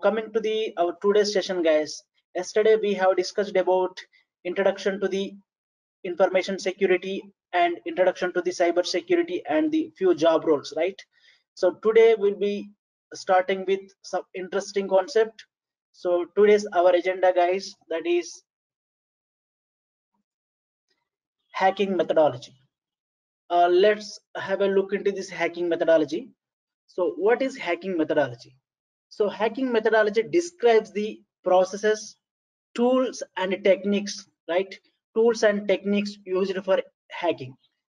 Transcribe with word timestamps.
coming 0.00 0.32
to 0.32 0.40
the 0.40 0.72
our 0.78 0.96
today's 1.02 1.32
session 1.32 1.62
guys. 1.62 2.02
Yesterday 2.34 2.76
we 2.82 2.94
have 2.94 3.16
discussed 3.16 3.56
about 3.56 3.98
introduction 4.44 5.00
to 5.00 5.08
the 5.08 5.34
information 6.04 6.58
security 6.58 7.22
and 7.52 7.78
introduction 7.86 8.32
to 8.32 8.40
the 8.40 8.50
cyber 8.50 8.84
security 8.86 9.42
and 9.48 9.70
the 9.70 9.92
few 9.98 10.14
job 10.14 10.46
roles 10.46 10.72
right? 10.76 11.00
So 11.54 11.72
today 11.82 12.14
we'll 12.18 12.38
be 12.38 12.70
starting 13.14 13.64
with 13.66 13.80
some 14.02 14.22
interesting 14.34 14.88
concept. 14.88 15.44
So 15.92 16.26
today's 16.36 16.66
our 16.72 16.94
agenda 16.94 17.32
guys 17.34 17.74
that 17.90 18.06
is 18.06 18.42
hacking 21.52 21.96
methodology. 21.96 22.54
Uh, 23.50 23.68
let's 23.68 24.18
have 24.36 24.62
a 24.62 24.66
look 24.66 24.92
into 24.92 25.12
this 25.12 25.28
hacking 25.28 25.68
methodology. 25.68 26.30
So 26.86 27.14
what 27.16 27.42
is 27.42 27.56
hacking 27.56 27.98
methodology 27.98 28.56
so 29.10 29.28
hacking 29.28 29.70
methodology 29.70 30.22
describes 30.22 30.92
the 30.92 31.20
processes 31.42 32.16
tools 32.74 33.22
and 33.36 33.62
techniques 33.64 34.28
right? 34.48 34.78
Tools 35.14 35.42
and 35.42 35.66
techniques 35.66 36.16
used 36.24 36.56
for 36.64 36.80
hacking. 37.10 37.54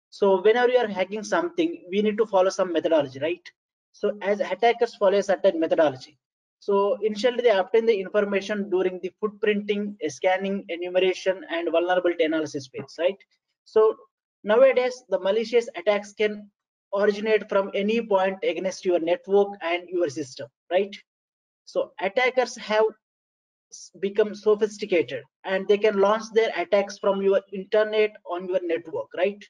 So 0.10 0.42
whenever 0.42 0.72
you 0.72 0.78
are 0.78 0.88
hacking 0.88 1.24
something 1.24 1.84
we 1.92 2.02
need 2.02 2.18
to 2.18 2.26
follow 2.26 2.50
some 2.50 2.72
methodology 2.72 3.20
right? 3.20 3.52
So 3.92 4.18
as 4.22 4.40
attackers 4.40 4.96
follow 4.96 5.18
a 5.18 5.24
certain 5.24 5.60
methodology. 5.60 6.18
So 6.60 6.98
initially 7.02 7.42
they 7.42 7.50
obtain 7.50 7.86
the 7.86 8.00
information 8.00 8.70
during 8.70 9.00
the 9.02 9.12
footprinting 9.22 9.96
scanning 10.08 10.64
enumeration 10.70 11.44
and 11.50 11.70
vulnerability 11.72 12.24
analysis 12.24 12.68
phase 12.68 12.96
right? 13.00 13.18
So 13.66 13.98
nowadays 14.46 15.04
the 15.10 15.20
malicious 15.20 15.68
attacks 15.76 16.14
can 16.14 16.50
originate 16.96 17.50
from 17.50 17.70
any 17.74 18.02
point 18.02 18.38
against 18.44 18.86
your 18.86 19.00
network 19.00 19.58
and 19.62 19.90
your 19.90 20.10
system 20.10 20.48
right? 20.72 20.96
So 21.66 21.92
attackers 22.00 22.58
have 22.58 22.86
become 24.02 24.36
sophisticated 24.36 25.24
and 25.46 25.68
they 25.68 25.78
can 25.78 26.00
launch 26.00 26.24
their 26.34 26.52
attacks 26.58 26.98
from 26.98 27.22
your 27.22 27.42
internet 27.54 28.12
on 28.30 28.48
your 28.48 28.60
network 28.64 29.08
right? 29.18 29.44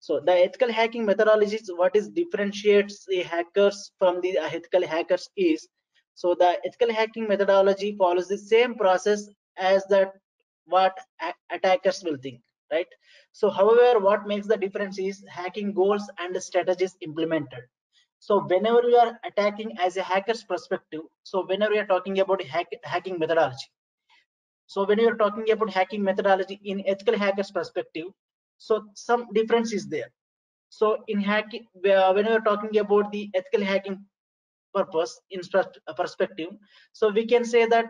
So 0.00 0.20
the 0.20 0.32
ethical 0.32 0.70
hacking 0.72 1.06
methodologies 1.06 1.66
what 1.76 1.96
is 1.96 2.08
differentiates 2.08 3.04
the 3.06 3.22
hackers 3.22 3.90
from 3.98 4.20
the 4.20 4.38
ethical 4.38 4.86
hackers 4.86 5.28
is 5.36 5.68
so 6.14 6.34
the 6.38 6.58
ethical 6.64 6.92
hacking 6.92 7.28
methodology 7.28 7.96
follows 7.96 8.28
the 8.28 8.38
same 8.38 8.74
process 8.74 9.28
as 9.56 9.84
that 9.86 10.12
what 10.66 10.96
attackers 11.50 12.04
will 12.04 12.16
think 12.22 12.40
right? 12.70 12.86
So 13.32 13.50
however 13.50 13.98
what 13.98 14.26
makes 14.26 14.46
the 14.46 14.56
difference 14.56 14.98
is 14.98 15.24
hacking 15.28 15.72
goals 15.72 16.08
and 16.18 16.40
strategies 16.42 16.96
implemented 17.00 17.64
so 18.20 18.40
whenever 18.52 18.82
you 18.88 18.96
are 18.96 19.18
attacking 19.24 19.72
as 19.78 19.96
a 19.96 20.02
hacker's 20.02 20.44
perspective 20.44 21.02
so 21.22 21.44
whenever 21.46 21.74
you 21.74 21.80
are 21.80 21.86
talking 21.86 22.20
about 22.20 22.42
hack, 22.42 22.66
hacking 22.84 23.18
methodology 23.18 23.68
so 24.66 24.84
when 24.84 24.98
you 24.98 25.08
are 25.08 25.16
talking 25.16 25.50
about 25.50 25.70
hacking 25.70 26.02
methodology 26.02 26.60
in 26.64 26.82
ethical 26.86 27.18
hackers 27.18 27.50
perspective 27.50 28.06
so 28.58 28.84
some 28.94 29.26
difference 29.32 29.72
is 29.72 29.88
there. 29.88 30.10
So 30.68 30.98
in 31.08 31.20
hacking 31.20 31.66
when 31.72 32.26
you 32.26 32.32
are 32.32 32.40
talking 32.40 32.78
about 32.78 33.10
the 33.10 33.30
ethical 33.34 33.64
hacking 33.64 34.04
purpose 34.74 35.18
in 35.30 35.40
uh, 35.54 35.92
perspective 35.94 36.48
so 36.92 37.08
we 37.08 37.26
can 37.26 37.44
say 37.44 37.64
that 37.66 37.86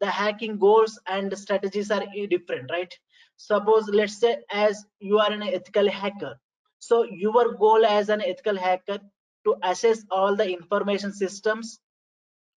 the 0.00 0.06
hacking 0.06 0.58
goals 0.58 1.00
and 1.06 1.36
strategies 1.38 1.90
are 1.90 2.04
different 2.28 2.70
right? 2.70 2.92
Suppose 3.36 3.88
let's 3.88 4.20
say 4.20 4.36
as 4.52 4.84
you 5.00 5.18
are 5.18 5.32
an 5.32 5.42
ethical 5.42 5.88
hacker 5.88 6.36
so 6.80 7.04
your 7.04 7.54
goal 7.54 7.86
as 7.86 8.10
an 8.10 8.20
ethical 8.20 8.58
hacker 8.58 8.98
to 9.44 9.56
assess 9.62 10.04
all 10.10 10.34
the 10.34 10.48
information 10.48 11.12
systems 11.12 11.80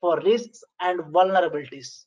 for 0.02 0.20
risks 0.22 0.64
and 0.80 1.00
vulnerabilities. 1.14 2.06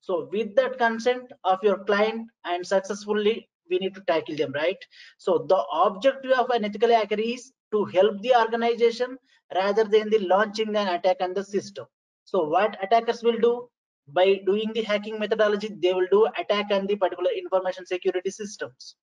So 0.00 0.28
with 0.30 0.54
that 0.56 0.78
consent 0.78 1.32
of 1.44 1.58
your 1.62 1.84
client 1.84 2.28
and 2.44 2.66
successfully 2.66 3.48
we 3.70 3.78
need 3.78 3.94
to 3.94 4.02
tackle 4.02 4.36
them, 4.36 4.52
right? 4.52 4.76
So 5.18 5.46
the 5.48 5.64
objective 5.84 6.32
of 6.32 6.50
an 6.50 6.64
ethical 6.64 6.90
hacker 6.90 7.18
is 7.18 7.52
to 7.72 7.84
help 7.86 8.20
the 8.20 8.34
organization 8.38 9.16
rather 9.54 9.84
than 9.84 10.10
the 10.10 10.18
launching 10.18 10.76
an 10.76 10.88
attack 10.88 11.16
on 11.20 11.32
the 11.32 11.42
system. 11.42 11.86
So 12.24 12.44
what 12.44 12.76
attackers 12.82 13.22
will 13.22 13.38
do 13.38 13.68
by 14.08 14.40
doing 14.44 14.72
the 14.74 14.82
hacking 14.82 15.18
methodology, 15.18 15.74
they 15.80 15.94
will 15.94 16.06
do 16.10 16.26
attack 16.38 16.66
on 16.70 16.86
the 16.86 16.96
particular 16.96 17.30
information 17.30 17.86
security 17.86 18.30
systems. 18.30 18.96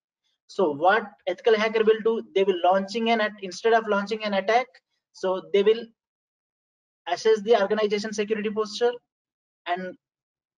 So 0.47 0.71
what 0.71 1.03
ethical 1.27 1.55
hacker 1.55 1.83
will 1.83 2.01
do, 2.03 2.23
they 2.35 2.43
will 2.43 2.59
launching 2.63 3.09
an 3.09 3.21
attack 3.21 3.41
instead 3.41 3.73
of 3.73 3.87
launching 3.87 4.23
an 4.23 4.35
attack, 4.35 4.67
so 5.13 5.41
they 5.53 5.63
will 5.63 5.85
assess 7.07 7.41
the 7.41 7.59
organization 7.61 8.13
security 8.13 8.49
posture 8.49 8.91
and 9.67 9.95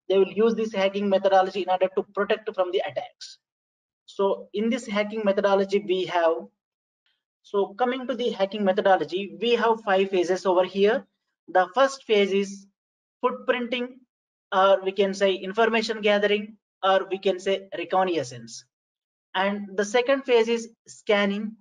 they 0.09 0.17
will 0.17 0.31
use 0.31 0.53
this 0.55 0.73
hacking 0.73 1.09
methodology 1.09 1.61
in 1.61 1.69
order 1.69 1.89
to 1.95 2.03
protect 2.13 2.53
from 2.53 2.71
the 2.71 2.79
attacks. 2.79 3.39
So 4.05 4.49
in 4.53 4.69
this 4.69 4.85
hacking 4.85 5.21
methodology 5.23 5.79
we 5.79 6.05
have 6.05 6.35
so 7.41 7.73
coming 7.73 8.07
to 8.07 8.15
the 8.15 8.29
hacking 8.31 8.63
methodology 8.63 9.37
we 9.39 9.51
have 9.55 9.81
five 9.81 10.09
phases 10.09 10.45
over 10.45 10.63
here. 10.63 11.05
The 11.47 11.67
first 11.73 12.03
phase 12.03 12.31
is 12.31 12.67
footprinting 13.23 13.87
or 14.53 14.81
we 14.83 14.91
can 14.91 15.13
say 15.13 15.33
information 15.33 16.01
gathering 16.01 16.57
or 16.83 17.07
we 17.09 17.17
can 17.17 17.39
say 17.39 17.67
reconnaissance. 17.77 18.65
And 19.35 19.69
the 19.75 19.85
second 19.85 20.23
phase 20.23 20.47
is 20.47 20.69
scanning 20.87 21.55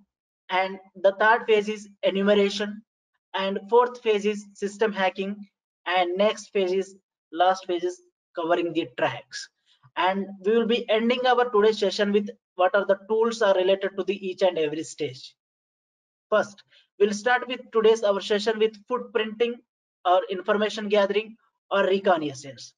and 0.53 0.79
the 0.95 1.13
third 1.19 1.45
phase 1.47 1.67
is 1.67 1.89
enumeration. 2.03 2.81
And 3.33 3.59
fourth 3.69 4.01
phase 4.01 4.25
is 4.25 4.45
system 4.53 4.93
hacking. 4.93 5.35
And 5.87 6.15
next 6.15 6.49
phase 6.53 6.71
is 6.71 6.95
last 7.31 7.65
phase 7.65 7.83
is 7.83 7.99
covering 8.35 8.71
the 8.71 8.87
tracks. 8.97 9.49
And 9.95 10.27
we 10.45 10.55
will 10.55 10.67
be 10.67 10.87
ending 10.89 11.25
our 11.25 11.49
today's 11.49 11.79
session 11.79 12.11
with 12.11 12.29
what 12.55 12.75
are 12.75 12.85
the 12.85 12.99
tools 13.09 13.41
are 13.41 13.55
related 13.55 13.97
to 13.97 14.03
the 14.03 14.15
each 14.27 14.43
and 14.43 14.59
every 14.59 14.83
stage. 14.83 15.35
First 16.29 16.63
we'll 16.99 17.13
start 17.13 17.47
with 17.47 17.61
today's 17.71 18.03
our 18.03 18.21
session 18.21 18.59
with 18.59 18.77
footprinting 18.87 19.53
or 20.05 20.21
information 20.29 20.87
gathering 20.87 21.35
or 21.71 21.83
reconnaissance. 21.85 22.73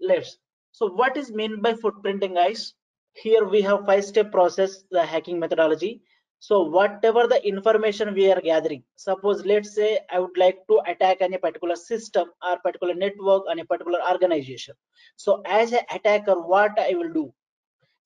Let's 0.00 0.36
so 0.72 0.88
what 0.88 1.16
is 1.16 1.32
meant 1.32 1.62
by 1.62 1.72
footprinting 1.72 2.34
guys? 2.34 2.74
Here 3.14 3.44
we 3.44 3.62
have 3.62 3.86
five 3.86 4.04
step 4.04 4.30
process 4.30 4.84
the 4.90 5.04
hacking 5.06 5.38
methodology 5.38 6.02
so 6.44 6.56
whatever 6.76 7.22
the 7.26 7.40
information 7.50 8.12
we 8.16 8.24
are 8.30 8.40
gathering 8.46 8.82
suppose 9.02 9.38
let's 9.50 9.70
say 9.76 9.90
i 10.14 10.18
would 10.22 10.38
like 10.42 10.58
to 10.70 10.78
attack 10.92 11.22
any 11.26 11.38
particular 11.44 11.76
system 11.82 12.32
or 12.48 12.58
particular 12.64 12.94
network 13.02 13.44
on 13.50 13.60
a 13.60 13.64
particular 13.64 14.00
organization. 14.10 14.74
So 15.16 15.40
as 15.46 15.72
an 15.72 15.86
attacker 15.94 16.34
what 16.54 16.78
i 16.78 16.90
will 16.98 17.12
do? 17.14 17.32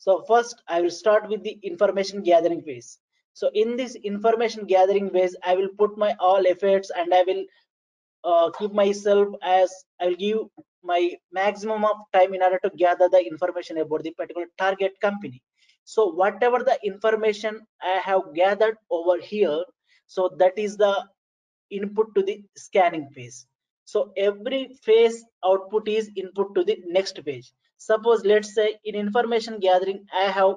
So 0.04 0.22
first 0.28 0.62
i 0.68 0.80
will 0.80 0.94
start 0.98 1.28
with 1.28 1.42
the 1.42 1.58
information 1.70 2.22
gathering 2.22 2.62
phase. 2.62 2.98
So 3.32 3.50
in 3.54 3.76
this 3.76 3.96
information 4.12 4.66
gathering 4.66 5.10
phase 5.10 5.34
i 5.44 5.56
will 5.56 5.72
put 5.82 5.98
my 5.98 6.14
all 6.20 6.46
efforts 6.46 6.92
and 6.96 7.12
i 7.12 7.24
will 7.26 7.44
uh, 8.22 8.50
keep 8.58 8.72
myself 8.72 9.34
as 9.42 9.74
i 10.00 10.08
will 10.08 10.22
give 10.26 10.38
my 10.94 11.02
maximum 11.42 11.84
of 11.84 12.06
time 12.12 12.34
in 12.34 12.42
order 12.42 12.60
to 12.64 12.70
gather 12.86 13.08
the 13.08 13.26
information 13.34 13.78
about 13.78 14.04
the 14.04 14.16
particular 14.22 14.46
target 14.64 15.00
company 15.08 15.42
so 15.94 16.06
whatever 16.20 16.58
the 16.70 16.78
information 16.92 17.60
i 17.94 17.98
have 18.10 18.24
gathered 18.40 18.76
over 18.98 19.16
here 19.32 19.60
so 20.06 20.30
that 20.38 20.58
is 20.58 20.76
the 20.76 20.94
input 21.70 22.14
to 22.14 22.22
the 22.22 22.42
scanning 22.56 23.08
phase. 23.10 23.46
So 23.84 24.12
every 24.16 24.76
phase 24.82 25.24
output 25.44 25.88
is 25.88 26.10
input 26.16 26.54
to 26.54 26.64
the 26.64 26.78
next 26.86 27.22
page. 27.24 27.52
Suppose 27.78 28.24
let's 28.24 28.54
say 28.54 28.76
in 28.84 28.94
information 28.94 29.60
gathering 29.60 30.04
i 30.12 30.30
have 30.30 30.56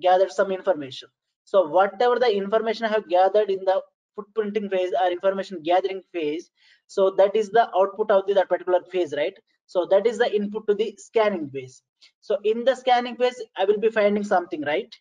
gathered 0.00 0.30
some 0.30 0.50
information. 0.50 1.08
So 1.44 1.66
whatever 1.68 2.18
the 2.18 2.34
information 2.34 2.86
i 2.86 2.88
have 2.88 3.08
gathered 3.08 3.50
in 3.50 3.64
the 3.64 3.82
footprinting 4.16 4.70
phase 4.70 4.92
or 5.00 5.10
information 5.10 5.62
gathering 5.62 6.00
phase 6.12 6.50
so 6.86 7.10
that 7.18 7.36
is 7.36 7.50
the 7.50 7.68
output 7.76 8.10
of 8.10 8.26
the, 8.26 8.34
that 8.34 8.48
particular 8.48 8.80
phase 8.90 9.12
right? 9.16 9.36
So 9.66 9.86
that 9.90 10.06
is 10.06 10.18
the 10.18 10.34
input 10.34 10.66
to 10.68 10.74
the 10.74 10.94
scanning 10.96 11.50
phase 11.50 11.82
so 12.20 12.38
in 12.44 12.64
the 12.64 12.74
scanning 12.74 13.16
phase 13.16 13.42
i 13.56 13.64
will 13.64 13.78
be 13.78 13.90
finding 13.90 14.24
something 14.24 14.62
right? 14.62 14.94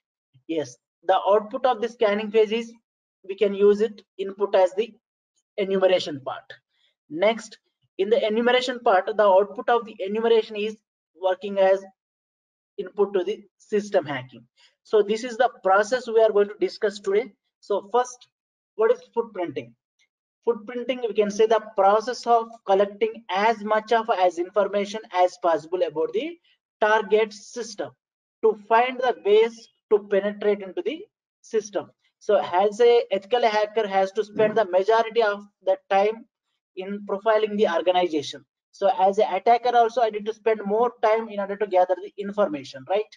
Yes. 0.48 0.78
The 1.04 1.19
output 1.30 1.66
of 1.66 1.81
the 1.81 1.90
scanning 1.90 2.31
phase 2.31 2.52
is 2.52 2.74
we 3.28 3.36
can 3.36 3.54
use 3.54 3.81
it 3.81 4.02
input 4.18 4.56
as 4.56 4.74
the 4.74 4.94
enumeration 5.57 6.22
part. 6.22 6.54
Next 7.10 7.57
in 7.98 8.10
the 8.10 8.25
enumeration 8.25 8.80
part 8.80 9.06
the 9.06 9.24
output 9.24 9.69
of 9.69 9.86
the 9.86 9.96
enumeration 10.00 10.56
is 10.56 10.78
working 11.22 11.60
as 11.60 11.84
input 12.78 13.13
to 13.13 13.24
the 13.24 13.44
system 13.57 14.06
hacking. 14.06 14.46
So 14.84 15.02
this 15.02 15.24
is 15.24 15.38
the 15.38 15.50
process 15.63 16.07
we 16.07 16.22
are 16.22 16.31
going 16.31 16.50
to 16.50 16.56
discuss 16.60 17.00
today. 17.00 17.31
So 17.60 17.90
first 17.92 18.28
what 18.75 18.92
is 18.92 19.02
footprinting? 19.16 19.74
Footprinting 20.48 21.07
we 21.07 21.13
can 21.13 21.31
say 21.31 21.48
the 21.48 21.62
process 21.75 22.28
of 22.28 22.50
collecting 22.66 23.24
as 23.30 23.63
much 23.63 23.92
of 23.92 24.10
as 24.10 24.38
information 24.38 25.02
as 25.13 25.38
possible 25.42 25.81
about 25.81 26.13
the 26.13 26.38
target 26.81 27.33
system 27.33 27.92
to 28.44 28.54
find 28.69 29.00
the 29.00 29.16
ways 29.25 29.69
to 29.92 30.00
penetrate 30.10 30.62
into 30.62 30.81
the 30.81 31.06
system. 31.42 31.92
So 32.19 32.42
as 32.42 32.80
a 32.80 33.04
ethical 33.12 33.44
hacker 33.44 33.88
has 33.88 34.12
to 34.13 34.24
spend 34.24 34.57
the 34.57 34.66
majority 34.66 35.22
of 35.24 35.44
the 35.63 35.77
time 35.89 36.25
in 36.75 37.06
profiling 37.06 37.57
the 37.57 37.68
organization. 37.69 38.45
So 38.72 38.89
as 39.00 39.18
an 39.19 39.33
attacker 39.33 39.75
also 39.75 40.01
i 40.01 40.10
need 40.10 40.25
to 40.25 40.33
spend 40.33 40.62
more 40.66 40.92
time 41.01 41.30
in 41.30 41.39
order 41.39 41.56
to 41.56 41.68
gather 41.68 41.95
the 41.95 42.12
information 42.18 42.83
right? 42.89 43.13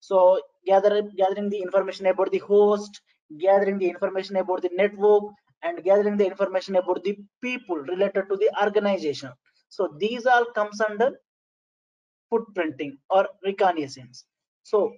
So 0.00 0.40
gathering 0.66 1.10
gathering 1.16 1.50
the 1.50 1.60
information 1.60 2.06
about 2.06 2.30
the 2.30 2.38
host 2.38 3.00
gathering 3.40 3.78
the 3.78 3.88
information 3.88 4.36
about 4.36 4.62
the 4.62 4.70
network 4.72 5.24
and 5.62 5.82
gathering 5.82 6.16
the 6.16 6.26
information 6.26 6.76
about 6.76 7.02
the 7.04 7.16
people 7.42 7.76
related 7.76 8.28
to 8.30 8.36
the 8.36 8.50
organization. 8.62 9.30
So 9.68 9.88
these 9.98 10.26
all 10.26 10.44
comes 10.54 10.80
under 10.80 11.12
footprinting 12.34 12.98
or 13.10 13.28
reconnaissance. 13.44 14.24
So 14.62 14.92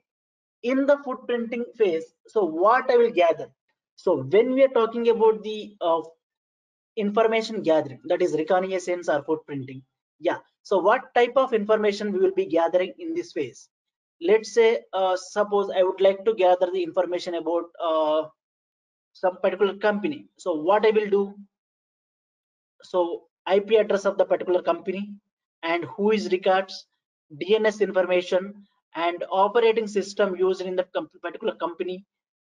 in 0.62 0.86
the 0.86 0.96
footprinting 0.96 1.64
phase 1.76 2.04
so 2.26 2.44
what 2.44 2.90
i 2.90 2.96
will 2.96 3.10
gather? 3.10 3.48
So 3.96 4.22
when 4.22 4.52
we 4.52 4.64
are 4.64 4.68
talking 4.68 5.08
about 5.08 5.42
the 5.42 5.76
uh, 5.80 6.02
information 6.96 7.62
gathering 7.62 8.00
that 8.06 8.22
is 8.22 8.32
reconnaissance 8.32 9.08
or 9.08 9.22
footprinting 9.22 9.82
yeah. 10.18 10.38
So 10.62 10.78
what 10.78 11.14
type 11.14 11.34
of 11.36 11.52
information 11.52 12.12
we 12.12 12.18
will 12.18 12.34
be 12.34 12.46
gathering 12.46 12.92
in 12.98 13.14
this 13.14 13.32
phase? 13.32 13.68
Let's 14.20 14.54
say 14.54 14.80
uh, 14.92 15.16
suppose 15.16 15.70
i 15.76 15.82
would 15.82 16.00
like 16.00 16.24
to 16.24 16.34
gather 16.34 16.70
the 16.72 16.82
information 16.82 17.34
about 17.34 17.64
uh, 17.84 18.28
some 19.12 19.36
particular 19.42 19.76
company. 19.76 20.26
So 20.38 20.54
what 20.54 20.86
i 20.86 20.90
will 20.90 21.10
do? 21.10 21.34
So 22.82 23.24
ip 23.52 23.70
address 23.70 24.04
of 24.06 24.18
the 24.18 24.24
particular 24.24 24.62
company 24.62 25.12
and 25.62 25.84
whois 25.84 26.32
records 26.32 26.86
dns 27.42 27.80
information 27.80 28.54
and 28.94 29.24
operating 29.30 29.86
system 29.86 30.36
used 30.36 30.60
in 30.60 30.76
the 30.76 30.86
particular 31.22 31.54
company 31.54 32.04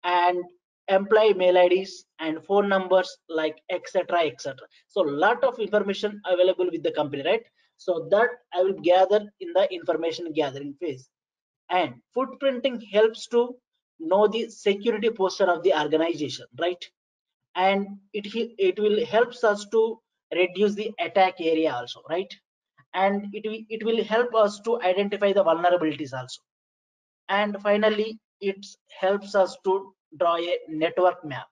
and 0.05 0.45
employee 0.89 1.35
mail 1.35 1.59
ids 1.59 2.05
and 2.21 2.45
phone 2.45 2.69
numbers 2.69 3.11
like 3.29 3.57
etc 3.71 4.21
etc 4.21 4.57
so 4.87 5.01
lot 5.01 5.43
of 5.45 5.59
information 5.59 6.21
available 6.27 6.69
with 6.71 6.83
the 6.83 6.93
company 6.93 7.23
right? 7.23 7.45
So 7.77 8.09
that 8.11 8.31
i 8.55 8.63
will 8.63 8.81
gather 8.81 9.21
in 9.41 9.53
the 9.53 9.73
information 9.73 10.33
gathering 10.33 10.75
phase. 10.81 11.09
And 11.71 11.95
footprinting 12.17 12.83
helps 12.91 13.29
to 13.29 13.57
know 14.01 14.27
the 14.27 14.49
security 14.49 15.11
posture 15.11 15.51
of 15.51 15.63
the 15.63 15.79
organization 15.79 16.47
right? 16.59 16.83
And 17.55 17.99
it 18.13 18.27
it 18.59 18.79
will 18.79 19.05
helps 19.07 19.45
us 19.45 19.67
to 19.73 20.01
reduce 20.35 20.75
the 20.75 20.93
attack 20.99 21.35
area 21.41 21.73
also 21.73 22.03
right 22.09 22.33
and 22.95 23.27
it 23.33 23.67
it 23.69 23.85
will 23.85 24.03
help 24.05 24.35
us 24.35 24.61
to 24.61 24.81
identify 24.83 25.33
the 25.33 25.45
vulnerabilities 25.45 26.13
also. 26.13 26.41
And 27.29 27.61
finally 27.63 28.19
it 28.41 28.67
helps 29.01 29.35
us 29.35 29.57
to 29.65 29.95
draw 30.19 30.37
a 30.37 30.59
network 30.69 31.25
map. 31.25 31.49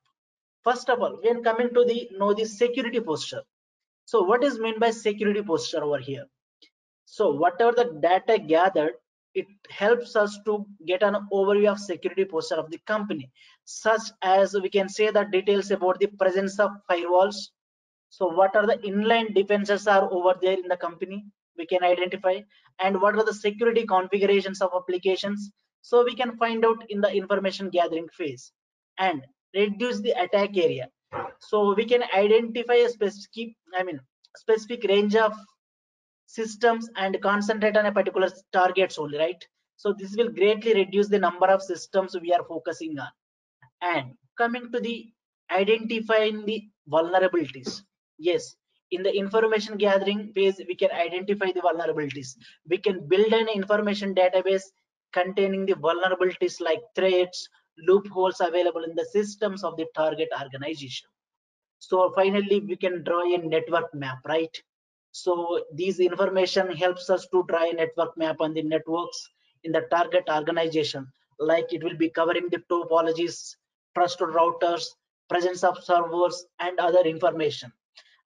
First 0.64 0.88
of 0.88 1.00
all 1.00 1.18
when 1.22 1.42
coming 1.42 1.72
to 1.74 1.84
the 1.84 2.08
know 2.12 2.32
the 2.34 2.44
security 2.44 3.00
posture. 3.00 3.42
So 4.04 4.22
what 4.22 4.44
is 4.44 4.58
meant 4.58 4.80
by 4.80 4.90
security 4.90 5.42
posture 5.42 5.82
over 5.82 5.98
here? 5.98 6.26
So 7.04 7.32
whatever 7.32 7.72
the 7.72 7.98
data 8.00 8.38
gathered 8.38 8.94
it 9.34 9.46
helps 9.70 10.16
us 10.16 10.38
to 10.46 10.66
get 10.86 11.02
an 11.02 11.16
overview 11.30 11.70
of 11.70 11.78
security 11.78 12.24
posture 12.24 12.54
of 12.56 12.70
the 12.70 12.78
company. 12.86 13.30
Such 13.64 14.10
as 14.22 14.54
we 14.54 14.70
can 14.70 14.88
say 14.88 15.10
the 15.10 15.24
details 15.24 15.70
about 15.70 16.00
the 16.00 16.06
presence 16.06 16.58
of 16.58 16.70
firewalls 16.90 17.50
so 18.16 18.28
what 18.28 18.56
are 18.56 18.66
the 18.66 18.78
inline 18.78 19.34
defenses 19.34 19.86
are 19.86 20.10
over 20.10 20.34
there 20.40 20.54
in 20.54 20.68
the 20.68 20.76
company? 20.78 21.26
We 21.58 21.66
can 21.66 21.84
identify. 21.84 22.40
And 22.82 22.98
what 23.02 23.14
are 23.14 23.24
the 23.26 23.34
security 23.34 23.84
configurations 23.84 24.62
of 24.62 24.70
applications? 24.74 25.50
So 25.82 26.02
we 26.02 26.14
can 26.14 26.34
find 26.38 26.64
out 26.64 26.82
in 26.88 27.02
the 27.02 27.12
information 27.12 27.68
gathering 27.68 28.08
phase. 28.16 28.52
And 28.96 29.22
reduce 29.54 30.00
the 30.00 30.12
attack 30.12 30.56
area. 30.56 30.88
So 31.40 31.74
we 31.74 31.84
can 31.84 32.04
identify 32.14 32.78
a 32.84 32.88
specific 32.88 33.50
i 33.78 33.82
mean 33.82 34.00
specific 34.36 34.84
range 34.88 35.14
of 35.14 35.34
systems 36.26 36.88
and 36.96 37.20
concentrate 37.20 37.76
on 37.76 37.86
a 37.86 37.92
particular 37.92 38.30
targets 38.50 38.98
only 38.98 39.18
right? 39.18 39.44
So 39.76 39.92
this 39.98 40.16
will 40.16 40.30
greatly 40.30 40.72
reduce 40.72 41.08
the 41.08 41.18
number 41.18 41.48
of 41.48 41.62
systems 41.62 42.16
we 42.18 42.32
are 42.32 42.44
focusing 42.48 42.98
on. 42.98 43.12
And 43.82 44.14
coming 44.38 44.72
to 44.72 44.80
the 44.80 44.96
identifying 45.50 46.46
the 46.46 46.62
vulnerabilities 46.90 47.82
yes 48.18 48.56
in 48.92 49.02
the 49.02 49.12
information 49.16 49.76
gathering 49.76 50.32
phase 50.32 50.60
we 50.68 50.74
can 50.74 50.90
identify 50.92 51.50
the 51.52 51.60
vulnerabilities 51.60 52.36
we 52.68 52.78
can 52.78 53.06
build 53.08 53.32
an 53.32 53.48
information 53.48 54.14
database 54.14 54.66
containing 55.12 55.66
the 55.66 55.74
vulnerabilities 55.74 56.60
like 56.60 56.80
threats 56.94 57.48
loopholes 57.88 58.40
available 58.40 58.84
in 58.84 58.94
the 58.94 59.08
systems 59.12 59.64
of 59.64 59.76
the 59.76 59.86
target 59.94 60.28
organization 60.40 61.08
so 61.78 62.12
finally 62.14 62.60
we 62.60 62.76
can 62.76 63.02
draw 63.04 63.22
a 63.34 63.38
network 63.38 63.92
map 63.94 64.18
right 64.26 64.62
so 65.12 65.64
these 65.72 65.98
information 65.98 66.70
helps 66.76 67.08
us 67.08 67.26
to 67.32 67.44
draw 67.48 67.64
a 67.64 67.72
network 67.72 68.16
map 68.18 68.36
on 68.40 68.52
the 68.52 68.62
networks 68.62 69.18
in 69.64 69.72
the 69.72 69.82
target 69.90 70.24
organization. 70.28 71.06
Like 71.38 71.72
it 71.72 71.82
will 71.82 71.96
be 71.96 72.10
covering 72.10 72.48
the 72.50 72.62
topologies, 72.70 73.56
trusted 73.94 74.28
routers, 74.28 74.84
presence 75.30 75.64
of 75.64 75.82
servers, 75.82 76.44
and 76.60 76.78
other 76.78 77.00
information. 77.00 77.72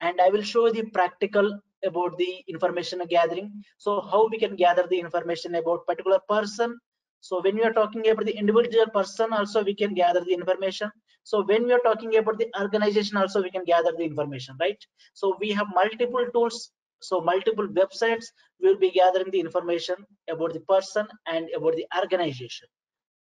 And 0.05 0.21
I 0.21 0.29
will 0.29 0.43
show 0.43 0.69
the 0.71 0.83
practical 0.97 1.47
about 1.83 2.17
the 2.17 2.31
information 2.47 3.01
gathering. 3.09 3.49
So 3.77 4.01
how 4.01 4.27
we 4.31 4.39
can 4.39 4.55
gather 4.55 4.85
the 4.89 4.99
information 4.99 5.55
about 5.55 5.85
particular 5.87 6.19
person. 6.29 6.77
So 7.21 7.41
when 7.41 7.55
we 7.55 7.63
are 7.63 7.73
talking 7.73 8.07
about 8.09 8.25
the 8.25 8.37
individual 8.37 8.87
person, 8.93 9.33
also 9.33 9.63
we 9.63 9.75
can 9.75 9.93
gather 9.93 10.23
the 10.29 10.33
information. 10.33 10.91
So 11.23 11.43
when 11.43 11.65
we 11.65 11.73
are 11.73 11.83
talking 11.83 12.15
about 12.17 12.37
the 12.37 12.49
organization, 12.61 13.17
also 13.17 13.41
we 13.41 13.51
can 13.51 13.65
gather 13.65 13.93
the 13.97 14.03
information, 14.03 14.55
right? 14.59 14.77
So 15.13 15.37
we 15.39 15.51
have 15.51 15.67
multiple 15.73 16.25
tools 16.33 16.71
so 17.01 17.21
multiple 17.21 17.67
websites 17.67 18.25
will 18.59 18.77
be 18.77 18.91
gathering 18.91 19.31
the 19.31 19.39
information 19.39 19.95
about 20.29 20.53
the 20.53 20.59
person 20.61 21.07
and 21.27 21.49
about 21.55 21.75
the 21.75 21.85
organization 22.01 22.67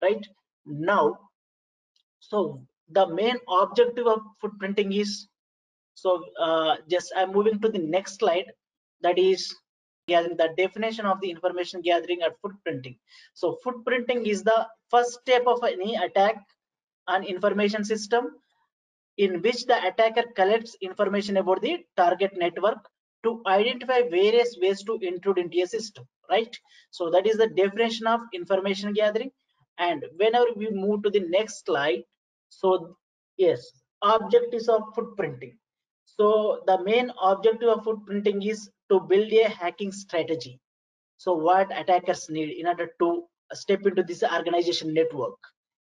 right 0.01 0.27
now 0.65 1.17
so 2.19 2.61
the 2.89 3.07
main 3.07 3.37
objective 3.61 4.07
of 4.07 4.19
footprinting 4.43 4.95
is 4.95 5.27
so 5.93 6.23
uh, 6.39 6.77
just 6.89 7.11
i'm 7.15 7.31
moving 7.31 7.59
to 7.59 7.69
the 7.69 7.79
next 7.79 8.19
slide. 8.19 8.51
That 9.01 9.17
is 9.17 9.55
gathering 10.07 10.37
the 10.37 10.49
definition 10.57 11.05
of 11.05 11.19
the 11.21 11.29
information 11.31 11.81
gathering 11.81 12.21
at 12.21 12.35
footprinting. 12.41 12.97
So 13.33 13.57
footprinting 13.65 14.27
is 14.27 14.43
the 14.43 14.67
first 14.91 15.13
step 15.21 15.43
of 15.47 15.63
any 15.63 15.95
attack 15.95 16.35
on 17.07 17.23
information 17.23 17.83
system 17.83 18.27
in 19.17 19.41
which 19.41 19.65
the 19.65 19.77
attacker 19.87 20.23
collects 20.35 20.75
information 20.81 21.37
about 21.37 21.61
the 21.61 21.79
target 21.97 22.31
network 22.37 22.77
to 23.23 23.41
identify 23.47 24.01
various 24.09 24.55
ways 24.61 24.83
to 24.83 24.99
intrude 25.01 25.39
into 25.39 25.61
a 25.61 25.67
system 25.67 26.05
right? 26.29 26.55
So 26.91 27.09
that 27.11 27.27
is 27.27 27.37
the 27.37 27.47
definition 27.47 28.07
of 28.07 28.21
information 28.33 28.93
gathering. 28.93 29.31
And 29.77 30.03
whenever 30.17 30.45
we 30.55 30.69
move 30.69 31.03
to 31.03 31.09
the 31.09 31.21
next 31.21 31.65
slide 31.65 32.03
so 32.51 32.95
yes 33.37 33.71
objectives 34.03 34.67
of 34.67 34.81
footprinting 34.95 35.53
so 36.17 36.61
the 36.67 36.83
main 36.83 37.11
objective 37.21 37.69
of 37.69 37.85
footprinting 37.85 38.45
is 38.47 38.69
to 38.89 38.99
build 38.99 39.31
a 39.31 39.49
hacking 39.49 39.91
strategy. 39.91 40.59
So 41.17 41.33
what 41.33 41.71
attackers 41.77 42.29
need 42.29 42.57
in 42.57 42.67
order 42.67 42.89
to 42.99 43.23
step 43.53 43.85
into 43.85 44.03
this 44.03 44.23
organization 44.23 44.93
network 44.93 45.37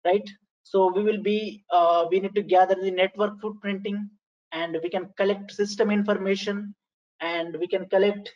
right? 0.04 0.28
So 0.64 0.92
we 0.92 1.02
will 1.02 1.22
be 1.22 1.64
uh, 1.70 2.06
we 2.10 2.20
need 2.20 2.34
to 2.34 2.42
gather 2.42 2.74
the 2.74 2.90
network 2.90 3.40
footprinting 3.40 4.08
and 4.52 4.76
we 4.82 4.90
can 4.90 5.08
collect 5.16 5.50
system 5.52 5.90
information 5.90 6.74
and 7.20 7.56
we 7.58 7.66
can 7.66 7.88
collect 7.88 8.32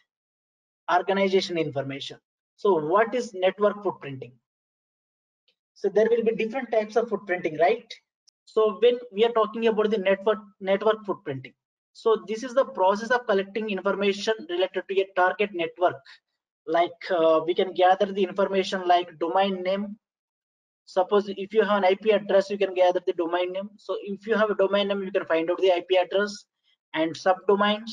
organization 0.93 1.59
information. 1.59 2.19
So 2.57 2.75
what 2.75 3.15
is 3.15 3.35
network 3.35 3.83
footprinting? 3.85 4.33
So 5.75 5.89
there 5.89 6.09
will 6.09 6.25
be 6.25 6.35
different 6.37 6.71
types 6.73 6.97
of 6.97 7.11
footprinting 7.11 7.61
right? 7.61 7.93
So 8.47 8.79
when 8.81 8.99
we 9.13 9.25
are 9.25 9.33
talking 9.33 9.67
about 9.67 9.91
the 9.91 9.99
network 9.99 10.39
network 10.61 11.05
footprinting 11.05 11.55
so 11.97 12.23
this 12.29 12.43
is 12.43 12.53
the 12.53 12.67
process 12.79 13.11
of 13.11 13.27
collecting 13.27 13.71
information 13.71 14.35
related 14.51 14.83
to 14.87 15.01
a 15.01 15.07
target 15.17 15.51
network. 15.55 15.97
Like 16.67 17.11
uh, 17.11 17.41
we 17.47 17.55
can 17.55 17.73
gather 17.73 18.13
the 18.13 18.23
information 18.23 18.87
like 18.87 19.19
domain 19.19 19.63
name. 19.63 19.97
Suppose 20.85 21.31
if 21.31 21.55
you 21.55 21.63
have 21.63 21.83
an 21.83 21.91
ip 21.93 22.05
address 22.13 22.51
you 22.51 22.59
can 22.59 22.75
gather 22.75 23.01
the 23.07 23.15
domain 23.15 23.53
name. 23.53 23.71
So 23.79 23.97
if 24.03 24.27
you 24.27 24.35
have 24.35 24.51
a 24.51 24.55
domain 24.55 24.89
name 24.89 25.05
you 25.05 25.11
can 25.11 25.25
find 25.25 25.51
out 25.51 25.57
the 25.57 25.73
ip 25.79 25.89
address 25.99 26.45
and 26.93 27.15
subdomains 27.15 27.91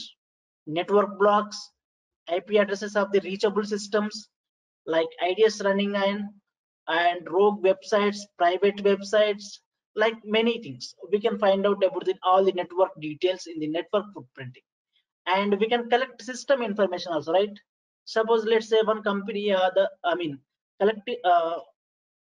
network 0.68 1.18
blocks, 1.18 1.58
IP 2.28 2.56
addresses 2.60 2.98
of 2.98 3.10
the 3.14 3.22
reachable 3.22 3.64
systems 3.64 4.28
like 4.86 5.08
IDS 5.22 5.62
running 5.62 5.96
in 5.96 6.28
and 6.90 7.32
rogue 7.32 7.64
websites, 7.64 8.18
private 8.38 8.84
websites, 8.84 9.60
like 9.96 10.16
many 10.26 10.62
things. 10.62 10.96
We 11.12 11.20
can 11.20 11.38
find 11.38 11.66
out 11.66 11.84
about 11.84 12.06
the, 12.06 12.16
all 12.24 12.44
the 12.44 12.52
network 12.52 13.00
details 13.00 13.48
in 13.48 13.60
the 13.60 13.68
network 13.68 14.06
footprinting. 14.16 14.64
And 15.28 15.58
we 15.60 15.68
can 15.68 15.90
collect 15.90 16.22
system 16.22 16.62
information 16.62 17.14
also, 17.14 17.32
right? 17.32 17.58
Suppose 18.06 18.46
let's 18.46 18.70
say 18.70 18.82
one 18.84 19.04
company, 19.04 19.54
uh, 19.54 19.70
the 19.76 19.90
I 20.04 20.16
mean, 20.16 20.40
collect 20.80 21.10
uh, 21.24 21.60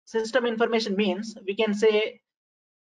system 0.05 0.45
information 0.45 0.95
means 0.95 1.35
we 1.45 1.55
can 1.55 1.73
say 1.73 2.19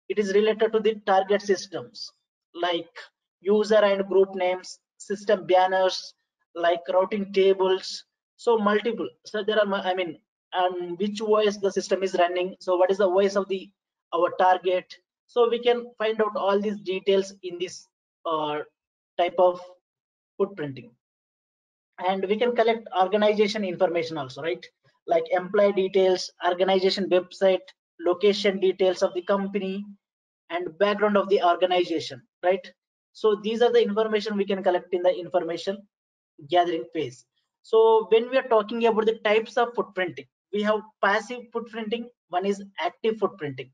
it 0.08 0.18
is 0.18 0.32
related 0.34 0.72
to 0.72 0.80
the 0.80 0.94
target 1.06 1.42
systems 1.42 2.12
like 2.54 2.92
user 3.40 3.82
and 3.90 4.06
group 4.08 4.34
names 4.34 4.78
system 4.98 5.46
banners 5.46 6.14
like 6.54 6.80
routing 6.92 7.32
tables 7.32 8.04
so 8.36 8.56
multiple 8.58 9.08
so 9.24 9.42
there 9.42 9.58
are 9.62 9.74
i 9.90 9.94
mean 9.94 10.16
and 10.52 10.98
which 10.98 11.18
voice 11.18 11.56
the 11.58 11.72
system 11.78 12.02
is 12.02 12.14
running 12.22 12.54
so 12.60 12.76
what 12.76 12.90
is 12.90 12.98
the 12.98 13.10
voice 13.16 13.36
of 13.36 13.48
the 13.48 13.70
our 14.14 14.30
target. 14.38 14.94
So 15.26 15.48
we 15.48 15.58
can 15.58 15.86
find 15.98 16.20
out 16.20 16.36
all 16.36 16.60
these 16.60 16.80
details 16.80 17.34
in 17.42 17.58
this 17.58 17.86
uh, 18.24 18.60
type 19.18 19.34
of 19.38 19.60
footprinting. 20.40 20.90
And 22.06 22.24
we 22.28 22.36
can 22.36 22.54
collect 22.54 22.88
organization 23.00 23.64
information 23.64 24.18
also 24.18 24.42
right? 24.42 24.64
Like 25.06 25.24
employee 25.32 25.72
details 25.72 26.30
organization 26.46 27.08
website 27.10 27.66
location 28.00 28.60
details 28.60 29.02
of 29.02 29.12
the 29.14 29.22
company 29.22 29.84
and 30.50 30.78
background 30.78 31.16
of 31.16 31.28
the 31.28 31.42
organization 31.42 32.22
right? 32.44 32.72
So 33.12 33.40
these 33.42 33.62
are 33.62 33.72
the 33.72 33.82
information 33.82 34.36
we 34.36 34.44
can 34.44 34.62
collect 34.62 34.94
in 34.94 35.02
the 35.02 35.14
information 35.14 35.78
gathering 36.48 36.84
phase. 36.94 37.24
So 37.62 38.06
when 38.10 38.30
we 38.30 38.38
are 38.38 38.48
talking 38.48 38.86
about 38.86 39.06
the 39.06 39.18
types 39.24 39.56
of 39.56 39.74
footprinting 39.74 40.28
we 40.52 40.62
have 40.62 40.80
passive 41.02 41.42
footprinting 41.54 42.06
one 42.28 42.46
is 42.46 42.62
active 42.80 43.16
footprinting 43.16 43.70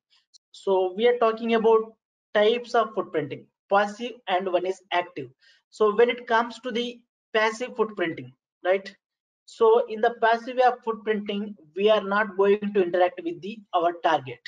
so 0.60 0.94
we 0.96 1.06
are 1.08 1.18
talking 1.18 1.54
about 1.54 1.82
types 2.32 2.74
of 2.80 2.94
footprinting 2.94 3.44
passive 3.72 4.12
and 4.28 4.52
one 4.52 4.66
is 4.66 4.80
active. 4.92 5.28
So 5.70 5.94
when 5.96 6.10
it 6.10 6.26
comes 6.28 6.60
to 6.60 6.70
the 6.70 7.00
passive 7.32 7.70
footprinting 7.74 8.32
right? 8.64 8.94
So 9.46 9.84
in 9.86 10.00
the 10.00 10.14
passive 10.22 10.56
way 10.56 10.62
of 10.62 10.82
footprinting 10.84 11.54
we 11.74 11.90
are 11.90 12.02
not 12.02 12.36
going 12.36 12.72
to 12.74 12.82
interact 12.82 13.20
with 13.24 13.40
the 13.42 13.58
our 13.74 13.94
target. 14.04 14.38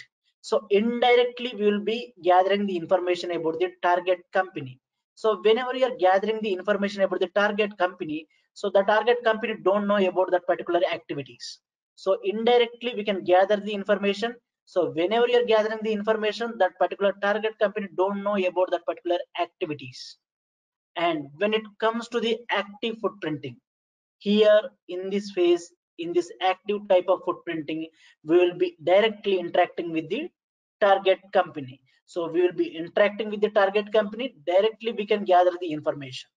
So 0.42 0.66
indirectly 0.70 1.54
we 1.58 1.64
will 1.64 1.84
be 1.84 2.14
gathering 2.22 2.66
the 2.66 2.76
information 2.76 3.32
about 3.32 3.58
the 3.58 3.72
target 3.82 4.20
company. 4.32 4.78
So 5.16 5.40
whenever 5.42 5.74
you 5.74 5.86
are 5.86 5.96
gathering 5.98 6.40
the 6.40 6.52
information 6.52 7.02
about 7.02 7.20
the 7.20 7.28
target 7.34 7.76
company 7.78 8.28
so 8.54 8.70
the 8.70 8.82
target 8.84 9.18
company 9.24 9.54
don't 9.64 9.86
know 9.88 9.98
about 10.08 10.30
that 10.30 10.46
particular 10.46 10.80
activities. 10.92 11.58
So 11.96 12.18
indirectly 12.22 12.94
we 12.94 13.04
can 13.04 13.24
gather 13.24 13.56
the 13.56 13.72
information 13.72 14.36
so 14.66 14.90
whenever 14.90 15.28
you're 15.28 15.46
gathering 15.46 15.78
the 15.82 15.92
information 15.92 16.54
that 16.58 16.76
particular 16.78 17.14
target 17.22 17.56
company 17.60 17.88
don't 17.96 18.22
know 18.24 18.36
about 18.36 18.70
that 18.72 18.84
particular 18.84 19.18
activities. 19.40 20.18
And 20.96 21.28
when 21.36 21.54
it 21.54 21.62
comes 21.78 22.08
to 22.08 22.20
the 22.20 22.38
active 22.50 22.96
footprinting 22.96 23.56
here 24.18 24.60
in 24.88 25.08
this 25.08 25.30
phase 25.30 25.72
in 25.98 26.12
this 26.12 26.30
active 26.42 26.80
type 26.88 27.06
of 27.08 27.20
footprinting 27.26 27.86
we 28.24 28.36
will 28.36 28.54
be 28.54 28.76
directly 28.82 29.38
interacting 29.38 29.92
with 29.92 30.08
the 30.10 30.28
target 30.80 31.20
company. 31.32 31.80
So 32.06 32.28
we 32.28 32.42
will 32.42 32.52
be 32.52 32.66
interacting 32.76 33.30
with 33.30 33.40
the 33.40 33.50
target 33.50 33.92
company 33.92 34.34
directly 34.46 34.92
we 34.92 35.06
can 35.06 35.24
gather 35.24 35.52
the 35.60 35.70
information. 35.72 36.28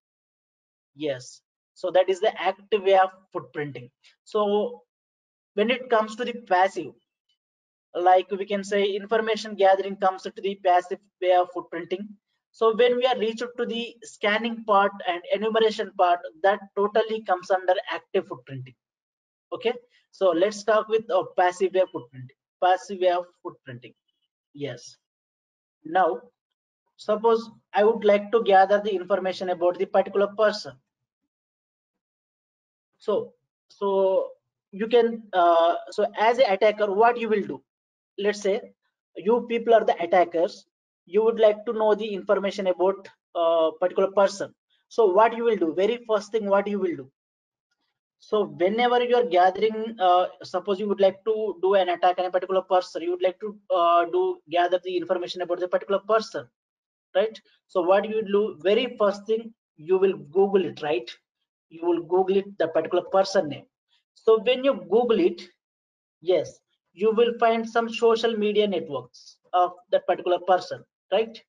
Yes. 0.96 1.42
So 1.74 1.90
that 1.92 2.10
is 2.10 2.20
the 2.20 2.40
active 2.40 2.84
way 2.84 3.00
of 3.00 3.10
footprinting. 3.34 3.90
So 4.24 4.84
when 5.56 5.72
it 5.72 5.90
comes 5.90 6.16
to 6.18 6.26
the 6.26 6.34
passive 6.48 6.94
like 7.96 8.30
we 8.32 8.46
can 8.46 8.64
say 8.64 8.84
information 8.84 9.56
gathering 9.56 9.96
comes 9.98 10.24
to 10.24 10.34
the 10.36 10.56
passive 10.64 11.00
way 11.22 11.34
of 11.34 11.50
footprinting. 11.56 12.08
So 12.52 12.76
when 12.76 12.98
we 12.98 13.06
are 13.06 13.18
reached 13.18 13.46
to 13.58 13.66
the 13.66 13.96
scanning 14.04 14.64
part 14.66 14.92
and 15.08 15.22
enumeration 15.34 15.92
part 15.98 16.20
that 16.44 16.60
totally 16.76 17.24
comes 17.24 17.52
under 17.52 17.74
active 17.92 18.26
footprinting. 18.28 18.76
Okay? 19.54 19.74
So 20.12 20.30
let's 20.30 20.64
talk 20.64 20.88
with 20.88 21.04
a 21.10 21.24
passive 21.38 21.74
way 21.74 21.82
of 21.82 21.90
footprinting. 21.90 22.38
Passive 22.64 23.00
way 23.00 23.12
of 23.12 23.26
footprinting. 23.46 23.94
Yes. 24.54 24.98
Now 25.86 26.22
suppose 26.98 27.50
i 27.74 27.82
would 27.82 28.04
like 28.04 28.30
to 28.30 28.44
gather 28.44 28.82
the 28.82 28.94
information 28.94 29.50
about 29.50 29.78
the 29.80 29.86
particular 29.86 30.28
person. 30.38 30.74
So 32.98 33.34
so 33.70 34.32
you 34.72 34.88
can 34.88 35.24
uh, 35.34 35.76
so 35.92 36.06
as 36.20 36.40
an 36.40 36.52
attacker 36.52 36.92
what 36.92 37.18
you 37.18 37.30
will 37.30 37.42
do 37.42 37.64
let's 38.20 38.42
say 38.42 38.62
you 39.16 39.46
people 39.50 39.74
are 39.74 39.86
the 39.86 39.96
attackers 40.04 40.66
you 41.06 41.24
would 41.24 41.40
like 41.40 41.66
to 41.66 41.74
know 41.74 41.94
the 41.96 42.08
information 42.14 42.68
about 42.68 43.08
a 43.36 43.72
particular 43.80 44.12
person. 44.12 44.54
So 44.90 45.06
what 45.08 45.36
you 45.38 45.46
will 45.46 45.58
do? 45.58 45.74
Very 45.76 46.00
first 46.08 46.32
thing 46.32 46.48
what 46.48 46.68
you 46.68 46.80
will 46.80 46.96
do? 46.96 47.12
So 48.20 48.46
whenever 48.46 49.02
you 49.04 49.16
are 49.16 49.24
gathering 49.26 49.96
uh, 50.00 50.28
suppose 50.44 50.80
you 50.80 50.88
would 50.90 51.00
like 51.02 51.24
to 51.26 51.58
do 51.62 51.76
an 51.76 51.90
attack 51.90 52.20
on 52.20 52.26
a 52.26 52.32
particular 52.32 52.62
person 52.62 53.02
you 53.04 53.12
would 53.12 53.22
like 53.24 53.40
to 53.40 53.58
uh, 53.74 54.06
do 54.06 54.40
gather 54.50 54.80
the 54.84 54.96
information 54.98 55.42
about 55.42 55.60
the 55.60 55.68
particular 55.68 56.00
person 56.00 56.48
right? 57.16 57.40
So 57.68 57.82
what 57.82 58.08
you 58.10 58.22
do? 58.24 58.58
Very 58.62 58.96
first 59.00 59.26
thing 59.26 59.54
you 59.78 59.98
will 59.98 60.18
google 60.18 60.66
it 60.66 60.82
right? 60.82 61.10
You 61.70 61.86
will 61.86 62.02
google 62.04 62.38
it 62.38 62.58
the 62.58 62.68
particular 62.68 63.04
person 63.12 63.50
name. 63.50 63.66
So 64.16 64.40
when 64.40 64.64
you 64.64 64.74
google 64.90 65.20
it 65.20 65.42
yes 66.22 66.60
you 66.94 67.12
will 67.12 67.34
find 67.40 67.68
some 67.68 67.90
social 67.90 68.36
media 68.38 68.68
networks 68.68 69.38
of 69.54 69.72
that 69.92 70.06
particular 70.08 70.40
person 70.40 70.84
right? 71.12 71.42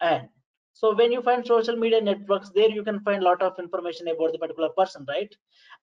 And 0.00 0.28
so 0.72 0.94
when 0.94 1.12
you 1.12 1.22
find 1.22 1.46
social 1.46 1.76
media 1.76 2.00
networks 2.00 2.50
there 2.54 2.70
you 2.70 2.82
can 2.82 3.00
find 3.00 3.22
a 3.22 3.24
lot 3.24 3.42
of 3.42 3.58
information 3.58 4.08
about 4.08 4.32
the 4.32 4.38
particular 4.38 4.70
person 4.76 5.04
right? 5.08 5.34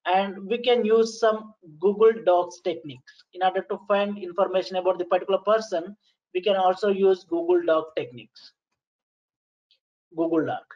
And 0.05 0.45
we 0.47 0.57
can 0.59 0.85
use 0.85 1.19
some 1.19 1.53
google 1.79 2.13
dorks 2.27 2.61
techniques. 2.63 3.23
In 3.33 3.43
order 3.43 3.61
to 3.69 3.79
find 3.87 4.17
information 4.17 4.77
about 4.77 4.97
the 4.99 5.05
particular 5.05 5.39
person 5.39 5.95
we 6.33 6.41
can 6.41 6.55
also 6.55 6.89
use 6.89 7.23
google 7.23 7.61
dork 7.65 7.95
techniques. 7.95 8.53
Google 10.15 10.45
dork. 10.45 10.75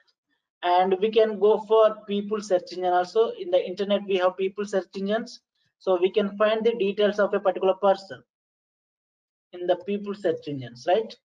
And 0.64 0.98
we 1.00 1.12
can 1.12 1.40
go 1.40 1.60
for 1.68 1.98
people 2.08 2.42
search 2.42 2.72
engine 2.74 2.94
also. 2.94 3.32
In 3.40 3.52
the 3.52 3.66
internet 3.66 4.04
we 4.08 4.18
have 4.18 4.38
people 4.38 4.66
search 4.66 4.88
engines 4.98 5.42
so 5.84 6.00
we 6.02 6.10
can 6.18 6.28
find 6.38 6.66
the 6.66 6.74
details 6.82 7.20
of 7.20 7.34
a 7.34 7.40
particular 7.46 7.74
person 7.82 8.24
in 9.52 9.68
the 9.68 9.76
people 9.88 10.14
search 10.16 10.48
engines 10.48 10.86
right? 10.88 11.16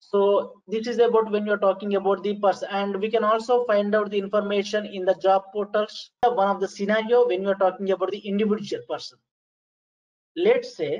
So 0.00 0.20
this 0.66 0.86
is 0.86 0.98
about 0.98 1.30
when 1.30 1.44
you're 1.46 1.58
talking 1.64 1.94
about 1.94 2.22
the 2.22 2.34
person. 2.36 2.68
And 2.72 2.96
we 3.00 3.10
can 3.10 3.22
also 3.22 3.64
find 3.64 3.94
out 3.94 4.10
the 4.10 4.18
information 4.18 4.86
in 4.86 5.04
the 5.04 5.14
job 5.22 5.42
portals. 5.52 6.10
One 6.24 6.48
of 6.48 6.60
the 6.60 6.68
scenario 6.68 7.26
when 7.26 7.42
you're 7.42 7.60
talking 7.62 7.90
about 7.90 8.10
the 8.10 8.18
individual 8.18 8.82
person. 8.88 9.18
Let's 10.36 10.74
say 10.76 10.92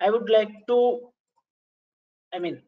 i 0.00 0.10
would 0.10 0.28
like 0.28 0.54
to 0.66 0.78
i 2.34 2.38
mean 2.38 2.60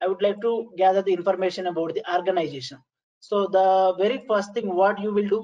I 0.00 0.06
would 0.06 0.22
like 0.22 0.40
to 0.42 0.72
gather 0.76 1.02
the 1.02 1.12
information 1.12 1.66
about 1.66 1.94
the 1.94 2.02
organization. 2.16 2.78
So 3.18 3.48
the 3.48 3.94
very 3.98 4.24
first 4.28 4.54
thing 4.54 4.72
what 4.72 5.00
you 5.00 5.12
will 5.12 5.28
do, 5.28 5.40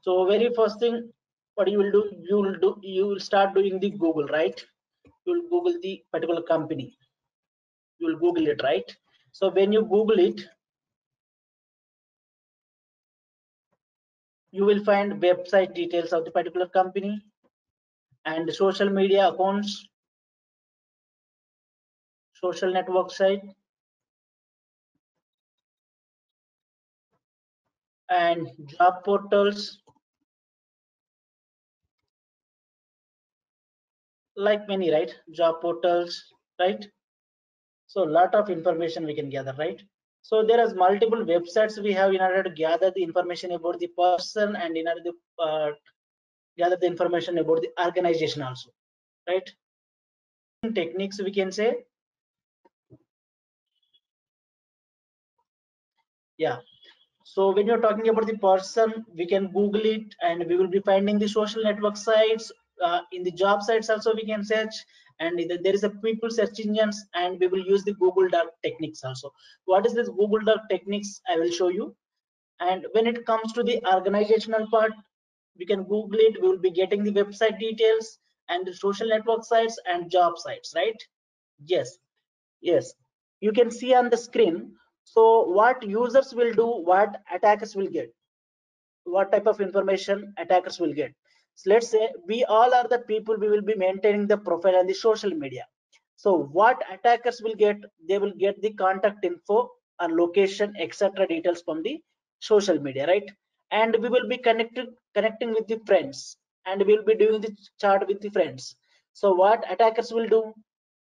so 0.00 0.24
very 0.26 0.48
first 0.54 0.80
thing 0.80 1.12
what 1.54 1.70
you 1.70 1.78
will 1.78 1.92
do, 1.92 2.10
you 2.28 2.36
will 2.36 2.58
do, 2.58 2.76
you 2.82 3.06
will 3.06 3.20
start 3.20 3.54
doing 3.54 3.78
the 3.80 3.90
Google, 3.90 4.26
right? 4.28 4.64
You 5.26 5.34
will 5.34 5.42
Google 5.48 5.80
the 5.82 6.02
particular 6.12 6.42
company. 6.42 6.96
You 7.98 8.08
will 8.08 8.18
Google 8.18 8.48
it, 8.48 8.62
right? 8.62 8.96
So 9.32 9.50
when 9.50 9.72
you 9.72 9.82
Google 9.82 10.18
it, 10.18 10.40
you 14.50 14.64
will 14.64 14.84
find 14.84 15.20
website 15.22 15.74
details 15.74 16.12
of 16.12 16.24
the 16.24 16.30
particular 16.30 16.66
company 16.68 17.20
and 18.24 18.52
social 18.52 18.88
media 18.90 19.28
accounts, 19.28 19.88
social 22.40 22.72
network 22.72 23.10
site, 23.10 23.42
and 28.10 28.48
job 28.78 29.02
portals 29.04 29.83
like 34.36 34.68
many 34.68 34.90
right? 34.90 35.14
Job 35.30 35.60
portals 35.60 36.22
right? 36.60 36.86
So 37.86 38.04
a 38.04 38.10
lot 38.10 38.34
of 38.34 38.50
information 38.50 39.06
we 39.06 39.14
can 39.14 39.30
gather 39.30 39.54
right? 39.58 39.82
So 40.22 40.44
there 40.44 40.60
is 40.64 40.74
multiple 40.74 41.24
websites 41.24 41.82
we 41.82 41.92
have 41.92 42.12
in 42.14 42.20
order 42.20 42.42
to 42.42 42.50
gather 42.50 42.90
the 42.90 43.02
information 43.02 43.52
about 43.52 43.78
the 43.78 43.88
person 43.88 44.56
and 44.56 44.76
in 44.76 44.88
order 44.88 45.02
to 45.02 45.12
uh, 45.42 45.70
gather 46.56 46.76
the 46.76 46.86
information 46.86 47.38
about 47.38 47.60
the 47.60 47.70
organization 47.84 48.42
also 48.42 48.70
right? 49.28 49.48
Techniques 50.74 51.22
we 51.22 51.30
can 51.30 51.52
say. 51.52 51.84
Yeah. 56.38 56.56
So 57.24 57.52
when 57.52 57.66
you're 57.66 57.80
talking 57.80 58.08
about 58.08 58.26
the 58.26 58.38
person 58.38 59.04
we 59.14 59.26
can 59.26 59.52
google 59.52 59.84
it 59.84 60.14
and 60.22 60.44
we 60.48 60.56
will 60.56 60.68
be 60.68 60.80
finding 60.80 61.18
the 61.18 61.28
social 61.28 61.62
network 61.62 61.96
sites 61.96 62.50
uh, 62.82 63.00
in 63.12 63.22
the 63.22 63.30
job 63.32 63.62
sites 63.62 63.90
also 63.90 64.14
we 64.14 64.24
can 64.24 64.44
search 64.44 64.74
and 65.20 65.38
there 65.62 65.74
is 65.74 65.84
a 65.84 65.90
people 65.90 66.30
search 66.30 66.58
engines 66.60 67.04
and 67.14 67.38
we 67.38 67.46
will 67.46 67.64
use 67.64 67.84
the 67.84 67.94
google 67.94 68.28
dork 68.28 68.48
techniques 68.62 69.04
also. 69.04 69.30
What 69.64 69.86
is 69.86 69.94
this 69.94 70.08
google 70.08 70.40
dork 70.40 70.62
techniques? 70.70 71.20
I 71.28 71.36
will 71.36 71.50
show 71.50 71.68
you. 71.68 71.94
And 72.60 72.86
when 72.92 73.06
it 73.06 73.24
comes 73.26 73.52
to 73.52 73.62
the 73.62 73.80
organizational 73.86 74.66
part 74.70 74.92
we 75.58 75.66
can 75.66 75.84
google 75.84 76.18
it. 76.18 76.40
We 76.40 76.48
will 76.48 76.58
be 76.58 76.70
getting 76.70 77.04
the 77.04 77.12
website 77.12 77.58
details 77.58 78.18
and 78.48 78.66
the 78.66 78.74
social 78.74 79.08
network 79.08 79.44
sites 79.44 79.78
and 79.86 80.10
job 80.10 80.38
sites 80.38 80.72
right? 80.74 80.96
Yes. 81.64 81.98
Yes. 82.60 82.92
You 83.40 83.52
can 83.52 83.70
see 83.70 83.94
on 83.94 84.10
the 84.10 84.16
screen 84.16 84.72
so 85.04 85.46
what 85.48 85.82
users 85.82 86.34
will 86.34 86.52
do 86.54 86.66
what 86.66 87.20
attackers 87.32 87.76
will 87.76 87.86
get 87.86 88.12
what 89.04 89.30
type 89.30 89.46
of 89.46 89.60
information 89.60 90.32
attackers 90.38 90.80
will 90.80 90.94
get 90.94 91.12
so 91.56 91.70
let's 91.70 91.88
say 91.88 92.08
we 92.26 92.44
all 92.44 92.74
are 92.74 92.88
the 92.88 92.98
people 93.10 93.36
we 93.38 93.48
will 93.48 93.62
be 93.62 93.76
maintaining 93.76 94.26
the 94.26 94.36
profile 94.36 94.76
on 94.76 94.86
the 94.86 94.94
social 94.94 95.30
media. 95.30 95.64
So 96.16 96.48
what 96.58 96.82
attackers 96.92 97.40
will 97.42 97.54
get? 97.54 97.76
They 98.08 98.18
will 98.18 98.32
get 98.32 98.60
the 98.60 98.72
contact 98.72 99.24
info 99.24 99.70
or 100.00 100.08
location 100.08 100.74
etc 100.78 101.26
details 101.28 101.62
from 101.62 101.82
the 101.82 102.02
social 102.40 102.80
media 102.80 103.06
right? 103.06 103.30
And 103.70 103.96
we 104.00 104.08
will 104.08 104.28
be 104.28 104.38
connected 104.38 104.88
connecting 105.14 105.52
with 105.52 105.68
the 105.68 105.80
friends 105.86 106.36
and 106.66 106.82
we 106.84 106.96
will 106.96 107.04
be 107.04 107.14
doing 107.14 107.40
the 107.40 107.56
chat 107.80 108.06
with 108.08 108.20
the 108.20 108.30
friends. 108.30 108.76
So 109.12 109.32
what 109.32 109.64
attackers 109.70 110.12
will 110.12 110.28
do? 110.28 110.52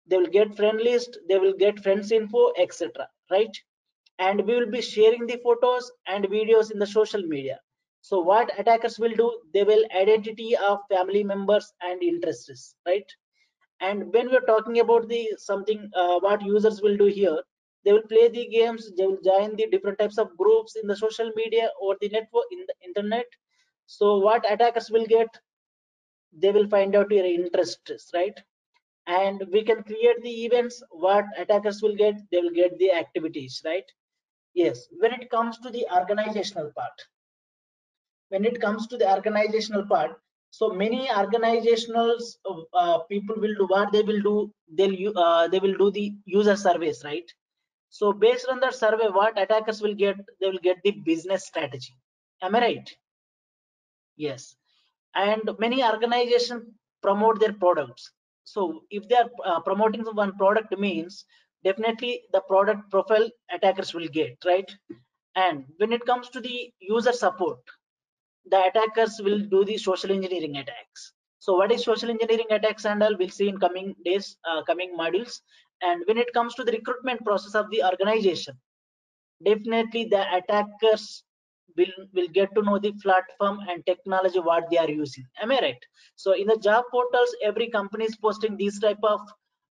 They 0.08 0.16
will 0.16 0.26
get 0.26 0.56
friend 0.56 0.80
list 0.80 1.16
they 1.28 1.38
will 1.38 1.54
get 1.54 1.80
friends 1.80 2.10
info 2.10 2.52
etc 2.58 3.08
right? 3.30 3.56
And 4.18 4.44
we 4.46 4.54
will 4.54 4.70
be 4.70 4.82
sharing 4.82 5.26
the 5.26 5.40
photos 5.44 5.90
and 6.06 6.24
videos 6.24 6.72
in 6.72 6.78
the 6.78 6.86
social 6.86 7.22
media 7.22 7.60
so 8.04 8.20
what 8.20 8.50
attackers 8.58 8.98
will 8.98 9.14
do? 9.16 9.40
They 9.54 9.64
will 9.64 9.82
identity 9.96 10.54
of 10.54 10.80
family 10.90 11.24
members 11.24 11.72
and 11.80 12.02
interests 12.02 12.74
right? 12.86 13.10
And 13.80 14.12
when 14.12 14.30
we're 14.30 14.48
talking 14.48 14.80
about 14.80 15.08
the 15.08 15.26
something 15.38 15.90
uh, 15.96 16.18
what 16.20 16.42
users 16.42 16.82
will 16.82 16.98
do 16.98 17.06
here 17.06 17.38
they 17.82 17.94
will 17.94 18.06
play 18.10 18.28
the 18.28 18.46
games 18.48 18.92
they 18.98 19.06
will 19.06 19.22
join 19.24 19.56
the 19.56 19.68
different 19.70 19.98
types 19.98 20.18
of 20.18 20.36
groups 20.36 20.76
in 20.76 20.86
the 20.86 20.94
social 20.94 21.30
media 21.34 21.70
or 21.80 21.96
the 22.02 22.10
network 22.10 22.44
in 22.52 22.66
the 22.66 22.74
internet. 22.84 23.24
So 23.86 24.18
what 24.18 24.44
attackers 24.52 24.90
will 24.90 25.06
get? 25.06 25.28
They 26.34 26.52
will 26.52 26.68
find 26.68 26.94
out 26.94 27.10
your 27.10 27.24
interests 27.24 28.10
right? 28.12 28.38
And 29.06 29.42
we 29.50 29.62
can 29.64 29.82
create 29.82 30.22
the 30.22 30.44
events 30.44 30.82
what 30.90 31.24
attackers 31.38 31.80
will 31.80 31.96
get? 31.96 32.16
They 32.30 32.42
will 32.42 32.50
get 32.62 32.78
the 32.78 32.92
activities 32.92 33.62
right? 33.64 33.90
Yes 34.52 34.88
when 34.98 35.14
it 35.14 35.30
comes 35.30 35.58
to 35.60 35.70
the 35.70 35.86
organizational 35.90 36.70
part 36.76 37.08
when 38.34 38.44
it 38.50 38.60
comes 38.66 38.86
to 38.92 38.98
the 39.02 39.10
organizational 39.16 39.86
part 39.94 40.20
so 40.58 40.68
many 40.80 41.00
organizational 41.20 42.16
uh, 42.80 42.98
people 43.12 43.34
will 43.44 43.54
do 43.60 43.66
what 43.72 43.90
they 43.94 44.02
will 44.08 44.20
do 44.26 44.34
they'll 44.78 45.18
uh, 45.24 45.48
they 45.48 45.60
will 45.64 45.76
do 45.80 45.90
the 45.96 46.06
user 46.26 46.54
surveys 46.54 47.02
right? 47.04 47.32
So 47.96 48.12
based 48.12 48.46
on 48.52 48.60
that 48.60 48.76
survey 48.76 49.08
what 49.18 49.40
attackers 49.44 49.82
will 49.82 49.94
get? 49.94 50.16
They 50.40 50.48
will 50.48 50.64
get 50.68 50.78
the 50.84 50.92
business 51.08 51.46
strategy. 51.46 51.94
Am 52.42 52.54
i 52.54 52.60
right? 52.60 52.96
Yes. 54.16 54.54
And 55.16 55.50
many 55.58 55.82
organizations 55.82 56.64
promote 57.02 57.40
their 57.40 57.52
products. 57.52 58.10
So 58.44 58.82
if 58.90 59.08
they 59.08 59.16
are 59.16 59.30
uh, 59.44 59.60
promoting 59.60 60.04
one 60.22 60.36
product 60.36 60.78
means 60.78 61.24
definitely 61.64 62.22
the 62.32 62.42
product 62.42 62.90
profile 62.90 63.28
attackers 63.52 63.92
will 63.92 64.08
get 64.08 64.36
right? 64.46 64.70
And 65.34 65.64
when 65.78 65.92
it 65.92 66.06
comes 66.06 66.28
to 66.30 66.40
the 66.40 66.72
user 66.80 67.12
support 67.12 67.58
the 68.50 68.66
attackers 68.66 69.20
will 69.22 69.40
do 69.40 69.64
the 69.64 69.78
social 69.78 70.12
engineering 70.12 70.56
attacks. 70.56 71.12
So 71.38 71.56
what 71.56 71.72
is 71.72 71.84
social 71.84 72.10
engineering 72.10 72.46
attacks 72.50 72.84
and 72.84 73.02
all 73.02 73.16
we'll 73.18 73.28
see 73.28 73.48
in 73.48 73.58
coming 73.58 73.94
days 74.04 74.36
uh, 74.48 74.62
coming 74.64 74.96
modules. 74.98 75.40
And 75.82 76.02
when 76.06 76.18
it 76.18 76.32
comes 76.32 76.54
to 76.54 76.64
the 76.64 76.72
recruitment 76.72 77.24
process 77.24 77.54
of 77.54 77.70
the 77.70 77.82
organization 77.84 78.56
definitely 79.44 80.04
the 80.04 80.24
attackers 80.36 81.24
will 81.76 81.94
will 82.12 82.28
get 82.28 82.54
to 82.54 82.62
know 82.62 82.78
the 82.78 82.92
platform 83.02 83.58
and 83.68 83.84
technology 83.86 84.38
what 84.38 84.70
they 84.70 84.78
are 84.78 84.90
using. 84.90 85.24
Am 85.40 85.50
i 85.50 85.58
right? 85.60 85.86
So 86.16 86.32
in 86.32 86.46
the 86.46 86.56
job 86.56 86.84
portals 86.90 87.34
every 87.42 87.68
company 87.68 88.04
is 88.04 88.16
posting 88.16 88.56
these 88.56 88.78
type 88.80 89.02
of 89.02 89.20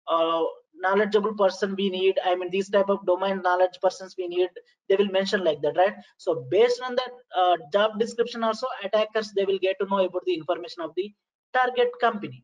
uh, 0.07 0.43
knowledgeable 0.75 1.33
person 1.35 1.75
we 1.77 1.89
need 1.89 2.19
i 2.25 2.35
mean 2.35 2.49
these 2.49 2.69
type 2.69 2.89
of 2.89 3.05
domain 3.05 3.41
knowledge 3.41 3.77
persons 3.81 4.15
we 4.17 4.27
need 4.27 4.49
they 4.89 4.95
will 4.95 5.11
mention 5.11 5.43
like 5.43 5.61
that 5.61 5.77
right? 5.77 5.93
So 6.17 6.45
based 6.49 6.81
on 6.81 6.95
that 6.95 7.11
uh, 7.35 7.57
job 7.71 7.99
description 7.99 8.43
also 8.43 8.67
attackers 8.83 9.31
they 9.31 9.45
will 9.45 9.59
get 9.59 9.77
to 9.79 9.87
know 9.87 9.99
about 9.99 10.25
the 10.25 10.33
information 10.33 10.81
of 10.83 10.91
the 10.95 11.13
target 11.53 11.89
company. 12.01 12.43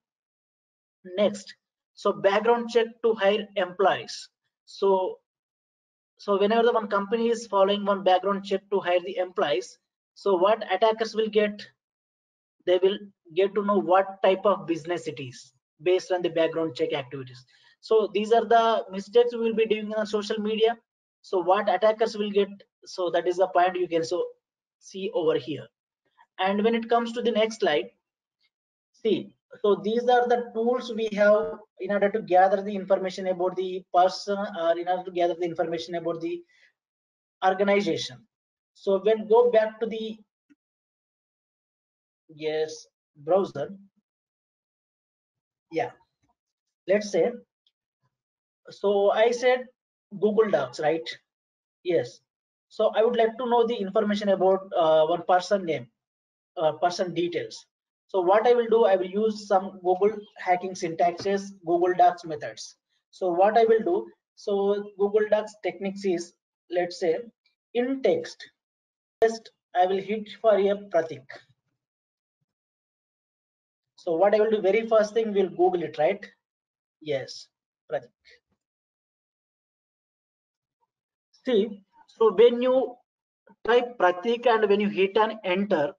Next 1.18 1.54
so 1.96 2.14
background 2.14 2.70
check 2.70 2.88
to 3.04 3.14
hire 3.14 3.46
employees. 3.56 4.30
So 4.66 5.20
so 6.18 6.40
whenever 6.40 6.64
the 6.64 6.74
one 6.74 6.88
company 6.88 7.30
is 7.30 7.48
following 7.48 7.86
one 7.86 8.04
background 8.04 8.46
check 8.46 8.62
to 8.72 8.80
hire 8.80 9.02
the 9.06 9.18
employees 9.18 9.78
so 10.20 10.36
what 10.36 10.62
attackers 10.70 11.16
will 11.16 11.30
get? 11.30 11.66
They 12.66 12.78
will 12.84 12.98
get 13.34 13.56
to 13.56 13.64
know 13.64 13.80
what 13.80 14.22
type 14.22 14.46
of 14.46 14.68
business 14.68 15.08
it 15.08 15.18
is 15.18 15.54
based 15.82 16.12
on 16.12 16.22
the 16.22 16.30
background 16.30 16.76
check 16.76 16.92
activities 16.92 17.46
so 17.82 18.10
these 18.14 18.32
are 18.32 18.46
the 18.46 18.86
mistakes 18.92 19.34
we 19.34 19.40
will 19.40 19.56
be 19.56 19.66
doing 19.66 19.94
on 19.94 20.06
social 20.06 20.38
media. 20.40 20.78
So 21.22 21.40
what 21.40 21.70
attackers 21.70 22.18
will 22.18 22.32
get. 22.32 22.50
So 22.86 23.10
that 23.12 23.28
is 23.28 23.38
the 23.38 23.48
point 23.48 23.76
you 23.76 23.88
can 23.88 24.04
so 24.04 24.26
see 24.80 25.12
over 25.14 25.38
here. 25.38 25.68
And 26.40 26.64
when 26.64 26.76
it 26.76 26.90
comes 26.90 27.12
to 27.14 27.22
the 27.22 27.32
next 27.32 27.60
slide 27.60 27.90
see 29.02 29.32
so 29.62 29.76
these 29.84 30.04
are 30.04 30.28
the 30.28 30.52
tools 30.54 30.94
we 30.96 31.10
have 31.14 31.60
in 31.80 31.92
order 31.92 32.10
to 32.10 32.22
gather 32.22 32.62
the 32.62 32.76
information 32.76 33.28
about 33.28 33.56
the 33.56 33.84
person 33.94 34.38
or 34.38 34.78
in 34.78 34.88
order 34.88 35.04
to 35.04 35.12
gather 35.12 35.34
the 35.34 35.46
information 35.46 35.96
about 35.96 36.22
the 36.22 36.44
organization. 37.46 38.18
So 38.76 39.00
when 39.00 39.28
go 39.28 39.50
back 39.52 39.80
to 39.80 39.88
the 39.88 40.18
yes 42.30 42.86
browser. 43.18 43.70
Yeah. 45.72 45.92
Let's 46.88 47.12
say 47.12 47.32
so 48.72 49.12
i 49.12 49.32
said 49.32 49.66
google 50.22 50.50
dorks 50.56 50.80
right? 50.82 51.08
Yes. 51.84 52.20
So 52.70 52.92
i 52.96 53.04
would 53.04 53.16
like 53.16 53.38
to 53.38 53.46
know 53.50 53.66
the 53.68 53.76
information 53.76 54.30
about 54.30 54.72
uh, 54.78 55.06
one 55.08 55.24
person 55.28 55.66
name 55.66 55.88
uh, 56.58 56.74
person 56.74 57.14
details. 57.14 57.66
So 58.08 58.22
what 58.22 58.48
i 58.48 58.54
will 58.54 58.68
do 58.68 58.86
i 58.86 58.96
will 58.96 59.14
use 59.24 59.48
some 59.48 59.80
google 59.84 60.16
hacking 60.38 60.74
syntaxes 60.74 61.52
google 61.66 61.94
dorks 62.02 62.26
methods. 62.26 62.76
So 63.12 63.30
what 63.32 63.58
i 63.58 63.66
will 63.66 63.84
do 63.92 64.08
so 64.36 64.92
google 64.98 65.28
dorks 65.34 65.52
techniques 65.64 66.06
is 66.06 66.34
let's 66.70 67.00
say 67.00 67.18
in 67.74 68.02
text 68.04 68.50
just 69.24 69.52
i 69.76 69.86
will 69.86 70.02
hit 70.10 70.30
for 70.42 70.56
a 70.56 70.76
pratik. 70.96 71.26
So 73.98 74.16
what 74.16 74.36
i 74.36 74.40
will 74.40 74.52
do 74.52 74.62
very 74.62 74.88
first 74.88 75.14
thing 75.14 75.34
we'll 75.34 75.50
google 75.50 75.84
it 75.84 75.98
right? 75.98 76.26
Yes 77.02 77.48
pratik 77.92 78.39
see 81.46 81.82
so 82.08 82.34
when 82.34 82.62
you 82.62 82.96
type 83.68 83.98
pratik 83.98 84.46
and 84.48 84.70
when 84.70 84.80
you 84.80 84.90
hit 84.90 85.18
an 85.18 85.40
enter 85.44 85.94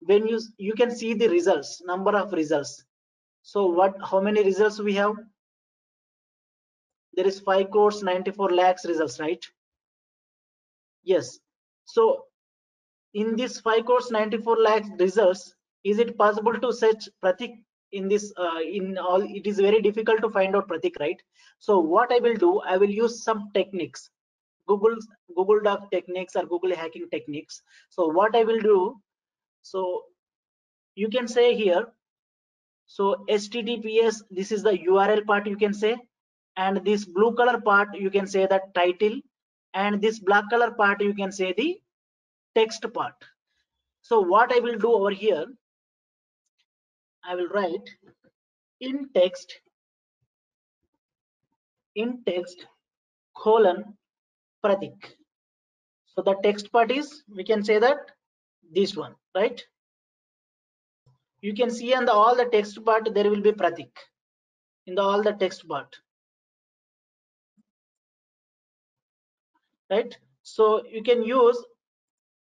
when 0.00 0.26
you 0.26 0.40
you 0.58 0.74
can 0.74 0.90
see 0.90 1.14
the 1.14 1.28
results 1.28 1.82
number 1.84 2.16
of 2.16 2.32
results. 2.32 2.84
So 3.42 3.66
what 3.66 3.96
how 4.02 4.20
many 4.20 4.42
results 4.42 4.78
we 4.78 4.94
have? 4.94 5.14
There 7.14 7.26
is 7.26 7.40
5 7.40 7.70
crores 7.70 8.02
94 8.02 8.50
lakhs 8.50 8.84
results 8.84 9.18
right? 9.20 9.44
Yes. 11.02 11.38
So 11.84 12.24
in 13.14 13.36
this 13.36 13.60
5 13.60 13.84
crores 13.86 14.10
94 14.10 14.58
lakhs 14.58 14.88
results 14.98 15.54
is 15.84 15.98
it 15.98 16.18
possible 16.18 16.58
to 16.58 16.72
search 16.72 17.08
pratik 17.22 17.54
in 17.92 18.08
this 18.08 18.32
uh, 18.36 18.60
in 18.60 18.98
all 18.98 19.22
it 19.22 19.46
is 19.46 19.58
very 19.58 19.80
difficult 19.80 20.20
to 20.20 20.30
find 20.30 20.56
out 20.56 20.68
pratik 20.68 21.00
right? 21.00 21.22
So 21.58 21.78
what 21.78 22.12
i 22.12 22.18
will 22.18 22.34
do 22.34 22.60
i 22.60 22.76
will 22.76 22.90
use 22.90 23.22
some 23.22 23.50
techniques 23.54 24.10
google 24.66 24.96
google 25.36 25.60
dork 25.60 25.90
techniques 25.90 26.36
or 26.36 26.46
google 26.46 26.74
hacking 26.74 27.08
techniques. 27.10 27.62
So 27.90 28.06
what 28.08 28.34
i 28.36 28.44
will 28.44 28.60
do 28.60 29.00
so 29.62 30.04
you 30.94 31.08
can 31.08 31.28
say 31.28 31.54
here 31.54 31.86
so 32.86 33.24
https 33.28 34.22
this 34.30 34.52
is 34.52 34.62
the 34.62 34.78
url 34.88 35.24
part 35.26 35.46
you 35.46 35.56
can 35.56 35.74
say 35.74 35.96
and 36.56 36.84
this 36.84 37.04
blue 37.04 37.34
color 37.34 37.60
part 37.60 37.94
you 37.94 38.10
can 38.10 38.26
say 38.26 38.46
the 38.46 38.60
title 38.74 39.20
and 39.74 40.00
this 40.00 40.18
black 40.18 40.48
color 40.50 40.70
part 40.70 41.00
you 41.00 41.14
can 41.14 41.30
say 41.30 41.52
the 41.56 41.80
text 42.54 42.86
part. 42.94 43.14
So 44.00 44.20
what 44.20 44.52
i 44.54 44.60
will 44.60 44.78
do 44.78 44.92
over 44.92 45.10
here 45.10 45.44
i 47.24 47.34
will 47.34 47.48
write 47.48 47.90
in 48.80 49.08
text 49.14 49.52
in 51.96 52.22
text 52.28 52.66
colon 53.36 53.84
pratik. 54.66 55.14
So 56.06 56.22
the 56.22 56.34
text 56.42 56.72
part 56.72 56.90
is 56.90 57.22
we 57.28 57.44
can 57.44 57.62
say 57.62 57.78
that 57.78 57.98
this 58.78 58.96
one 58.96 59.14
right? 59.34 59.62
You 61.40 61.54
can 61.54 61.70
see 61.70 61.94
on 61.94 62.06
the 62.06 62.12
all 62.12 62.34
the 62.34 62.46
text 62.46 62.84
part 62.84 63.14
there 63.14 63.30
will 63.30 63.42
be 63.48 63.52
pratik. 63.52 63.90
In 64.86 64.94
the 64.94 65.02
all 65.02 65.22
the 65.22 65.32
text 65.32 65.68
part. 65.68 65.96
Right? 69.90 70.16
So 70.42 70.84
you 70.86 71.02
can 71.02 71.22
use 71.22 71.64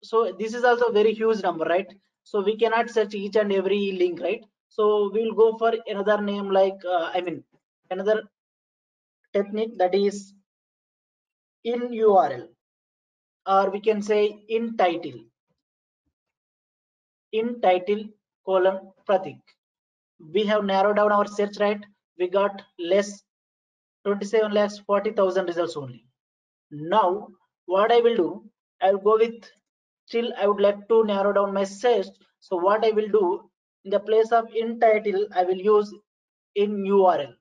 so 0.03 0.33
this 0.39 0.55
is 0.55 0.65
also 0.65 0.91
very 0.93 1.15
huge 1.15 1.43
number 1.43 1.65
right? 1.65 1.87
So 2.25 2.41
we 2.43 2.57
cannot 2.57 2.91
search 2.91 3.15
each 3.15 3.37
and 3.37 3.53
every 3.53 3.93
link 3.93 4.21
right? 4.21 4.45
So 4.69 5.11
we 5.13 5.23
will 5.25 5.35
go 5.35 5.59
for 5.59 5.73
another 5.87 6.21
name 6.23 6.51
like 6.51 6.85
uh, 6.85 7.11
i 7.15 7.21
mean 7.21 7.43
another 7.91 8.23
technique 9.35 9.77
that 9.79 9.95
is 9.95 10.35
in 11.65 11.81
url 11.91 12.49
or 13.47 13.71
we 13.71 13.81
can 13.81 14.03
say 14.03 14.45
in 14.49 14.77
title. 14.77 15.21
In 17.33 17.61
title 17.61 18.05
colon 18.47 18.93
pratik. 19.09 19.39
We 20.33 20.45
have 20.47 20.65
narrowed 20.65 20.97
down 20.97 21.13
our 21.13 21.27
search 21.27 21.59
right? 21.59 21.81
We 22.19 22.29
got 22.29 22.63
less 22.79 23.23
27 24.05 24.53
lakhs 24.53 24.79
40,000 24.81 25.47
results 25.47 25.77
only. 25.77 26.05
Now 26.71 27.29
what 27.67 27.93
i 27.93 28.01
will 28.01 28.17
do 28.17 28.45
i 28.81 28.91
will 28.91 28.99
go 28.99 29.17
with 29.19 29.45
still 30.07 30.33
i 30.39 30.47
would 30.47 30.61
like 30.61 30.89
to 30.89 31.05
narrow 31.05 31.33
down 31.33 31.55
my 31.55 31.65
search. 31.65 32.07
So 32.41 32.57
what 32.57 32.85
i 32.85 32.91
will 32.91 33.09
do 33.09 33.51
in 33.85 33.91
the 33.91 34.01
place 34.01 34.33
of 34.33 34.49
in 34.55 34.79
title 34.81 35.27
i 35.35 35.45
will 35.45 35.57
use 35.57 35.95
in 36.55 36.85
url 36.85 37.35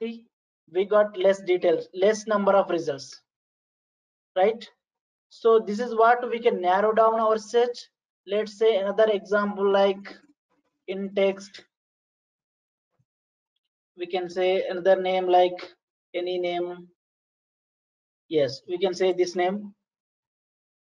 see 0.00 0.26
we 0.74 0.84
got 0.84 1.16
less 1.16 1.40
details 1.52 1.88
less 1.94 2.26
number 2.26 2.52
of 2.52 2.70
results 2.70 3.20
right? 4.36 4.68
So 5.30 5.58
this 5.58 5.80
is 5.80 5.94
what 5.94 6.28
we 6.30 6.38
can 6.38 6.60
narrow 6.60 6.92
down 6.92 7.20
our 7.20 7.38
search. 7.38 7.78
Let's 8.26 8.58
say 8.58 8.76
another 8.76 9.06
example 9.10 9.70
like 9.70 10.14
in 10.88 11.14
text 11.14 11.64
we 13.96 14.06
can 14.06 14.28
say 14.28 14.66
another 14.68 15.00
name 15.00 15.26
like 15.26 15.74
any 16.14 16.38
name. 16.38 16.88
Yes 18.28 18.62
we 18.68 18.78
can 18.78 18.94
say 18.94 19.12
this 19.12 19.34
name. 19.36 19.74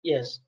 Yes. 0.03 0.39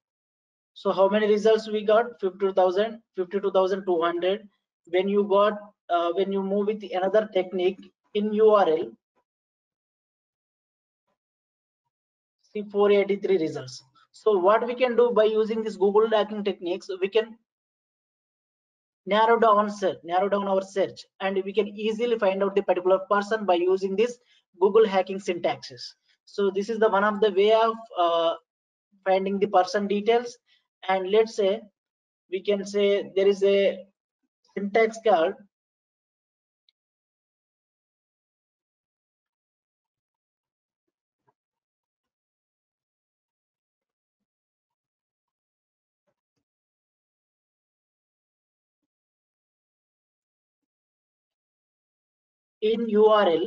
So 0.73 0.91
how 0.91 1.07
many 1.09 1.27
results 1.27 1.69
we 1.69 1.83
got? 1.83 2.19
52000 2.19 3.01
52200 3.15 4.47
when 4.91 5.07
you 5.07 5.23
got 5.23 5.53
uh, 5.89 6.11
when 6.13 6.31
you 6.31 6.43
move 6.43 6.67
with 6.67 6.83
another 6.91 7.29
technique 7.33 7.79
in 8.13 8.31
url 8.31 8.91
see 12.55 12.63
483 12.71 13.37
results. 13.37 13.83
So 14.11 14.37
what 14.37 14.65
we 14.65 14.75
can 14.75 14.95
do 14.95 15.11
by 15.11 15.25
using 15.25 15.63
this 15.63 15.75
google 15.75 16.09
hacking 16.09 16.43
techniques 16.43 16.89
we 17.01 17.09
can 17.09 17.37
narrow 19.13 19.37
down 19.39 19.69
search 19.79 19.97
narrow 20.11 20.29
down 20.29 20.47
our 20.53 20.61
search 20.61 21.01
and 21.19 21.41
we 21.47 21.53
can 21.57 21.67
easily 21.67 22.17
find 22.17 22.41
out 22.41 22.55
the 22.55 22.63
particular 22.69 22.99
person 23.11 23.45
by 23.45 23.55
using 23.55 23.95
this 23.95 24.17
google 24.59 24.87
hacking 24.87 25.19
syntaxes. 25.19 25.83
So 26.25 26.49
this 26.49 26.69
is 26.69 26.79
the 26.79 26.89
one 26.89 27.03
of 27.03 27.19
the 27.19 27.31
way 27.31 27.51
of 27.53 27.75
uh, 27.99 28.33
finding 29.03 29.37
the 29.39 29.47
person 29.47 29.87
details. 29.87 30.37
And 30.87 31.11
let's 31.11 31.35
say 31.35 31.61
we 32.31 32.41
can 32.41 32.65
say 32.65 33.11
there 33.15 33.27
is 33.27 33.43
a 33.43 33.85
syntax 34.55 34.97
called 35.05 35.35
in 52.71 52.87
url 53.01 53.45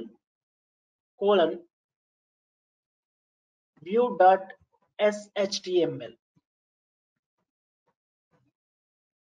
colon 1.20 1.52
view 3.86 4.04
dot 4.20 4.52
shtml 5.14 6.12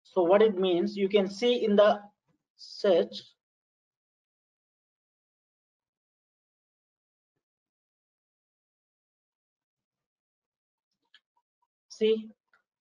so 0.03 0.23
what 0.23 0.41
it 0.49 0.59
means 0.67 0.97
you 0.97 1.09
can 1.15 1.29
see 1.39 1.53
in 1.65 1.75
the 1.75 1.89
search 2.57 3.23
see? 11.97 12.29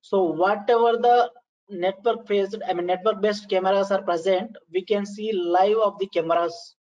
So 0.03 0.23
whatever 0.23 0.93
the 1.09 1.31
network 1.69 2.27
based 2.27 2.57
i 2.69 2.73
mean 2.73 2.87
network 2.87 3.21
based 3.21 3.49
cameras 3.51 3.91
are 3.91 4.03
present 4.03 4.57
we 4.73 4.85
can 4.85 5.05
see 5.05 5.33
live 5.33 5.79
of 5.79 5.99
the 5.99 6.07
cameras 6.07 6.76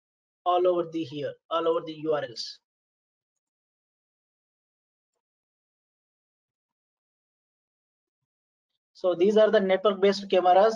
all 0.53 0.67
over 0.71 0.85
the 0.93 1.05
here 1.15 1.35
all 1.51 1.69
over 1.69 1.83
the 1.87 1.97
urls 2.13 2.47
so 9.07 9.15
these 9.15 9.37
are 9.37 9.51
the 9.51 9.61
network 9.61 10.01
based 10.01 10.29
cameras. 10.31 10.75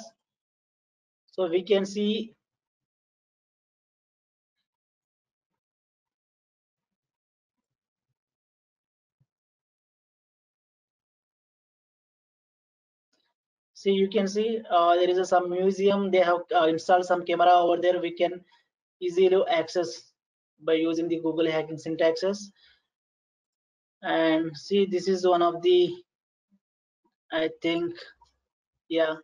So 1.33 1.49
we 1.49 1.63
can 1.63 1.87
see 1.87 2.35
see 13.73 13.93
you 13.93 14.09
can 14.09 14.29
see 14.29 14.61
uh, 14.71 14.95
there 14.97 15.09
is 15.09 15.17
a, 15.17 15.25
some 15.25 15.49
museum. 15.49 16.11
They 16.11 16.19
have 16.19 16.41
uh, 16.55 16.67
installed 16.67 17.07
some 17.07 17.25
camera 17.25 17.55
over 17.55 17.81
there. 17.81 18.01
We 18.01 18.13
can 18.13 18.45
easily 19.01 19.43
access 19.49 20.13
by 20.61 20.75
using 20.75 21.09
the 21.09 21.21
google 21.21 21.51
hacking 21.51 21.77
syntaxes. 21.77 22.51
And 24.03 24.57
see 24.57 24.87
this 24.87 25.09
is 25.09 25.27
one 25.27 25.43
of 25.43 25.63
the 25.63 25.95
i 27.33 27.49
think 27.63 27.95
yeah. 28.89 29.15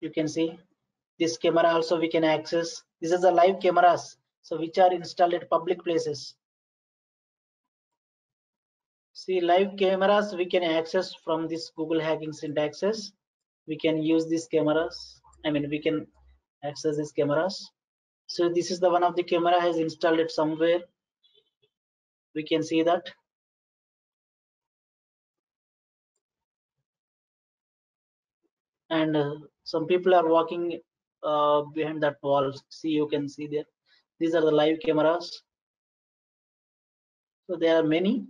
You 0.00 0.10
can 0.10 0.28
see 0.28 0.58
this 1.18 1.36
camera 1.36 1.66
also 1.66 1.98
we 1.98 2.08
can 2.08 2.22
access. 2.22 2.82
This 3.00 3.10
is 3.10 3.22
the 3.22 3.30
live 3.30 3.58
cameras 3.60 4.16
so 4.42 4.56
which 4.56 4.78
are 4.78 4.92
installed 4.92 5.34
at 5.34 5.50
public 5.50 5.82
places. 5.82 6.34
See 9.12 9.40
live 9.40 9.76
cameras 9.76 10.34
we 10.36 10.46
can 10.46 10.62
access 10.62 11.12
from 11.24 11.48
this 11.48 11.70
google 11.76 12.00
hacking 12.00 12.30
syntaxes. 12.30 13.12
We 13.66 13.76
can 13.76 14.00
use 14.00 14.28
these 14.28 14.46
cameras 14.46 15.20
i 15.46 15.50
mean 15.50 15.68
we 15.70 15.80
can 15.80 16.06
access 16.64 16.96
these 16.96 17.12
cameras. 17.12 17.70
So 18.26 18.48
this 18.48 18.70
is 18.70 18.80
the 18.80 18.90
one 18.90 19.04
of 19.04 19.14
the 19.16 19.22
camera 19.22 19.60
has 19.60 19.78
installed 19.78 20.18
it 20.18 20.30
somewhere. 20.30 20.80
We 22.34 22.42
can 22.42 22.62
see 22.62 22.82
that. 22.82 23.08
And 28.90 29.16
uh, 29.16 29.34
some 29.64 29.86
people 29.86 30.14
are 30.14 30.28
walking 30.28 30.80
uh, 31.22 31.62
behind 31.74 32.02
that 32.02 32.16
wall. 32.22 32.52
See 32.68 32.90
you 32.90 33.08
can 33.08 33.28
see 33.28 33.46
there. 33.46 33.64
These 34.18 34.34
are 34.34 34.42
the 34.42 34.50
live 34.50 34.78
cameras. 34.84 35.42
So 37.48 37.56
there 37.56 37.76
are 37.76 37.84
many 37.84 38.26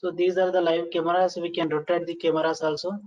so 0.00 0.10
these 0.12 0.38
are 0.38 0.50
the 0.52 0.60
live 0.60 0.90
cameras. 0.92 1.36
We 1.36 1.50
can 1.50 1.68
rotate 1.68 2.06
the 2.06 2.14
cameras 2.14 2.60
also 2.60 3.00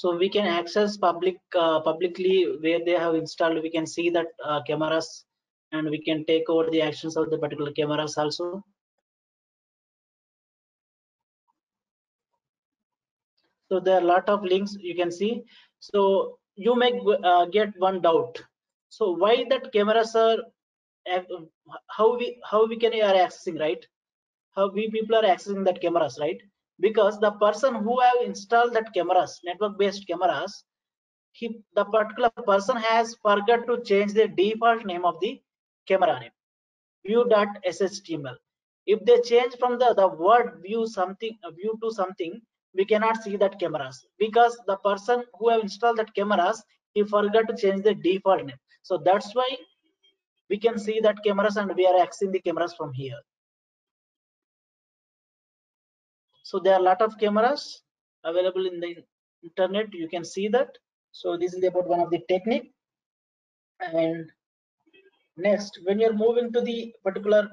so 0.00 0.16
we 0.16 0.28
can 0.28 0.46
access 0.46 0.96
public 0.96 1.38
uh, 1.58 1.80
publicly 1.80 2.46
where 2.60 2.78
they 2.84 2.96
have 3.04 3.16
installed. 3.16 3.60
We 3.60 3.70
can 3.70 3.84
see 3.84 4.10
that 4.10 4.28
uh, 4.44 4.60
cameras 4.62 5.24
and 5.72 5.90
we 5.90 6.00
can 6.00 6.24
take 6.24 6.48
over 6.48 6.70
the 6.70 6.82
actions 6.82 7.16
of 7.16 7.30
the 7.30 7.38
particular 7.38 7.72
cameras 7.72 8.16
also. 8.16 8.62
So 13.68 13.80
there 13.80 13.96
are 13.96 14.04
a 14.04 14.10
lot 14.12 14.28
of 14.28 14.44
links 14.44 14.76
you 14.78 14.94
can 14.94 15.10
see. 15.10 15.42
So 15.80 16.38
you 16.54 16.76
may 16.76 16.92
uh, 17.24 17.46
get 17.46 17.72
one 17.78 18.00
doubt. 18.00 18.40
So 18.90 19.10
why 19.10 19.46
that 19.50 19.72
cameras 19.72 20.14
are 20.14 20.38
how 21.88 22.16
we 22.16 22.40
how 22.48 22.66
we 22.68 22.76
can 22.76 22.92
are 22.92 23.18
accessing 23.26 23.58
right? 23.58 23.84
How 24.54 24.70
we 24.70 24.88
people 24.92 25.16
are 25.16 25.28
accessing 25.34 25.64
that 25.64 25.80
cameras 25.80 26.18
right 26.20 26.40
because 26.80 27.18
the 27.20 27.30
person 27.32 27.74
who 27.74 28.00
have 28.00 28.24
installed 28.24 28.72
that 28.74 28.92
cameras 28.94 29.40
network 29.44 29.78
based 29.78 30.06
cameras 30.06 30.64
he 31.32 31.60
the 31.74 31.84
particular 31.84 32.30
person 32.50 32.76
has 32.76 33.14
forgot 33.22 33.66
to 33.66 33.80
change 33.90 34.12
the 34.12 34.28
default 34.28 34.84
name 34.84 35.04
of 35.04 35.20
the 35.20 35.40
camera 35.86 36.18
name. 36.20 36.36
View.shtml 37.06 38.36
if 38.86 39.04
they 39.04 39.20
change 39.20 39.54
from 39.58 39.78
the 39.78 39.94
the 40.00 40.08
word 40.08 40.60
view 40.62 40.86
something 40.86 41.36
uh, 41.44 41.50
view 41.50 41.78
to 41.82 41.90
something 41.90 42.40
we 42.74 42.84
cannot 42.84 43.22
see 43.22 43.36
that 43.36 43.58
cameras. 43.58 44.06
Because 44.18 44.56
the 44.66 44.76
person 44.76 45.24
who 45.38 45.48
have 45.48 45.62
installed 45.62 45.98
that 45.98 46.14
cameras 46.14 46.62
he 46.94 47.02
forgot 47.02 47.48
to 47.48 47.56
change 47.56 47.82
the 47.82 47.94
default 47.94 48.44
name. 48.44 48.56
So 48.82 48.98
that's 49.04 49.34
why 49.34 49.48
we 50.50 50.58
can 50.58 50.78
see 50.78 51.00
that 51.00 51.22
cameras 51.24 51.56
and 51.56 51.74
we 51.74 51.86
are 51.86 51.98
accessing 52.04 52.32
the 52.32 52.40
cameras 52.40 52.74
from 52.74 52.92
here 52.92 53.20
so 56.48 56.58
there 56.58 56.74
are 56.74 56.80
a 56.80 56.88
lot 56.90 57.02
of 57.02 57.18
cameras 57.18 57.82
available 58.24 58.66
in 58.66 58.80
the 58.80 58.96
internet. 59.42 59.92
You 59.92 60.08
can 60.08 60.24
see 60.24 60.48
that. 60.48 60.70
So 61.12 61.36
this 61.36 61.52
is 61.52 61.62
about 61.62 61.86
one 61.86 62.00
of 62.00 62.10
the 62.10 62.20
technique. 62.26 62.72
And 63.80 64.32
next 65.36 65.78
when 65.84 66.00
you're 66.00 66.18
moving 66.24 66.50
to 66.54 66.62
the 66.62 66.94
particular 67.04 67.48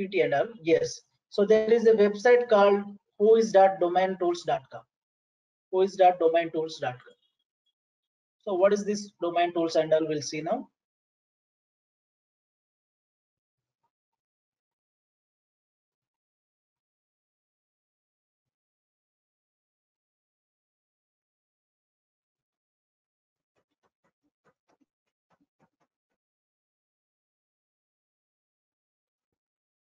ptnl 0.00 0.48
yes. 0.62 1.00
So 1.28 1.44
there 1.44 1.70
is 1.72 1.86
a 1.86 1.92
website 1.92 2.48
called 2.48 2.82
whois.domaintools.com 3.20 4.82
whois.domaintools.com 5.72 7.16
so 8.44 8.54
what 8.54 8.72
is 8.72 8.84
this 8.84 9.12
domain 9.20 9.52
tools 9.52 9.76
and 9.76 9.92
all 9.92 10.08
we'll 10.08 10.22
see 10.22 10.40
now 10.40 10.58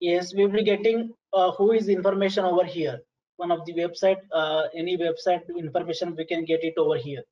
yes 0.00 0.34
we 0.34 0.44
will 0.46 0.52
be 0.52 0.64
getting 0.64 1.10
uh, 1.34 1.50
Whois 1.52 1.88
information 1.88 2.44
over 2.44 2.64
here. 2.64 3.00
One 3.36 3.50
of 3.52 3.64
the 3.66 3.74
website 3.74 4.20
uh, 4.32 4.64
any 4.74 4.96
website 4.96 5.42
information 5.56 6.16
we 6.16 6.24
can 6.24 6.44
get 6.44 6.64
it 6.64 6.74
over 6.76 6.96
here 6.96 7.22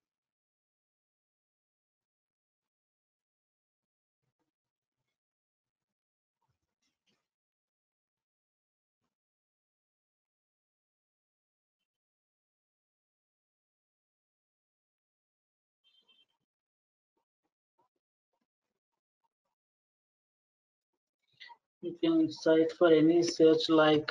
you 21.87 21.94
can 22.03 22.33
search 22.33 22.72
for 22.79 22.92
any 22.92 23.22
search 23.22 23.68
like 23.68 24.11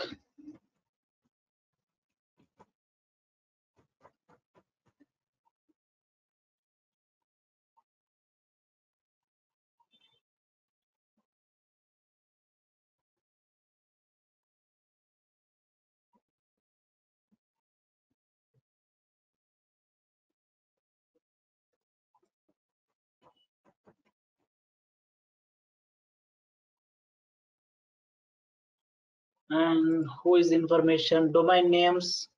and 29.55 30.05
Whois 30.23 30.51
information? 30.51 31.31
Domain 31.31 31.69
names 31.69 32.29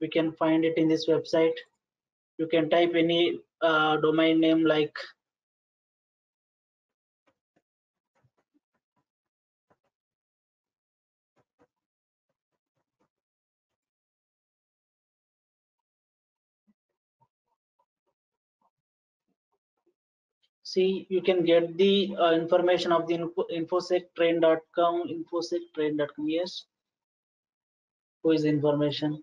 we 0.00 0.08
can 0.08 0.32
find 0.32 0.64
it 0.64 0.76
in 0.78 0.88
this 0.88 1.08
website. 1.08 1.56
You 2.38 2.46
can 2.46 2.70
type 2.70 2.92
any 2.94 3.40
uh, 3.62 3.98
domain 3.98 4.40
name 4.40 4.64
like 4.64 4.94
see 20.70 21.06
you 21.10 21.20
can 21.20 21.44
get 21.44 21.76
the 21.76 22.14
uh, 22.18 22.32
information 22.32 22.92
of 22.92 23.06
the 23.08 23.14
info, 23.14 23.44
infosectrain.com 23.52 25.02
infosectrain.com 25.16 26.28
yes. 26.28 26.64
Whois 28.24 28.44
information? 28.44 29.22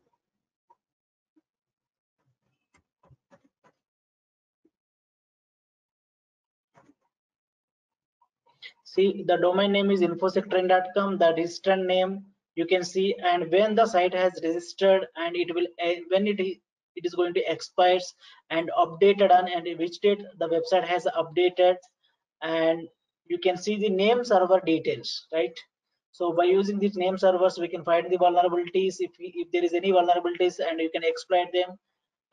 See 8.84 9.24
the 9.28 9.38
domain 9.38 9.72
name 9.72 9.92
is 9.92 10.02
infosectrain.com 10.02 11.18
the 11.20 11.34
registered 11.38 11.86
name 11.86 12.26
you 12.56 12.66
can 12.66 12.84
see 12.84 13.16
and 13.32 13.52
when 13.52 13.76
the 13.76 13.86
site 13.86 14.16
has 14.16 14.40
registered 14.44 15.06
and 15.16 15.36
it 15.36 15.54
will 15.54 15.68
uh, 15.86 15.94
when 16.10 16.26
it 16.28 16.40
it 16.98 17.06
is 17.06 17.16
going 17.16 17.34
to 17.34 17.52
expires 17.52 18.14
and 18.50 18.72
updated 18.84 19.32
on 19.32 19.48
and 19.48 19.68
which 19.80 20.00
date 20.00 20.22
the 20.40 20.50
website 20.56 20.86
has 20.94 21.08
updated 21.22 21.76
and 22.42 22.88
you 23.26 23.38
can 23.38 23.58
see 23.58 23.78
the 23.78 23.90
name 23.90 24.24
server 24.26 24.62
details 24.66 25.28
right? 25.34 25.58
So 26.12 26.34
by 26.34 26.46
using 26.46 26.80
these 26.80 26.98
name 26.98 27.18
servers 27.18 27.60
we 27.60 27.68
can 27.68 27.84
find 27.84 28.12
the 28.12 28.18
vulnerabilities 28.18 28.96
if, 29.00 29.12
we, 29.20 29.34
if 29.36 29.52
there 29.52 29.64
is 29.64 29.74
any 29.74 29.92
vulnerabilities 29.92 30.56
and 30.68 30.80
you 30.80 30.90
can 30.90 31.04
exploit 31.04 31.50
them. 31.54 31.78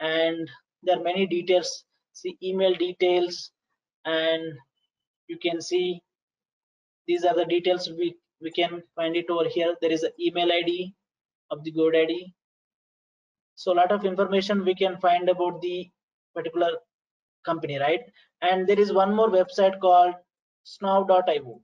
And 0.00 0.50
there 0.82 0.98
are 0.98 1.02
many 1.02 1.26
details 1.26 1.84
see 2.14 2.36
email 2.42 2.74
details 2.74 3.50
and 4.04 4.42
you 5.28 5.38
can 5.38 5.60
see 5.60 6.00
these 7.06 7.24
are 7.24 7.34
the 7.34 7.44
details 7.44 7.90
we 7.90 8.16
we 8.40 8.50
can 8.50 8.82
find 8.96 9.16
it 9.16 9.28
over 9.30 9.48
here. 9.48 9.74
There 9.80 9.92
is 9.92 10.02
an 10.02 10.12
email 10.20 10.50
id 10.50 10.94
of 11.50 11.62
the 11.64 11.72
godaddy 11.72 12.32
so 13.54 13.72
a 13.72 13.78
lot 13.80 13.92
of 13.92 14.04
information 14.04 14.64
we 14.64 14.74
can 14.74 14.96
find 14.98 15.28
about 15.28 15.60
the 15.60 15.90
particular 16.34 16.70
company 17.44 17.78
right? 17.78 18.00
And 18.42 18.66
there 18.66 18.78
is 18.78 18.92
one 18.92 19.14
more 19.14 19.30
website 19.30 19.78
called 19.80 20.14
snov.io 20.66 21.60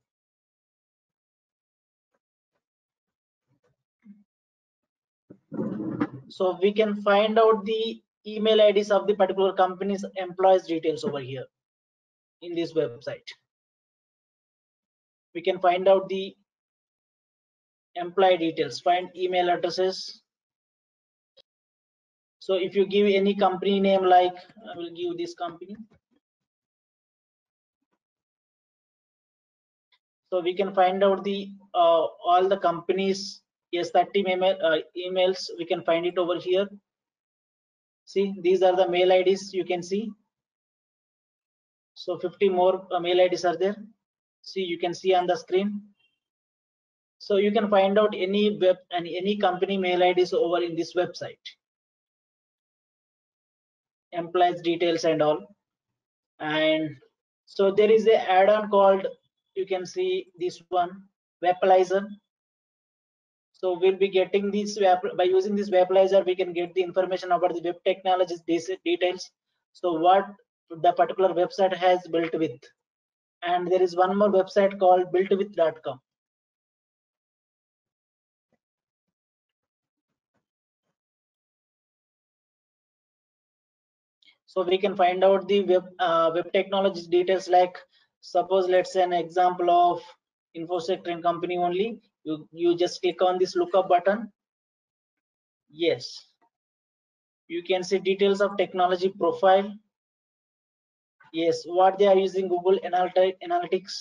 so 6.29 6.59
we 6.62 6.72
can 6.72 7.00
find 7.03 7.38
out 7.38 7.64
the 7.64 8.00
email 8.26 8.59
ids 8.59 8.90
of 8.90 9.07
the 9.07 9.14
particular 9.14 9.53
company's 9.53 10.05
employees 10.16 10.66
details 10.66 11.05
over 11.05 11.18
here 11.18 11.46
in 12.42 12.55
this 12.55 12.72
website. 12.72 13.29
We 15.35 15.42
can 15.42 15.59
find 15.59 15.88
out 15.88 16.09
the 16.09 16.35
employee 17.96 18.38
details 18.38 18.81
find 18.81 19.09
email 19.16 19.50
addresses 19.50 20.19
so 22.51 22.57
if 22.57 22.75
you 22.75 22.85
give 22.85 23.07
any 23.07 23.33
company 23.41 23.79
name 23.83 24.05
like 24.13 24.39
i 24.71 24.77
will 24.77 24.91
give 25.01 25.17
this 25.17 25.35
company. 25.35 25.77
So 30.31 30.41
we 30.41 30.55
can 30.61 30.73
find 30.75 31.05
out 31.05 31.23
the 31.23 31.51
uh, 31.75 32.07
all 32.31 32.49
the 32.49 32.57
companies 32.57 33.43
yes 33.71 33.91
30 33.91 34.25
email, 34.33 34.57
uh, 34.65 34.79
emails 35.05 35.47
we 35.59 35.65
can 35.65 35.85
find 35.85 36.07
it 36.07 36.19
over 36.19 36.41
here. 36.41 36.67
See 38.07 38.35
these 38.43 38.63
are 38.63 38.75
the 38.75 38.89
mail 38.89 39.13
ids 39.19 39.53
you 39.53 39.65
can 39.65 39.85
see. 39.91 40.11
So 41.95 42.19
50 42.19 42.49
more 42.49 42.85
uh, 42.91 42.99
mail 42.99 43.21
ids 43.29 43.45
are 43.45 43.57
there. 43.57 43.77
See 44.43 44.63
you 44.63 44.79
can 44.79 44.93
see 44.93 45.15
on 45.15 45.29
the 45.29 45.37
screen. 45.37 45.81
So 47.19 47.37
you 47.37 47.53
can 47.53 47.71
find 47.71 47.97
out 47.97 48.13
any 48.27 48.59
web 48.61 48.79
and 48.91 49.07
any 49.23 49.37
company 49.37 49.79
mail 49.79 50.03
ids 50.11 50.33
over 50.33 50.63
in 50.65 50.75
this 50.75 50.95
website 50.95 51.57
employees 54.12 54.61
details 54.62 55.05
and 55.05 55.23
all. 55.23 55.46
And 56.38 56.96
so 57.46 57.70
there 57.70 57.90
is 57.90 58.07
a 58.07 58.31
add-on 58.31 58.70
called 58.70 59.07
you 59.55 59.66
can 59.66 59.85
see 59.85 60.27
this 60.38 60.62
one 60.68 61.03
Wappalyzer 61.44 62.07
so 63.61 63.79
we'll 63.79 63.96
be 63.96 64.09
getting 64.09 64.51
this 64.51 64.79
by 65.18 65.25
using 65.25 65.55
this 65.55 65.68
Wappalyzer 65.68 66.25
we 66.25 66.35
can 66.35 66.55
get 66.55 66.73
the 66.75 66.83
information 66.83 67.33
about 67.33 67.53
the 67.55 67.61
web 67.62 67.77
technologies 67.85 68.40
details. 68.46 69.31
So 69.75 69.92
what 69.92 70.27
the 70.70 70.92
particular 70.92 71.35
website 71.35 71.77
has 71.77 72.01
built 72.11 72.33
with. 72.33 72.59
And 73.42 73.70
there 73.70 73.83
is 73.83 73.94
one 73.94 74.16
more 74.16 74.31
website 74.31 74.79
called 74.79 75.12
builtwith.com 75.12 76.01
so 84.53 84.63
we 84.65 84.77
can 84.83 84.97
find 84.97 85.23
out 85.23 85.47
the 85.49 85.61
web 85.71 85.85
uh, 86.01 86.31
web 86.35 86.47
technologies 86.53 87.07
details 87.07 87.49
like 87.49 87.77
suppose 88.21 88.69
let's 88.75 88.93
say 88.95 89.03
an 89.03 89.13
example 89.13 89.71
of 89.71 90.01
infosec 90.61 91.05
train 91.05 91.21
company 91.27 91.59
only 91.67 91.87
you 92.25 92.37
you 92.63 92.73
just 92.81 93.01
click 93.03 93.23
on 93.27 93.39
this 93.39 93.55
lookup 93.55 93.89
button. 93.89 94.25
Yes. 95.83 96.09
You 97.47 97.63
can 97.69 97.85
see 97.85 98.01
details 98.01 98.41
of 98.41 98.57
technology 98.57 99.13
profile. 99.21 99.71
Yes 101.33 101.63
what 101.81 101.99
they 101.99 102.09
are 102.09 102.19
using 102.19 102.49
google 102.49 102.81
analytics 102.91 104.01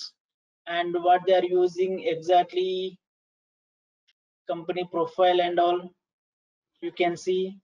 and 0.65 0.95
what 1.03 1.21
they 1.27 1.35
are 1.35 1.49
using 1.51 2.03
exactly 2.15 2.99
company 4.47 4.89
profile 4.91 5.41
and 5.41 5.59
all. 5.59 5.79
You 6.81 6.91
can 6.91 7.15
see 7.15 7.59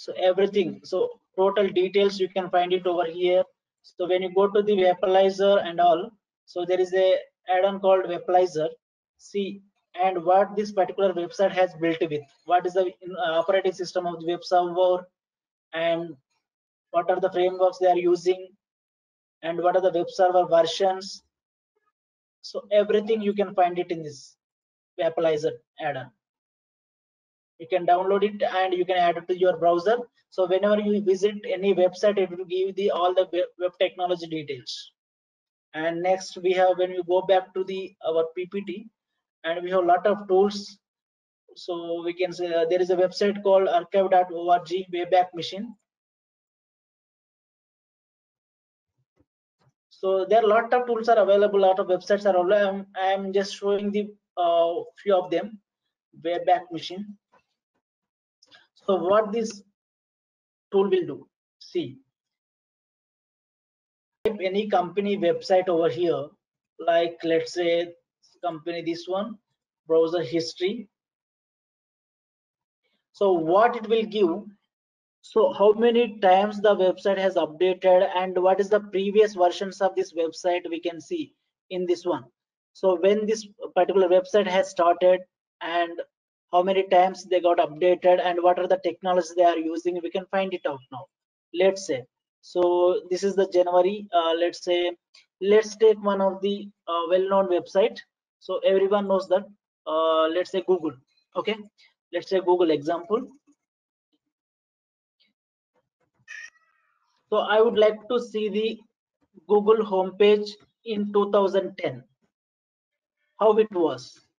so 0.00 0.14
everything. 0.28 0.80
So 0.82 0.98
total 1.36 1.68
details 1.68 2.18
you 2.18 2.28
can 2.28 2.48
find 2.48 2.72
it 2.72 2.86
over 2.86 3.04
here. 3.04 3.42
So 3.82 4.08
when 4.08 4.22
you 4.22 4.34
go 4.34 4.48
to 4.48 4.62
the 4.62 4.76
Wappalyzer 4.84 5.62
and 5.66 5.78
all 5.78 6.10
so 6.46 6.64
there 6.64 6.80
is 6.80 6.92
a 6.94 7.08
add-on 7.54 7.80
called 7.80 8.06
Wappalyzer 8.06 8.68
see 9.18 9.62
and 10.02 10.24
what 10.24 10.56
this 10.56 10.72
particular 10.72 11.12
website 11.12 11.52
has 11.52 11.74
built 11.82 12.00
with 12.00 12.22
what 12.46 12.64
is 12.64 12.74
the 12.74 12.86
uh, 12.86 13.32
operating 13.40 13.72
system 13.72 14.06
of 14.06 14.20
the 14.20 14.26
web 14.26 14.42
server 14.42 15.06
and 15.74 16.16
what 16.92 17.10
are 17.10 17.20
the 17.20 17.32
frameworks 17.32 17.78
they 17.78 17.90
are 17.94 18.04
using 18.12 18.48
and 19.42 19.58
what 19.58 19.76
are 19.76 19.82
the 19.82 19.92
web 19.98 20.08
server 20.08 20.46
versions. 20.46 21.22
So 22.42 22.62
everything 22.72 23.20
you 23.20 23.34
can 23.34 23.54
find 23.54 23.78
it 23.78 23.90
in 23.90 24.02
this 24.02 24.36
Wappalyzer 24.98 25.52
add-on 25.78 26.10
you 27.60 27.66
can 27.68 27.86
download 27.86 28.22
it 28.22 28.42
and 28.42 28.72
you 28.72 28.84
can 28.86 28.96
add 28.96 29.18
it 29.18 29.28
to 29.28 29.38
your 29.38 29.56
browser. 29.58 29.98
So 30.30 30.46
whenever 30.46 30.80
you 30.80 31.02
visit 31.04 31.34
any 31.46 31.74
website 31.74 32.18
it 32.18 32.30
will 32.30 32.46
give 32.46 32.74
the 32.74 32.90
all 32.90 33.14
the 33.14 33.28
web 33.58 33.72
technology 33.78 34.26
details. 34.26 34.92
And 35.74 36.02
next 36.02 36.38
we 36.42 36.52
have 36.52 36.78
when 36.78 36.90
we 36.90 37.02
go 37.06 37.20
back 37.22 37.52
to 37.54 37.64
the 37.64 37.92
our 38.08 38.24
ppt 38.36 38.86
and 39.44 39.62
we 39.62 39.70
have 39.70 39.84
a 39.84 39.90
lot 39.92 40.06
of 40.06 40.26
tools. 40.26 40.78
So 41.56 42.02
we 42.02 42.14
can 42.14 42.32
say 42.32 42.52
uh, 42.54 42.64
there 42.70 42.80
is 42.80 42.90
a 42.90 42.96
website 42.96 43.42
called 43.42 43.68
archive.org 43.68 44.74
wayback 44.94 45.34
machine. 45.34 45.74
So 49.90 50.24
there 50.24 50.38
are 50.40 50.44
a 50.44 50.54
lot 50.56 50.72
of 50.72 50.86
tools 50.86 51.08
are 51.10 51.18
available 51.18 51.60
lot 51.60 51.78
of 51.78 51.88
websites 51.88 52.24
are 52.24 52.36
available. 52.36 52.54
I'm, 52.54 52.86
I'm 52.96 53.32
just 53.34 53.54
showing 53.56 53.90
the 53.90 54.08
uh, 54.38 54.82
few 55.02 55.14
of 55.14 55.30
them. 55.30 55.58
Wayback 56.24 56.72
machine 56.72 57.16
so 58.90 58.96
what 58.96 59.30
this 59.32 59.62
tool 60.72 60.90
will 60.90 61.06
do, 61.06 61.28
see, 61.60 61.98
type 64.24 64.38
any 64.42 64.68
company 64.68 65.16
website 65.16 65.68
over 65.68 65.88
here, 65.88 66.24
like 66.80 67.16
let's 67.22 67.52
say 67.54 67.94
company 68.42 68.82
this 68.82 69.04
one, 69.06 69.38
browser 69.86 70.24
history. 70.24 70.88
So 73.12 73.30
what 73.32 73.76
it 73.76 73.88
will 73.88 74.06
give, 74.06 74.42
so 75.22 75.52
how 75.52 75.72
many 75.74 76.18
times 76.18 76.60
the 76.60 76.74
website 76.74 77.18
has 77.18 77.36
updated 77.36 78.08
and 78.16 78.36
what 78.42 78.58
is 78.58 78.70
the 78.70 78.80
previous 78.80 79.34
versions 79.34 79.80
of 79.80 79.94
this 79.94 80.12
website 80.14 80.68
we 80.68 80.80
can 80.80 81.00
see 81.00 81.32
in 81.68 81.86
this 81.86 82.04
one. 82.04 82.24
So 82.72 82.98
when 82.98 83.24
this 83.24 83.46
particular 83.76 84.08
website 84.08 84.48
has 84.48 84.68
started 84.68 85.20
and 85.60 85.92
how 86.52 86.62
many 86.62 86.82
times 86.88 87.24
they 87.24 87.40
got 87.40 87.58
updated 87.58 88.20
and 88.24 88.42
what 88.42 88.58
are 88.58 88.68
the 88.68 88.80
technologies 88.84 89.34
they 89.36 89.44
are 89.44 89.58
using 89.58 90.00
we 90.02 90.10
can 90.10 90.26
find 90.30 90.52
it 90.54 90.62
out 90.66 90.80
now. 90.92 91.04
Let's 91.54 91.86
say 91.86 92.04
so 92.42 93.02
this 93.10 93.22
is 93.22 93.34
the 93.36 93.46
january 93.48 94.08
uh, 94.14 94.32
let's 94.32 94.64
say 94.64 94.92
let's 95.40 95.76
take 95.76 96.02
one 96.02 96.20
of 96.20 96.40
the 96.42 96.68
uh, 96.88 97.02
well-known 97.08 97.48
website. 97.48 97.98
So 98.38 98.58
everyone 98.58 99.08
knows 99.08 99.28
that 99.28 99.44
uh, 99.86 100.28
let's 100.28 100.50
say 100.50 100.62
google 100.66 100.92
okay? 101.36 101.56
Let's 102.12 102.28
say 102.30 102.40
google 102.40 102.70
example. 102.70 103.28
So 107.30 107.38
i 107.38 107.60
would 107.60 107.78
like 107.78 108.08
to 108.08 108.18
see 108.18 108.48
the 108.48 108.78
google 109.48 109.84
homepage 109.90 110.50
in 110.84 111.12
2010 111.12 112.02
how 113.38 113.56
it 113.58 113.70
was 113.72 114.29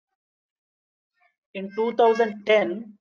in 1.54 1.70
2010 1.76 2.98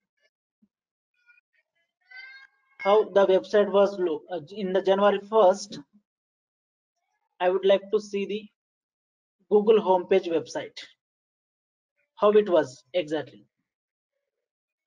how 2.79 3.05
the 3.05 3.27
website 3.27 3.71
was 3.71 3.99
look 3.99 4.23
uh, 4.31 4.41
in 4.51 4.73
the 4.73 4.83
january 4.83 5.21
1st 5.21 5.79
i 7.41 7.49
would 7.49 7.65
like 7.65 7.91
to 7.93 8.01
see 8.01 8.25
the 8.27 8.43
google 9.51 9.81
homepage 9.81 10.29
website. 10.29 10.79
How 12.17 12.31
it 12.31 12.49
was 12.49 12.85
exactly? 12.95 13.47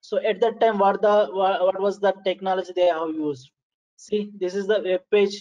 So 0.00 0.18
at 0.18 0.40
that 0.40 0.60
time 0.60 0.78
what 0.78 1.02
the 1.02 1.28
what 1.32 1.80
was 1.80 1.98
the 1.98 2.12
technology 2.24 2.72
they 2.76 2.86
have 2.86 3.10
used? 3.10 3.50
See 3.96 4.30
this 4.40 4.54
is 4.54 4.66
the 4.66 4.80
web 4.84 5.02
page 5.10 5.36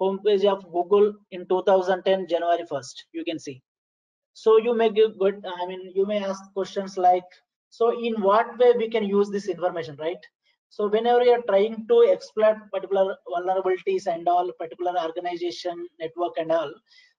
homepage 0.00 0.44
of 0.44 0.64
google 0.72 1.12
in 1.30 1.46
2010 1.48 2.26
january 2.28 2.64
1st 2.70 3.04
you 3.12 3.24
can 3.24 3.38
see. 3.38 3.62
So 4.32 4.58
you 4.58 4.74
may 4.74 4.90
give 4.90 5.18
good 5.18 5.44
i 5.56 5.66
mean 5.66 5.92
you 5.94 6.06
may 6.06 6.22
ask 6.24 6.52
questions 6.52 6.98
like 6.98 7.38
so 7.70 7.90
in 7.98 8.20
what 8.20 8.58
way 8.58 8.72
we 8.76 8.88
can 8.88 9.04
use 9.04 9.30
this 9.30 9.48
information 9.48 9.96
right? 9.98 10.24
So 10.70 10.88
whenever 10.88 11.22
you 11.24 11.32
are 11.32 11.42
trying 11.48 11.86
to 11.88 12.08
exploit 12.10 12.56
particular 12.72 13.16
vulnerabilities 13.26 14.06
and 14.06 14.28
all 14.28 14.50
particular 14.58 14.94
organization 15.00 15.86
network 15.98 16.34
and 16.38 16.52
all 16.52 16.72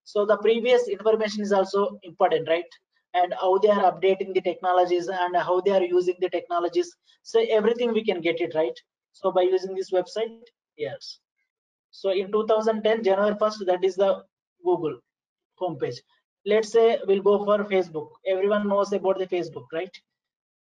so 0.03 0.25
the 0.25 0.38
previous 0.38 0.88
information 0.88 1.43
is 1.43 1.51
also 1.51 1.99
important 2.03 2.47
right? 2.47 2.71
And 3.13 3.33
how 3.39 3.57
they 3.59 3.69
are 3.69 3.91
updating 3.91 4.33
the 4.33 4.41
technologies 4.41 5.07
and 5.07 5.35
how 5.35 5.62
they 5.62 5.71
are 5.71 5.83
using 5.83 6.15
the 6.19 6.29
technologies. 6.29 6.95
So 7.23 7.45
everything 7.49 7.93
we 7.93 8.03
can 8.03 8.21
get 8.21 8.41
it 8.41 8.55
right? 8.55 8.77
So 9.13 9.31
by 9.31 9.41
using 9.41 9.75
this 9.75 9.91
website 9.91 10.41
yes. 10.77 11.19
So 11.91 12.09
in 12.12 12.31
2010 12.31 13.03
january 13.03 13.35
1st 13.35 13.65
that 13.67 13.83
is 13.83 13.95
the 13.95 14.23
google 14.63 14.99
homepage. 15.62 15.97
Let's 16.45 16.71
say 16.71 16.99
we'll 17.05 17.21
go 17.21 17.43
for 17.45 17.63
facebook. 17.65 18.09
Everyone 18.26 18.67
knows 18.67 18.93
about 18.93 19.19
the 19.19 19.28
facebook 19.28 19.65
right 19.74 19.95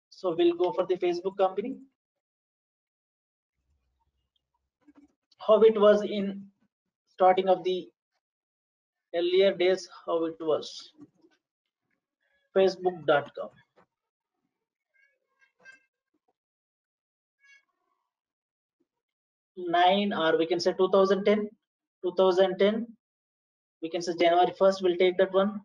so 0.10 0.36
we'll 0.38 0.56
go 0.56 0.72
for 0.72 0.86
the 0.86 0.96
Facebook 0.96 1.38
company. 1.38 1.78
How 5.46 5.62
it 5.62 5.80
was 5.80 6.04
in 6.04 6.46
starting 7.10 7.50
of 7.50 7.64
the 7.64 7.88
earlier 9.16 9.54
days, 9.56 9.88
how 10.06 10.26
it 10.26 10.36
was. 10.40 10.94
Facebook.com. 12.56 13.50
Nine 19.58 20.14
or 20.14 20.38
we 20.38 20.46
can 20.46 20.60
say 20.60 20.74
2010. 20.74 21.50
2010. 22.04 22.88
We 23.82 23.90
can 23.90 24.02
say 24.02 24.14
January 24.20 24.54
1st, 24.60 24.82
we'll 24.82 24.98
take 24.98 25.18
that 25.18 25.34
one. 25.34 25.62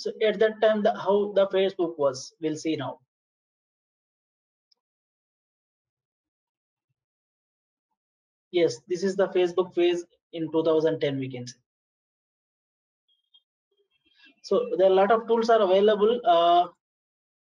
So 0.00 0.12
at 0.26 0.38
that 0.38 0.60
time 0.62 0.82
the, 0.82 0.92
how 0.98 1.32
the 1.34 1.46
facebook 1.48 1.98
was 1.98 2.32
we'll 2.40 2.56
see 2.56 2.74
now. 2.74 2.98
Yes 8.50 8.80
this 8.88 9.04
is 9.04 9.14
the 9.14 9.28
facebook 9.28 9.74
phase 9.74 10.04
in 10.32 10.50
2010 10.50 11.18
we 11.18 11.30
can 11.30 11.46
say. 11.46 11.58
So 14.42 14.66
there 14.78 14.88
are 14.88 14.92
a 14.92 14.94
lot 14.94 15.12
of 15.12 15.28
tools 15.28 15.50
are 15.50 15.60
available 15.60 16.18
uh, 16.24 16.68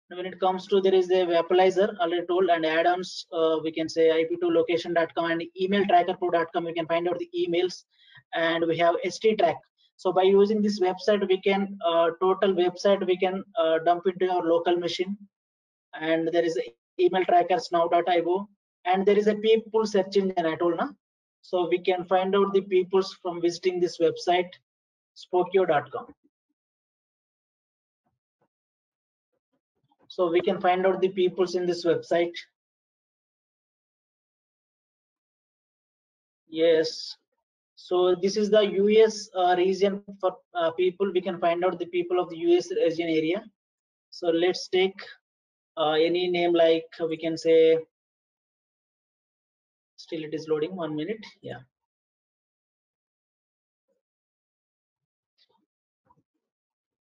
when 0.09 0.27
it 0.27 0.39
comes 0.39 0.67
to 0.67 0.81
there 0.81 0.93
is 0.93 1.09
a 1.09 1.25
Wappalyzer 1.25 1.97
already 1.99 2.27
told 2.27 2.49
and 2.49 2.63
add-ons 2.63 3.25
uh, 3.33 3.57
we 3.63 3.71
can 3.71 3.89
say 3.89 4.09
ip2location.com 4.23 5.31
and 5.31 5.43
email 5.59 5.83
trackerpro.com 5.85 6.67
you 6.67 6.75
can 6.75 6.85
find 6.85 7.07
out 7.09 7.17
the 7.17 7.29
emails. 7.35 7.85
And 8.33 8.65
we 8.67 8.77
have 8.77 8.95
HTTrack 9.03 9.55
so 9.97 10.11
by 10.11 10.23
using 10.23 10.61
this 10.61 10.79
website 10.79 11.27
we 11.27 11.39
can 11.41 11.77
uh, 11.87 12.09
total 12.21 12.53
website 12.53 13.05
we 13.05 13.17
can 13.17 13.43
uh, 13.57 13.79
dump 13.85 14.05
into 14.07 14.31
our 14.31 14.43
local 14.43 14.75
machine. 14.77 15.17
And 15.99 16.27
there 16.31 16.43
is 16.43 16.59
email 16.99 17.23
tracker 17.25 17.55
snov.io 17.55 18.49
and 18.85 19.05
there 19.05 19.17
is 19.17 19.27
a 19.27 19.35
people 19.35 19.85
search 19.85 20.17
engine 20.17 20.45
i 20.45 20.55
told 20.55 20.77
now 20.77 20.89
so 21.41 21.67
we 21.69 21.79
can 21.79 22.05
find 22.05 22.35
out 22.35 22.53
the 22.53 22.61
peoples 22.61 23.17
from 23.21 23.41
visiting 23.41 23.79
this 23.79 23.97
website 23.99 24.49
spokeo.com 25.23 26.13
so 30.07 30.31
we 30.31 30.41
can 30.41 30.61
find 30.61 30.85
out 30.85 31.01
the 31.01 31.09
peoples 31.09 31.55
in 31.55 31.65
this 31.65 31.83
website. 31.83 32.31
Yes 36.47 37.17
so 37.75 38.15
this 38.15 38.37
is 38.37 38.49
the 38.49 38.61
us 38.61 39.29
uh, 39.35 39.55
region 39.57 40.01
for 40.19 40.37
uh, 40.53 40.71
people. 40.71 41.11
We 41.11 41.21
can 41.21 41.39
find 41.39 41.63
out 41.63 41.77
the 41.77 41.85
people 41.87 42.19
of 42.19 42.29
the 42.29 42.37
us 42.37 42.71
region 42.71 43.09
area. 43.09 43.43
So 44.11 44.27
let's 44.27 44.67
take 44.69 44.95
uh, 45.77 45.91
any 45.91 46.29
name 46.29 46.53
like 46.53 46.85
we 46.99 47.17
can 47.17 47.37
say 47.37 47.77
still 49.97 50.23
it 50.23 50.33
is 50.33 50.47
loading 50.47 50.75
one 50.75 50.95
minute. 50.95 51.25
Yeah. 51.41 51.59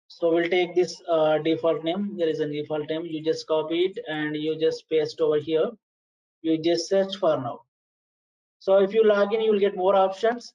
So 0.07 0.33
we'll 0.33 0.49
take 0.49 0.77
this 0.77 1.03
uh, 1.11 1.39
default 1.39 1.83
name. 1.83 2.17
There 2.17 2.29
is 2.29 2.39
a 2.39 2.47
default 2.47 2.89
name. 2.89 3.05
You 3.05 3.25
just 3.25 3.49
copy 3.49 3.81
it 3.81 3.99
and 4.09 4.37
you 4.37 4.57
just 4.61 4.89
paste 4.89 5.21
over 5.21 5.39
here. 5.39 5.71
You 6.43 6.59
just 6.59 6.89
search 6.89 7.17
for 7.17 7.37
now 7.37 7.63
so 8.65 8.77
if 8.79 8.93
you 8.95 9.03
log 9.03 9.33
in 9.35 9.41
you 9.41 9.51
will 9.51 9.59
get 9.59 9.77
more 9.77 9.97
options. 9.97 10.53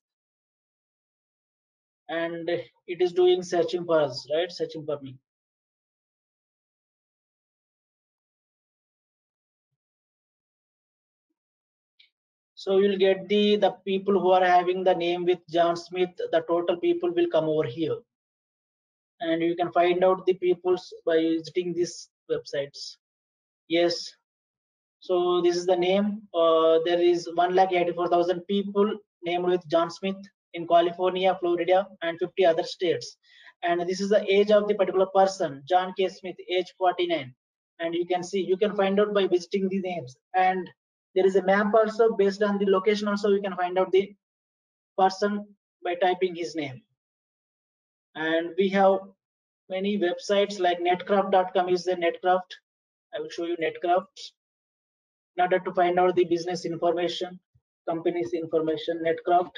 And 2.08 2.50
it 2.50 3.02
is 3.02 3.12
doing 3.12 3.44
searching 3.44 3.84
for 3.84 4.00
us 4.00 4.26
right? 4.34 4.50
Searching 4.50 4.86
for 4.86 4.98
me. 5.02 5.18
So 12.56 12.78
you'll 12.78 12.98
get 12.98 13.28
the 13.28 13.58
the 13.58 13.72
people 13.90 14.18
who 14.22 14.32
are 14.32 14.46
having 14.46 14.86
the 14.86 14.96
name 14.96 15.26
with 15.26 15.40
john 15.50 15.76
smith. 15.76 16.16
The 16.36 16.42
total 16.48 16.78
people 16.78 17.12
will 17.12 17.28
come 17.36 17.50
over 17.56 17.66
here. 17.66 17.98
And 19.20 19.42
you 19.42 19.58
can 19.58 19.74
find 19.74 20.02
out 20.06 20.26
the 20.26 20.36
peoples 20.46 20.94
by 21.06 21.18
visiting 21.18 21.74
these 21.74 22.10
websites. 22.32 22.96
Yes 23.68 24.17
so 25.08 25.42
this 25.42 25.56
is 25.56 25.66
the 25.66 25.76
name. 25.76 26.24
Uh, 26.34 26.80
there 26.84 27.00
is 27.00 27.30
1,84,000 27.38 28.46
people 28.48 28.88
named 29.24 29.46
with 29.46 29.68
john 29.74 29.90
smith 29.90 30.22
in 30.54 30.68
california 30.68 31.36
florida 31.40 31.88
and 32.02 32.20
50 32.20 32.46
other 32.46 32.64
states. 32.64 33.16
And 33.64 33.82
this 33.90 34.02
is 34.02 34.10
the 34.10 34.24
age 34.32 34.52
of 34.52 34.68
the 34.68 34.76
particular 34.76 35.08
person 35.16 35.64
john 35.70 35.94
k. 35.98 36.10
Smith 36.10 36.36
age 36.50 36.74
49 36.78 37.34
and 37.80 37.96
you 37.96 38.06
can 38.06 38.22
see 38.22 38.42
you 38.42 38.58
can 38.58 38.76
find 38.76 39.00
out 39.00 39.14
by 39.14 39.28
visiting 39.28 39.70
the 39.70 39.80
names. 39.80 40.18
And 40.36 40.70
there 41.16 41.26
is 41.26 41.38
a 41.38 41.44
map 41.44 41.74
also 41.74 42.16
based 42.18 42.44
on 42.44 42.58
the 42.58 42.66
location 42.66 43.08
also 43.08 43.30
you 43.30 43.42
can 43.42 43.56
find 43.56 43.80
out 43.80 43.92
the 43.94 44.14
person 44.98 45.46
by 45.86 45.96
typing 45.96 46.36
his 46.36 46.54
name. 46.54 46.82
And 48.16 48.50
we 48.58 48.68
have 48.70 49.00
many 49.70 49.98
websites 49.98 50.60
like 50.60 50.80
netcraft.com 50.82 51.70
is 51.70 51.86
the 51.86 51.96
netcraft. 51.96 52.52
I 53.16 53.22
will 53.22 53.30
show 53.30 53.46
you 53.46 53.56
netcraft 53.58 54.32
in 55.38 55.42
order 55.44 55.60
to 55.60 55.74
find 55.74 56.00
out 56.00 56.16
the 56.16 56.26
business 56.26 56.66
information 56.66 57.40
company's 57.90 58.34
information 58.34 59.04
netcraft 59.08 59.56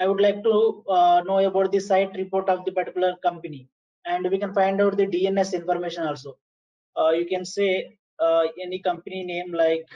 I 0.00 0.06
would 0.08 0.20
like 0.20 0.42
to 0.44 0.82
uh, 0.88 1.22
know 1.26 1.38
about 1.40 1.72
the 1.72 1.78
site 1.80 2.14
report 2.16 2.48
of 2.48 2.64
the 2.64 2.72
particular 2.72 3.16
company 3.22 3.68
and 4.06 4.28
we 4.30 4.38
can 4.38 4.54
find 4.54 4.80
out 4.80 4.96
the 4.96 5.06
DNS 5.06 5.52
information 5.52 6.04
also. 6.04 6.38
Uh, 6.96 7.10
you 7.10 7.26
can 7.26 7.44
say 7.44 7.98
uh, 8.18 8.44
any 8.62 8.78
company 8.80 9.24
name 9.24 9.52
like 9.52 9.86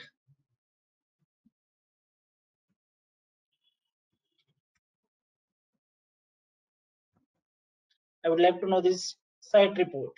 I 8.25 8.29
would 8.29 8.41
like 8.41 8.59
to 8.61 8.67
know 8.69 8.81
this 8.81 9.15
site 9.41 9.79
report. 9.79 10.15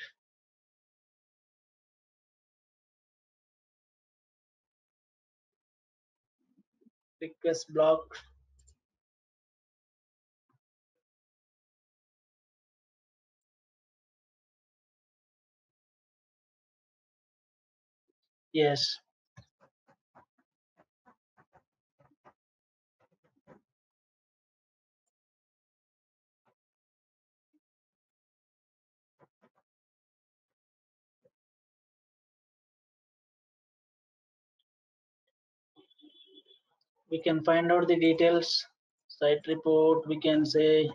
Request 7.20 7.74
block. 7.74 8.16
Yes. 18.52 18.98
We 37.10 37.22
can 37.22 37.44
find 37.44 37.70
out 37.70 37.88
the 37.88 37.96
details. 37.96 38.64
Site 39.08 39.46
report, 39.46 40.06
we 40.08 40.20
can 40.20 40.44
say. 40.44 40.90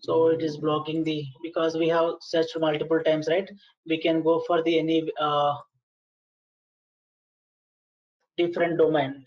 So 0.00 0.28
it 0.28 0.42
is 0.42 0.58
blocking 0.58 1.02
the 1.02 1.24
because 1.42 1.76
we 1.76 1.88
have 1.88 2.16
searched 2.20 2.58
multiple 2.60 3.00
times 3.00 3.26
right? 3.26 3.48
We 3.86 3.98
can 3.98 4.22
go 4.22 4.42
for 4.46 4.62
the 4.62 4.78
any 4.78 5.10
uh, 5.18 5.54
different 8.36 8.76
domain 8.76 9.24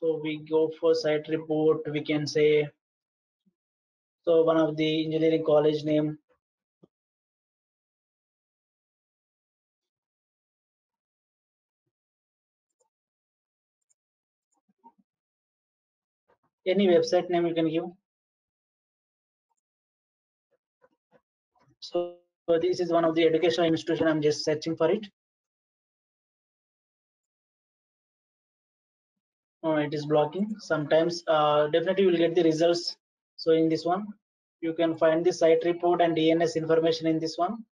so 0.00 0.18
we 0.22 0.38
go 0.48 0.70
for 0.80 0.94
site 0.94 1.28
report 1.28 1.80
we 1.92 2.02
can 2.02 2.26
say. 2.26 2.68
So 4.24 4.42
one 4.44 4.56
of 4.56 4.76
the 4.76 5.04
engineering 5.04 5.44
college 5.44 5.84
name. 5.84 6.18
Any 16.66 16.88
website 16.88 17.28
name 17.30 17.46
you 17.46 17.54
can 17.54 17.68
give? 17.68 17.84
So, 21.80 22.14
so 22.48 22.58
this 22.58 22.80
is 22.80 22.92
one 22.92 23.04
of 23.04 23.14
the 23.14 23.24
educational 23.24 23.66
institution. 23.66 24.06
I'm 24.06 24.22
just 24.22 24.44
searching 24.44 24.76
for 24.76 24.90
it 24.90 25.06
it 29.76 29.94
is 29.94 30.06
blocking. 30.06 30.54
Sometimes 30.58 31.22
uh, 31.28 31.68
definitely 31.68 32.04
you 32.04 32.10
will 32.10 32.18
get 32.18 32.34
the 32.34 32.42
results. 32.42 32.96
So 33.36 33.52
in 33.52 33.68
this 33.68 33.84
one 33.84 34.06
you 34.60 34.74
can 34.74 34.96
find 34.96 35.24
the 35.24 35.32
site 35.32 35.64
report 35.64 36.02
and 36.02 36.16
dns 36.16 36.54
information 36.54 37.06
in 37.06 37.18
this 37.18 37.38
one. 37.38 37.64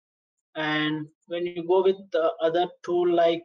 And 0.54 1.06
when 1.26 1.46
you 1.46 1.62
go 1.66 1.82
with 1.82 1.96
the 2.12 2.32
other 2.40 2.66
tool 2.82 3.12
like 3.14 3.44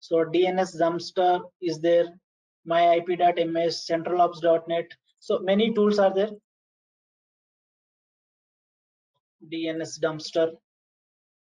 so 0.00 0.24
dns 0.24 0.80
dumpster 0.80 1.42
is 1.60 1.80
there 1.80 2.06
myip.ms 2.68 3.86
centralops.net 3.90 4.86
so 5.18 5.40
many 5.40 5.72
tools 5.74 5.98
are 5.98 6.14
there. 6.14 6.30
Dns 9.52 9.98
dumpster. 9.98 10.52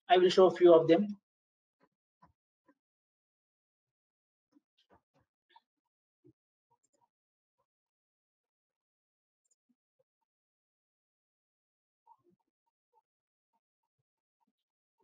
I 0.10 0.18
will 0.18 0.30
show 0.30 0.48
a 0.48 0.56
few 0.56 0.74
of 0.74 0.88
them 0.88 1.16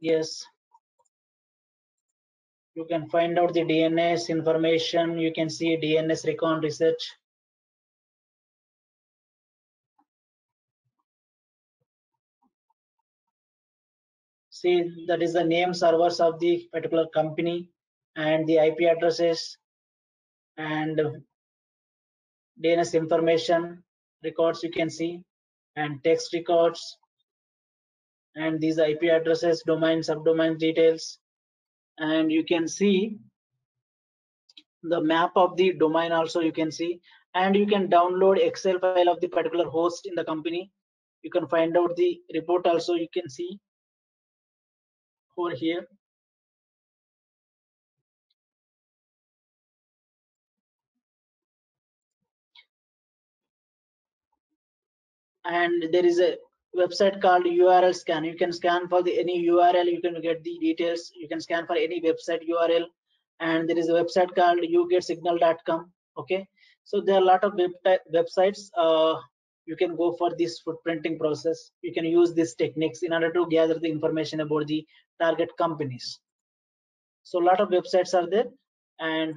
yes 0.10 0.46
you 2.76 2.86
can 2.86 3.08
find 3.10 3.38
out 3.38 3.54
the 3.54 3.62
DNS 3.62 4.30
information. 4.30 5.18
You 5.18 5.32
can 5.32 5.50
see 5.50 5.78
DNS 5.78 6.26
recon 6.26 6.62
research. 6.62 7.04
See, 14.50 15.06
that 15.08 15.22
is 15.22 15.34
the 15.34 15.44
name 15.44 15.74
servers 15.74 16.20
of 16.20 16.40
the 16.40 16.68
particular 16.72 17.06
company 17.14 17.70
and 18.16 18.48
the 18.48 18.58
IP 18.58 18.90
addresses 18.90 19.58
and 20.58 21.00
DNS 22.64 22.94
information 22.94 23.84
records 24.24 24.64
you 24.64 24.72
can 24.72 24.90
see 24.90 25.22
and 25.76 26.04
text 26.04 26.34
records 26.34 26.98
and 28.36 28.60
these 28.60 28.78
ip 28.78 29.04
addresses 29.04 29.64
domain 29.66 30.00
subdomain 30.00 30.58
details. 30.58 31.20
And 32.00 32.32
you 32.32 32.44
can 32.44 32.68
see 32.68 33.18
the 34.82 35.02
map 35.02 35.32
of 35.36 35.56
the 35.56 35.74
domain 35.74 36.12
also 36.12 36.42
you 36.42 36.52
can 36.52 36.72
see. 36.72 37.00
And 37.36 37.56
you 37.56 37.66
can 37.66 37.88
download 37.88 38.38
excel 38.38 38.80
file 38.80 39.10
of 39.10 39.20
the 39.22 39.28
particular 39.28 39.70
host 39.70 40.06
in 40.06 40.16
the 40.16 40.24
company. 40.24 40.72
You 41.22 41.30
can 41.30 41.48
find 41.48 41.78
out 41.78 41.96
the 41.96 42.20
report 42.34 42.68
also 42.68 42.94
you 42.94 43.08
can 43.14 43.30
see 43.30 43.60
over 45.38 45.56
here. 45.56 45.88
And 55.46 55.92
there 55.92 56.06
is 56.06 56.20
a 56.20 56.38
website 56.78 57.22
called 57.22 57.46
url 57.46 57.96
scan. 57.96 58.24
You 58.24 58.36
can 58.36 58.52
scan 58.52 58.88
for 58.88 59.04
the 59.04 59.20
any 59.20 59.48
url 59.48 59.86
you 59.86 60.02
can 60.02 60.20
get 60.22 60.44
the 60.44 60.58
details. 60.60 61.12
You 61.16 61.28
can 61.28 61.42
scan 61.42 61.66
for 61.66 61.76
any 61.76 62.02
website 62.02 62.48
url 62.50 62.86
and 63.40 63.70
there 63.70 63.78
is 63.78 63.90
a 63.90 63.94
website 63.94 64.34
called 64.36 64.60
yougetsignal.com 64.60 65.92
okay? 66.18 66.48
So 66.84 67.02
there 67.02 67.16
are 67.16 67.22
a 67.22 67.26
lot 67.26 67.44
of 67.44 67.54
web 67.56 67.72
websites. 68.14 68.70
Uh, 68.78 69.20
you 69.66 69.76
can 69.76 69.96
go 69.96 70.14
for 70.14 70.32
this 70.38 70.62
footprinting 70.62 71.18
process. 71.18 71.72
You 71.82 71.94
can 71.94 72.06
use 72.06 72.34
these 72.34 72.56
techniques 72.56 73.04
in 73.04 73.14
order 73.14 73.32
to 73.32 73.48
gather 73.48 73.80
the 73.80 73.90
information 73.90 74.42
about 74.42 74.68
the 74.68 74.86
target 75.22 75.50
companies. 75.58 76.20
So 77.24 77.42
a 77.42 77.46
lot 77.46 77.62
of 77.62 77.70
websites 77.70 78.14
are 78.14 78.30
there. 78.30 78.48
And 79.00 79.36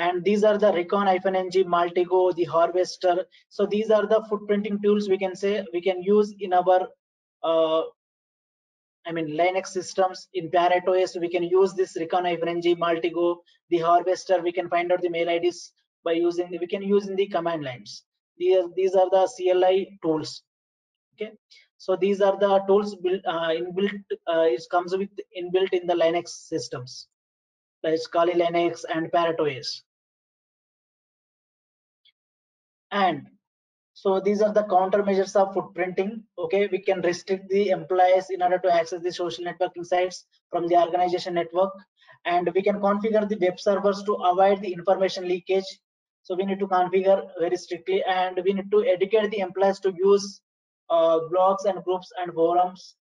and 0.00 0.24
these 0.24 0.44
are 0.48 0.56
the 0.56 0.72
recon 0.72 1.08
ng 1.08 1.50
Maltego 1.74 2.34
the 2.34 2.44
harvester. 2.44 3.24
So 3.50 3.66
these 3.66 3.90
are 3.90 4.06
the 4.06 4.20
footprinting 4.30 4.82
tools 4.82 5.08
we 5.10 5.18
can 5.18 5.34
say 5.36 5.64
we 5.74 5.82
can 5.82 6.02
use 6.02 6.34
in 6.40 6.54
our 6.54 6.88
uh, 7.42 7.82
I 9.06 9.12
mean 9.12 9.28
Linux 9.40 9.68
systems. 9.68 10.28
In 10.32 10.50
Parrot 10.50 10.88
OS 10.88 11.16
we 11.24 11.28
can 11.28 11.42
use 11.42 11.74
this 11.74 11.96
recon 11.96 12.26
ng 12.26 12.76
Maltego 12.84 13.36
the 13.68 13.78
harvester. 13.78 14.40
We 14.42 14.52
can 14.52 14.70
find 14.70 14.90
out 14.90 15.02
the 15.02 15.10
mail 15.10 15.28
IDs 15.28 15.72
by 16.02 16.12
using 16.12 16.48
we 16.58 16.66
can 16.66 16.82
use 16.82 17.08
in 17.08 17.16
the 17.16 17.26
command 17.26 17.62
lines. 17.62 18.04
These 18.38 18.64
these 18.74 18.94
are 18.94 19.10
the 19.10 19.28
CLI 19.36 19.98
tools. 20.02 20.42
Okay? 21.14 21.32
So 21.76 21.96
these 21.96 22.22
are 22.22 22.38
the 22.38 22.60
tools 22.66 22.96
built 22.96 23.20
uh, 23.26 23.50
inbuilt 23.60 24.16
uh, 24.32 24.48
it 24.56 24.64
comes 24.70 24.96
with 24.96 25.10
inbuilt 25.42 25.78
in 25.82 25.86
the 25.86 25.94
Linux 25.94 26.28
systems. 26.54 27.06
Like 27.82 28.00
Kali 28.12 28.34
Linux 28.34 28.84
and 28.94 29.12
Parrot 29.12 29.40
OS 29.40 29.84
and 32.90 33.26
so 33.94 34.18
these 34.18 34.40
are 34.40 34.52
the 34.52 34.62
countermeasures 34.62 35.36
of 35.36 35.54
footprinting. 35.54 36.22
Okay, 36.38 36.68
we 36.72 36.78
can 36.78 37.02
restrict 37.02 37.48
the 37.48 37.68
employees 37.68 38.30
in 38.30 38.42
order 38.42 38.58
to 38.58 38.74
access 38.74 39.02
the 39.02 39.12
social 39.12 39.44
networking 39.44 39.84
sites 39.84 40.24
from 40.48 40.68
the 40.68 40.76
organization 40.76 41.34
network. 41.34 41.72
And 42.24 42.50
we 42.54 42.62
can 42.62 42.80
configure 42.80 43.28
the 43.28 43.36
web 43.36 43.60
servers 43.60 44.02
to 44.04 44.14
avoid 44.14 44.62
the 44.62 44.72
information 44.72 45.28
leakage. 45.28 45.66
So 46.22 46.34
we 46.34 46.44
need 46.44 46.60
to 46.60 46.66
configure 46.66 47.28
very 47.38 47.56
strictly 47.56 48.02
and 48.04 48.40
we 48.44 48.54
need 48.54 48.70
to 48.70 48.84
educate 48.84 49.30
the 49.30 49.40
employees 49.40 49.80
to 49.80 49.92
use 49.94 50.40
uh, 50.88 51.20
blogs 51.32 51.64
and 51.66 51.82
groups 51.84 52.10
and 52.20 52.32
forums 52.32 52.96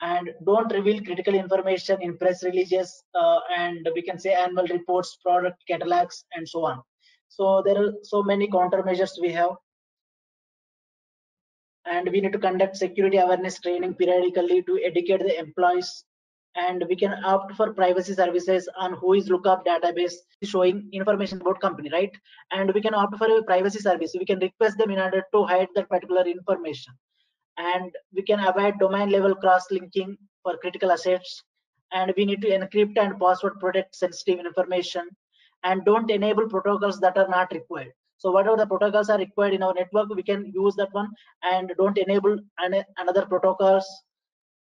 and 0.00 0.30
don't 0.46 0.72
reveal 0.72 1.02
critical 1.02 1.34
information 1.34 2.00
in 2.00 2.16
press 2.16 2.42
releases 2.42 3.04
uh, 3.14 3.38
and 3.56 3.88
we 3.94 4.02
can 4.02 4.18
say 4.18 4.32
annual 4.32 4.66
reports, 4.68 5.18
product 5.22 5.62
catalogs 5.68 6.24
and 6.34 6.48
so 6.48 6.64
on. 6.64 6.82
So 7.30 7.62
there 7.64 7.78
are 7.80 7.92
so 8.02 8.22
many 8.22 8.48
countermeasures 8.48 9.12
we 9.20 9.30
have. 9.32 9.52
And 11.86 12.10
we 12.10 12.20
need 12.20 12.32
to 12.32 12.38
conduct 12.38 12.76
security 12.76 13.18
awareness 13.18 13.58
training 13.60 13.94
periodically 13.94 14.62
to 14.62 14.80
educate 14.84 15.20
the 15.20 15.38
employees. 15.38 16.04
And 16.56 16.84
we 16.88 16.96
can 16.96 17.14
opt 17.24 17.54
for 17.54 17.72
privacy 17.72 18.14
services 18.14 18.68
on 18.76 18.96
Whoislookup 18.96 19.64
database 19.64 20.14
showing 20.42 20.88
information 20.92 21.40
about 21.40 21.60
company 21.60 21.88
right? 21.92 22.10
And 22.50 22.74
we 22.74 22.82
can 22.82 22.94
opt 22.94 23.16
for 23.16 23.28
a 23.38 23.42
privacy 23.44 23.78
service. 23.78 24.16
We 24.18 24.26
can 24.26 24.40
request 24.40 24.76
them 24.76 24.90
in 24.90 24.98
order 24.98 25.22
to 25.32 25.44
hide 25.44 25.68
that 25.76 25.88
particular 25.88 26.26
information. 26.26 26.92
And 27.56 27.94
we 28.12 28.22
can 28.22 28.40
avoid 28.40 28.80
domain 28.80 29.10
level 29.10 29.36
cross 29.36 29.70
linking 29.70 30.18
for 30.42 30.56
critical 30.56 30.90
assets. 30.90 31.44
And 31.92 32.12
we 32.16 32.24
need 32.24 32.42
to 32.42 32.48
encrypt 32.48 32.98
and 32.98 33.20
password 33.20 33.60
protect 33.60 33.94
sensitive 33.94 34.40
information 34.40 35.08
and 35.64 35.84
don't 35.84 36.10
enable 36.10 36.48
protocols 36.48 37.00
that 37.00 37.16
are 37.16 37.28
not 37.28 37.52
required. 37.52 37.92
So 38.18 38.30
whatever 38.30 38.56
the 38.56 38.66
protocols 38.66 39.08
are 39.08 39.18
required 39.18 39.54
in 39.54 39.62
our 39.62 39.74
network 39.74 40.14
we 40.14 40.22
can 40.22 40.52
use 40.54 40.74
that 40.76 40.92
one 40.92 41.10
and 41.42 41.72
don't 41.78 41.96
enable 41.96 42.38
any, 42.62 42.84
another 42.98 43.24
protocols. 43.26 43.86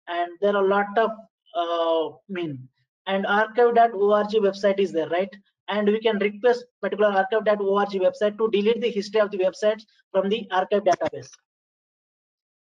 And 0.06 0.30
there 0.40 0.56
are 0.56 0.64
a 0.64 0.68
lot 0.68 0.96
of 0.96 1.10
uh, 1.56 2.16
mean 2.28 2.68
and 3.06 3.26
archive.org 3.26 4.30
website 4.46 4.78
is 4.78 4.92
there 4.92 5.08
right? 5.08 5.34
And 5.68 5.88
we 5.88 6.00
can 6.00 6.18
request 6.18 6.64
particular 6.80 7.10
archive.org 7.10 7.90
website 8.06 8.38
to 8.38 8.50
delete 8.50 8.80
the 8.80 8.90
history 8.90 9.20
of 9.20 9.30
the 9.30 9.38
websites 9.38 9.82
from 10.12 10.28
the 10.28 10.46
archive 10.50 10.84
database. 10.84 11.28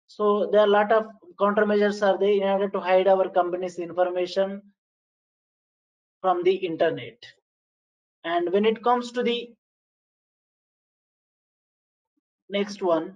So 0.06 0.48
there 0.52 0.60
are 0.60 0.66
a 0.66 0.70
lot 0.70 0.92
of 0.92 1.06
countermeasures 1.40 2.06
are 2.06 2.18
there 2.18 2.30
in 2.30 2.42
order 2.42 2.68
to 2.68 2.80
hide 2.80 3.08
our 3.08 3.28
company's 3.30 3.78
information 3.78 4.62
from 6.20 6.42
the 6.44 6.54
internet 6.54 7.16
and 8.24 8.52
when 8.52 8.64
it 8.64 8.82
comes 8.82 9.12
to 9.12 9.22
the 9.22 9.50
next 12.50 12.82
one 12.82 13.14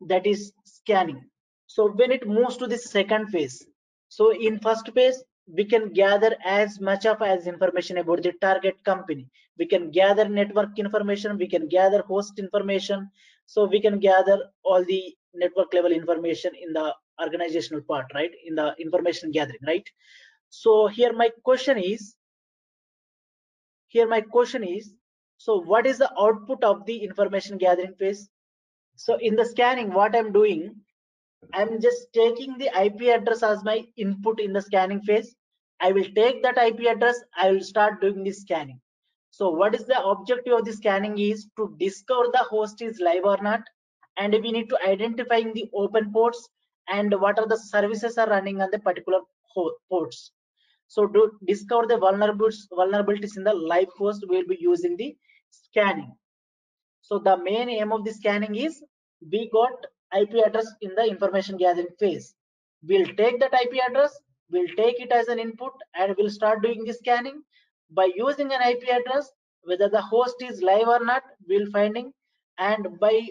that 0.00 0.26
is 0.26 0.52
scanning. 0.64 1.24
So 1.66 1.90
when 1.90 2.10
it 2.10 2.26
moves 2.26 2.56
to 2.58 2.66
the 2.66 2.78
second 2.78 3.28
phase 3.28 3.66
so 4.08 4.32
in 4.32 4.60
first 4.60 4.88
phase 4.94 5.24
we 5.46 5.64
can 5.64 5.92
gather 5.92 6.36
as 6.44 6.80
much 6.80 7.04
of 7.04 7.20
as 7.20 7.46
information 7.46 7.98
about 7.98 8.22
the 8.22 8.32
target 8.40 8.76
company. 8.84 9.28
We 9.58 9.66
can 9.66 9.90
gather 9.90 10.28
network 10.28 10.78
information 10.78 11.36
we 11.36 11.48
can 11.48 11.68
gather 11.68 12.02
host 12.02 12.38
information. 12.38 13.10
So 13.46 13.64
we 13.64 13.80
can 13.80 13.98
gather 13.98 14.38
all 14.62 14.84
the 14.84 15.14
network 15.34 15.74
level 15.74 15.90
information 15.92 16.52
in 16.54 16.72
the 16.72 16.94
organizational 17.20 17.82
part 17.82 18.06
right? 18.14 18.30
In 18.46 18.54
the 18.54 18.74
information 18.78 19.32
gathering 19.32 19.64
right? 19.66 19.88
So 20.50 20.86
here 20.86 21.12
my 21.12 21.30
question 21.42 21.78
is 21.78 22.14
here 23.94 24.08
my 24.14 24.20
question 24.36 24.70
is 24.74 24.92
so 25.46 25.58
what 25.72 25.90
is 25.92 25.98
the 26.04 26.12
output 26.26 26.70
of 26.72 26.84
the 26.86 26.98
information 27.08 27.64
gathering 27.66 27.94
phase 28.02 28.28
so 28.96 29.16
in 29.16 29.34
the 29.34 29.44
scanning, 29.44 29.92
what 29.92 30.14
I'm 30.14 30.32
doing, 30.32 30.76
I'm 31.52 31.80
just 31.80 32.12
taking 32.12 32.56
the 32.58 32.70
IP 32.80 33.02
address 33.02 33.42
as 33.42 33.64
my 33.64 33.86
input 33.96 34.40
in 34.40 34.52
the 34.52 34.62
scanning 34.62 35.00
phase. 35.02 35.34
I 35.80 35.92
will 35.92 36.06
take 36.14 36.42
that 36.42 36.56
IP 36.56 36.86
address, 36.86 37.20
I 37.36 37.50
will 37.50 37.62
start 37.62 38.00
doing 38.00 38.22
the 38.22 38.32
scanning. 38.32 38.80
So 39.30 39.50
what 39.50 39.74
is 39.74 39.84
the 39.84 40.00
objective 40.00 40.54
of 40.54 40.64
the 40.64 40.72
scanning 40.72 41.18
is 41.18 41.48
to 41.56 41.74
discover 41.78 42.28
the 42.32 42.44
host 42.48 42.80
is 42.82 43.00
live 43.00 43.24
or 43.24 43.38
not. 43.42 43.62
And 44.16 44.32
we 44.32 44.52
need 44.52 44.68
to 44.68 44.78
identifying 44.86 45.52
the 45.52 45.68
open 45.74 46.12
ports 46.12 46.48
and 46.88 47.12
what 47.20 47.38
are 47.40 47.48
the 47.48 47.58
services 47.58 48.16
are 48.16 48.28
running 48.28 48.62
on 48.62 48.70
the 48.70 48.78
particular 48.78 49.20
ports. 49.88 50.30
So 50.88 51.06
to 51.06 51.32
discover 51.46 51.86
the 51.86 51.94
vulnerabilities, 51.94 52.68
vulnerabilities 52.72 53.36
in 53.36 53.44
the 53.44 53.54
live 53.54 53.88
host, 53.96 54.24
we'll 54.28 54.46
be 54.46 54.58
using 54.60 54.96
the 54.96 55.16
scanning. 55.50 56.14
So 57.00 57.18
the 57.18 57.36
main 57.36 57.68
aim 57.68 57.92
of 57.92 58.04
the 58.04 58.12
scanning 58.12 58.54
is 58.54 58.82
we 59.30 59.50
got 59.50 59.72
IP 60.16 60.34
address 60.46 60.66
in 60.80 60.94
the 60.94 61.04
information 61.04 61.56
gathering 61.56 61.88
phase. 61.98 62.34
We'll 62.86 63.06
take 63.16 63.40
that 63.40 63.54
IP 63.54 63.78
address, 63.88 64.16
we'll 64.50 64.68
take 64.76 65.00
it 65.00 65.10
as 65.10 65.28
an 65.28 65.38
input 65.38 65.72
and 65.94 66.14
we'll 66.16 66.30
start 66.30 66.62
doing 66.62 66.84
the 66.84 66.92
scanning. 66.92 67.42
By 67.90 68.10
using 68.14 68.52
an 68.52 68.60
IP 68.62 68.88
address, 68.88 69.30
whether 69.62 69.88
the 69.88 70.00
host 70.00 70.36
is 70.42 70.62
live 70.62 70.88
or 70.88 71.04
not, 71.04 71.22
we'll 71.48 71.70
finding 71.70 72.12
and 72.58 72.98
by 73.00 73.28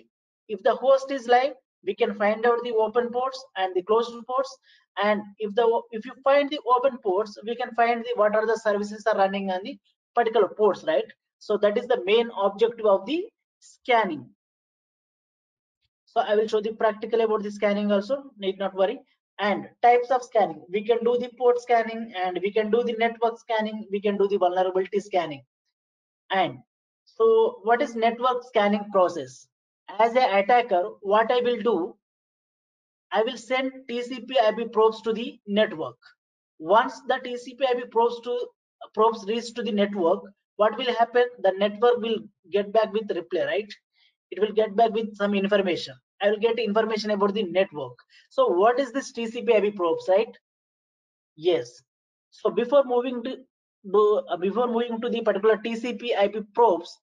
if 0.49 0.62
the 0.64 0.76
host 0.76 1.12
is 1.12 1.28
live, 1.28 1.54
we 1.86 1.95
can 1.95 2.16
find 2.16 2.45
out 2.45 2.64
the 2.64 2.74
open 2.74 3.10
ports 3.12 3.43
and 3.58 3.74
the 3.76 3.84
closed 3.84 4.14
ports 4.28 4.58
and 5.02 5.22
if 5.39 5.54
the 5.56 5.82
if 5.91 6.06
you 6.06 6.14
find 6.24 6.50
the 6.50 6.60
open 6.68 6.98
ports 7.00 7.38
we 7.46 7.56
can 7.56 7.74
find 7.76 8.04
the 8.04 8.14
what 8.16 8.36
are 8.36 8.46
the 8.46 8.58
services 8.58 9.06
are 9.08 9.18
running 9.18 9.50
on 9.50 9.62
the 9.64 9.78
particular 10.16 10.48
ports 10.48 10.84
right? 10.84 11.06
So 11.39 11.58
that 11.58 11.78
is 11.78 11.88
the 11.88 12.02
main 12.06 12.30
objective 12.41 12.86
of 12.86 13.06
the 13.06 13.26
scanning. 13.60 14.30
So 16.06 16.22
i 16.22 16.36
will 16.36 16.48
show 16.48 16.62
the 16.62 16.74
practical 16.74 17.22
about 17.22 17.44
the 17.44 17.52
scanning 17.52 17.91
also 17.91 18.32
need 18.38 18.60
not 18.60 18.76
worry. 18.76 19.00
And 19.39 19.68
types 19.82 20.12
of 20.12 20.24
scanning. 20.24 20.62
We 20.70 20.86
can 20.86 21.04
do 21.04 21.18
the 21.18 21.30
port 21.38 21.60
scanning 21.60 22.14
and 22.16 22.39
we 22.44 22.52
can 22.52 22.70
do 22.70 22.84
the 22.84 22.94
network 23.00 23.39
scanning. 23.39 23.88
We 23.91 24.00
can 24.00 24.16
do 24.16 24.28
the 24.28 24.38
vulnerability 24.38 25.00
scanning. 25.00 25.44
And 26.30 26.60
so 27.06 27.60
what 27.64 27.82
is 27.82 27.96
network 27.96 28.44
scanning 28.44 28.86
process? 28.91 29.48
As 30.00 30.16
an 30.16 30.30
attacker 30.38 30.84
what 31.02 31.32
i 31.32 31.41
will 31.41 31.62
do 31.62 31.96
I 33.14 33.22
will 33.22 33.38
send 33.38 33.72
TCP 33.88 34.32
IP 34.49 34.74
probes 34.74 35.01
to 35.03 35.14
the 35.14 35.39
network. 35.47 35.97
Once 36.57 36.99
the 37.07 37.20
TCP 37.26 37.61
IP 37.61 37.91
probes 37.91 38.20
to 38.22 38.47
probes 38.93 39.24
reach 39.28 39.53
to 39.53 39.61
the 39.61 39.72
network, 39.72 40.24
what 40.55 40.78
will 40.78 40.93
happen? 40.95 41.26
The 41.41 41.51
network 41.57 41.97
will 41.97 42.20
get 42.51 42.74
back 42.74 42.91
with 42.91 43.11
reply, 43.16 43.45
right? 43.45 43.74
It 44.32 44.39
will 44.41 44.51
get 44.51 44.76
back 44.76 44.91
with 44.93 45.16
some 45.16 45.36
information. 45.36 45.95
I 46.22 46.32
will 46.32 46.39
get 46.39 46.57
information 46.57 47.11
about 47.11 47.34
the 47.36 47.43
network. 47.43 47.97
So 48.30 48.47
what 48.47 48.80
is 48.80 48.91
this 48.91 49.11
TCP 49.11 49.64
IP 49.64 49.76
probes, 49.76 50.05
right? 50.09 50.36
Yes. 51.36 51.84
So 52.32 52.49
before 52.49 52.84
moving 52.84 53.24
to 53.24 53.38
uh, 54.30 54.38
before 54.38 54.68
moving 54.68 55.01
to 55.01 55.09
the 55.09 55.22
particular 55.22 55.57
TCP 55.57 56.11
IP 56.24 56.45
probes, 56.55 56.97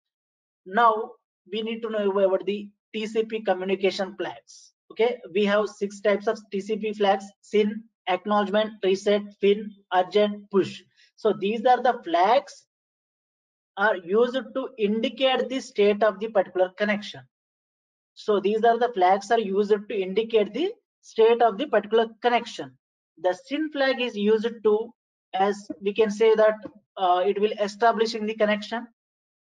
now 0.67 1.13
we 1.53 1.63
need 1.63 1.83
to 1.83 1.91
know 1.91 2.11
about 2.11 2.47
the 2.47 2.69
TCP 2.97 3.45
communication 3.45 4.17
flags. 4.17 4.73
Okay, 5.01 5.19
we 5.33 5.47
have 5.47 5.67
six 5.67 6.03
types 6.03 6.27
of 6.27 6.39
TCP 6.53 6.95
flags: 6.95 7.25
SYN, 7.41 7.85
acknowledgement, 8.07 8.75
reset, 8.85 9.23
FIN, 9.41 9.75
urgent, 9.95 10.51
push. 10.51 10.83
So 11.17 11.33
these 11.33 11.65
are 11.65 11.83
the 11.83 12.03
flags 12.05 12.67
are 13.79 13.97
used 13.97 14.37
to 14.55 14.69
indicate 14.77 15.49
the 15.49 15.61
state 15.61 16.03
of 16.03 16.21
the 16.21 16.29
particular 16.29 16.71
connection. 16.77 17.23
So 18.13 18.41
these 18.41 18.63
are 18.63 18.79
the 18.79 18.93
flags 18.93 19.31
are 19.31 19.39
used 19.39 19.71
to 19.89 19.95
indicate 19.99 20.53
the 20.53 20.71
state 21.01 21.41
of 21.41 21.57
the 21.57 21.65
particular 21.67 22.09
connection. 22.21 22.77
The 23.23 23.33
SYN 23.33 23.71
flag 23.71 24.03
is 24.03 24.15
used 24.15 24.53
to, 24.65 24.93
as 25.33 25.67
we 25.81 25.95
can 25.95 26.11
say 26.11 26.35
that 26.35 26.57
uh, 26.99 27.23
it 27.25 27.41
will 27.41 27.53
establishing 27.53 28.27
the 28.27 28.35
connection 28.35 28.87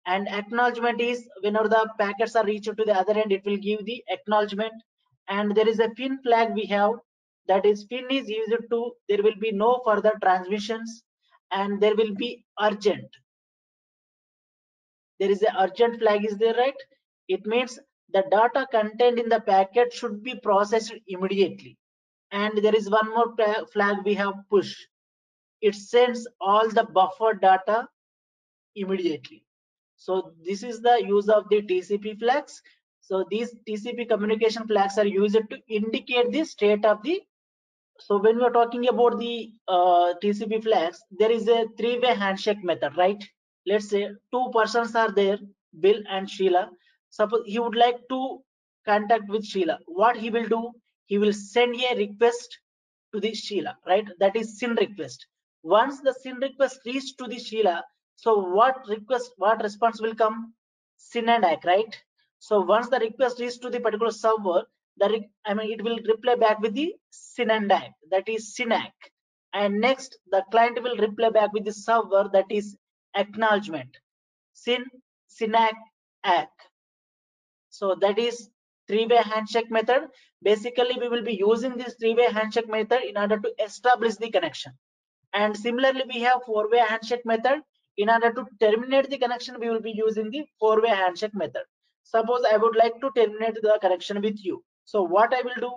and 0.06 0.28
acknowledgement 0.28 1.00
is 1.00 1.30
whenever 1.40 1.70
the 1.70 1.90
packets 1.98 2.36
are 2.36 2.46
reached 2.46 2.76
to 2.76 2.84
the 2.84 2.94
other 2.94 3.18
end, 3.18 3.32
it 3.32 3.46
will 3.46 3.58
give 3.58 3.86
the 3.86 4.04
acknowledgement 4.10 4.74
and 5.28 5.56
there 5.56 5.68
is 5.68 5.80
a 5.80 5.90
fin 5.96 6.20
flag 6.24 6.54
we 6.54 6.66
have 6.66 6.92
that 7.48 7.66
is 7.66 7.86
fin 7.90 8.08
is 8.10 8.30
used 8.30 8.64
to 8.72 8.92
there 9.10 9.24
will 9.24 9.40
be 9.40 9.52
no 9.52 9.82
further 9.86 10.14
transmissions 10.22 11.04
and 11.52 11.82
there 11.82 11.96
will 11.96 12.14
be 12.16 12.46
urgent. 12.62 13.08
There 15.20 15.32
is 15.32 15.44
a 15.44 15.54
urgent 15.62 16.00
flag 16.00 16.26
is 16.26 16.38
there 16.38 16.56
right? 16.56 16.76
It 17.28 17.46
means 17.46 17.80
the 18.14 18.24
data 18.30 18.68
contained 18.72 19.20
in 19.20 19.30
the 19.30 19.40
packet 19.42 19.94
should 19.94 20.24
be 20.24 20.36
processed 20.36 20.94
immediately. 21.08 21.78
And 22.32 22.58
there 22.58 22.76
is 22.76 22.90
one 22.90 23.10
more 23.10 23.34
flag 23.72 23.98
we 24.04 24.14
have 24.16 24.34
push 24.50 24.76
it 25.62 25.76
sends 25.76 26.28
all 26.40 26.70
the 26.70 26.84
buffer 26.84 27.34
data 27.34 27.88
immediately. 28.76 29.44
So 29.98 30.34
this 30.44 30.64
is 30.64 30.82
the 30.82 31.02
use 31.04 31.30
of 31.30 31.50
the 31.50 31.62
tcp 31.62 32.20
flags 32.20 32.62
so 33.08 33.24
these 33.30 33.54
TCP 33.68 34.06
communication 34.06 34.66
flags 34.68 34.98
are 34.98 35.06
used 35.06 35.38
to 35.50 35.58
indicate 35.70 36.32
the 36.32 36.44
state 36.44 36.84
of 36.86 37.04
the. 37.04 37.22
So 38.00 38.18
when 38.18 38.38
we 38.38 38.44
are 38.44 38.52
talking 38.52 38.88
about 38.88 39.20
the 39.20 39.52
uh, 39.68 40.14
TCP 40.22 40.60
flags, 40.64 41.04
there 41.12 41.32
is 41.32 41.48
a 41.48 41.68
three-way 41.78 42.16
handshake 42.16 42.64
method, 42.64 42.98
right? 42.98 43.24
Let's 43.68 43.90
say 43.90 44.10
two 44.32 44.50
persons 44.54 44.96
are 44.96 45.12
there, 45.12 45.38
Bill 45.80 46.02
and 46.10 46.28
Sheila. 46.30 46.72
Suppose 47.12 47.44
he 47.46 47.60
would 47.60 47.76
like 47.76 48.00
to 48.10 48.40
contact 48.88 49.30
with 49.30 49.46
Sheila. 49.46 49.78
What 49.86 50.18
he 50.18 50.32
will 50.32 50.48
do? 50.48 50.72
He 51.06 51.20
will 51.20 51.34
send 51.34 51.76
a 51.76 51.96
request 51.96 52.58
to 53.14 53.20
the 53.20 53.36
Sheila, 53.36 53.78
right? 53.86 54.08
That 54.20 54.36
is 54.36 54.58
SYN 54.60 54.76
request. 54.76 55.28
Once 55.62 56.02
the 56.02 56.14
SYN 56.14 56.38
request 56.38 56.80
reaches 56.86 57.14
to 57.14 57.28
the 57.28 57.38
Sheila, 57.40 57.84
so 58.16 58.40
what 58.40 58.88
request, 58.88 59.32
what 59.38 59.62
response 59.62 60.02
will 60.02 60.16
come? 60.16 60.54
SYN 60.98 61.30
and 61.30 61.46
ACK, 61.46 61.64
right? 61.66 62.02
So 62.48 62.62
once 62.62 62.90
the 62.90 63.00
request 63.00 63.40
is 63.42 63.58
to 63.58 63.72
the 63.72 63.80
particular 63.80 64.12
server, 64.12 64.66
the 64.98 65.26
I 65.46 65.56
mean 65.56 65.72
it 65.72 65.84
will 65.84 65.98
reply 66.08 66.36
back 66.36 66.60
with 66.60 66.76
the 66.76 66.94
SYN-ACK, 67.10 67.94
that 68.12 68.30
is 68.30 68.54
SYN-ACK. 68.54 68.94
And 69.52 69.82
next 69.82 70.20
the 70.30 70.44
client 70.52 70.80
will 70.84 70.96
reply 70.96 71.32
back 71.32 71.54
with 71.54 71.66
the 71.66 71.74
server 71.74 72.30
that 72.34 72.46
is 72.52 72.78
acknowledgement. 73.16 73.98
SYN, 74.54 74.86
SYN-ACK, 75.28 75.76
ACK. 76.24 76.52
So 77.72 77.96
that 78.02 78.20
is 78.20 78.52
three-way 78.88 79.24
handshake 79.24 79.72
method. 79.72 80.10
Basically, 80.44 81.00
we 81.00 81.10
will 81.10 81.24
be 81.24 81.34
using 81.34 81.76
this 81.78 81.96
three-way 82.00 82.32
handshake 82.32 82.70
method 82.70 83.02
in 83.10 83.18
order 83.18 83.40
to 83.40 83.54
establish 83.64 84.18
the 84.18 84.30
connection. 84.30 84.74
And 85.34 85.58
similarly, 85.58 86.04
we 86.14 86.20
have 86.22 86.44
four-way 86.46 86.78
handshake 86.78 87.26
method. 87.26 87.64
In 87.98 88.12
order 88.12 88.32
to 88.34 88.46
terminate 88.60 89.10
the 89.10 89.18
connection, 89.18 89.60
we 89.60 89.70
will 89.70 89.82
be 89.82 89.94
using 89.96 90.30
the 90.30 90.46
four-way 90.60 90.90
handshake 90.90 91.34
method 91.34 91.64
suppose 92.14 92.46
i 92.52 92.58
would 92.64 92.76
like 92.84 92.98
to 93.02 93.12
terminate 93.18 93.60
the 93.62 93.78
connection 93.82 94.22
with 94.22 94.40
you. 94.46 94.64
So 94.86 95.04
what 95.04 95.34
i 95.34 95.42
will 95.42 95.62
do? 95.68 95.74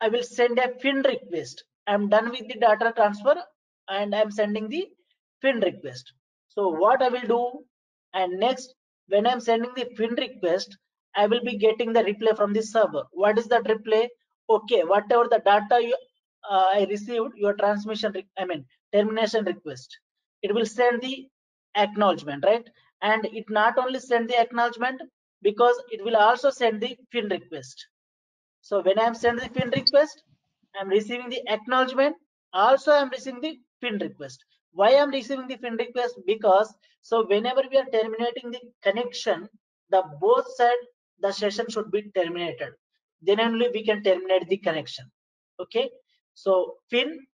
I 0.00 0.08
will 0.08 0.22
send 0.22 0.58
a 0.58 0.68
fin 0.80 1.02
request. 1.02 1.64
I'm 1.86 2.08
done 2.08 2.30
with 2.30 2.48
the 2.48 2.58
data 2.66 2.92
transfer 2.96 3.36
and 3.88 4.14
i'm 4.14 4.30
sending 4.30 4.68
the 4.68 4.86
fin 5.42 5.60
request. 5.60 6.12
So 6.48 6.68
what 6.68 7.02
i 7.02 7.08
will 7.08 7.28
do? 7.36 7.42
And 8.14 8.38
next 8.46 8.74
when 9.08 9.26
i'm 9.26 9.40
sending 9.40 9.72
the 9.76 9.86
fin 9.96 10.14
request 10.26 10.76
i 11.16 11.26
will 11.26 11.44
be 11.50 11.56
getting 11.66 11.92
the 11.92 12.04
reply 12.04 12.32
from 12.36 12.52
the 12.52 12.62
server. 12.62 13.04
What 13.12 13.38
is 13.38 13.48
that 13.48 13.68
reply 13.68 14.08
okay 14.50 14.82
whatever 14.84 15.28
the 15.30 15.40
data 15.50 15.78
you 15.88 15.96
uh, 16.50 16.66
i 16.78 16.86
received 16.90 17.32
your 17.44 17.54
transmission 17.62 18.12
i 18.38 18.44
mean 18.50 18.64
termination 18.94 19.44
request 19.52 19.98
it 20.42 20.54
will 20.54 20.66
send 20.66 21.02
the 21.02 21.14
acknowledgement 21.84 22.44
right 22.50 22.68
and 23.02 23.24
it 23.26 23.44
not 23.48 23.78
only 23.78 24.00
send 24.00 24.28
the 24.28 24.38
acknowledgement 24.40 25.00
because 25.42 25.80
it 25.90 26.04
will 26.04 26.16
also 26.16 26.50
send 26.50 26.80
the 26.80 26.96
fin 27.12 27.28
request. 27.28 27.86
So 28.60 28.82
when 28.82 28.98
i'm 28.98 29.14
sending 29.14 29.48
the 29.48 29.60
fin 29.60 29.70
request 29.70 30.22
i'm 30.78 30.88
receiving 30.88 31.28
the 31.30 31.42
acknowledgement 31.48 32.16
also 32.52 32.92
i'm 32.92 33.10
receiving 33.10 33.40
the 33.40 33.58
fin 33.80 33.98
request. 33.98 34.44
Why 34.72 34.96
i'm 34.96 35.10
receiving 35.10 35.46
the 35.46 35.56
fin 35.56 35.76
request? 35.76 36.14
Because 36.26 36.74
so 37.02 37.26
whenever 37.26 37.62
we 37.70 37.78
are 37.78 37.86
terminating 37.92 38.50
the 38.50 38.60
connection 38.82 39.48
the 39.90 40.02
both 40.20 40.46
side 40.56 40.82
the 41.20 41.32
session 41.32 41.66
should 41.68 41.90
be 41.90 42.02
terminated. 42.14 42.72
Then 43.22 43.40
only 43.40 43.68
we 43.72 43.84
can 43.84 44.02
terminate 44.02 44.48
the 44.48 44.58
connection. 44.58 45.10
Okay? 45.60 45.90
So 46.34 46.76
fin 46.90 47.26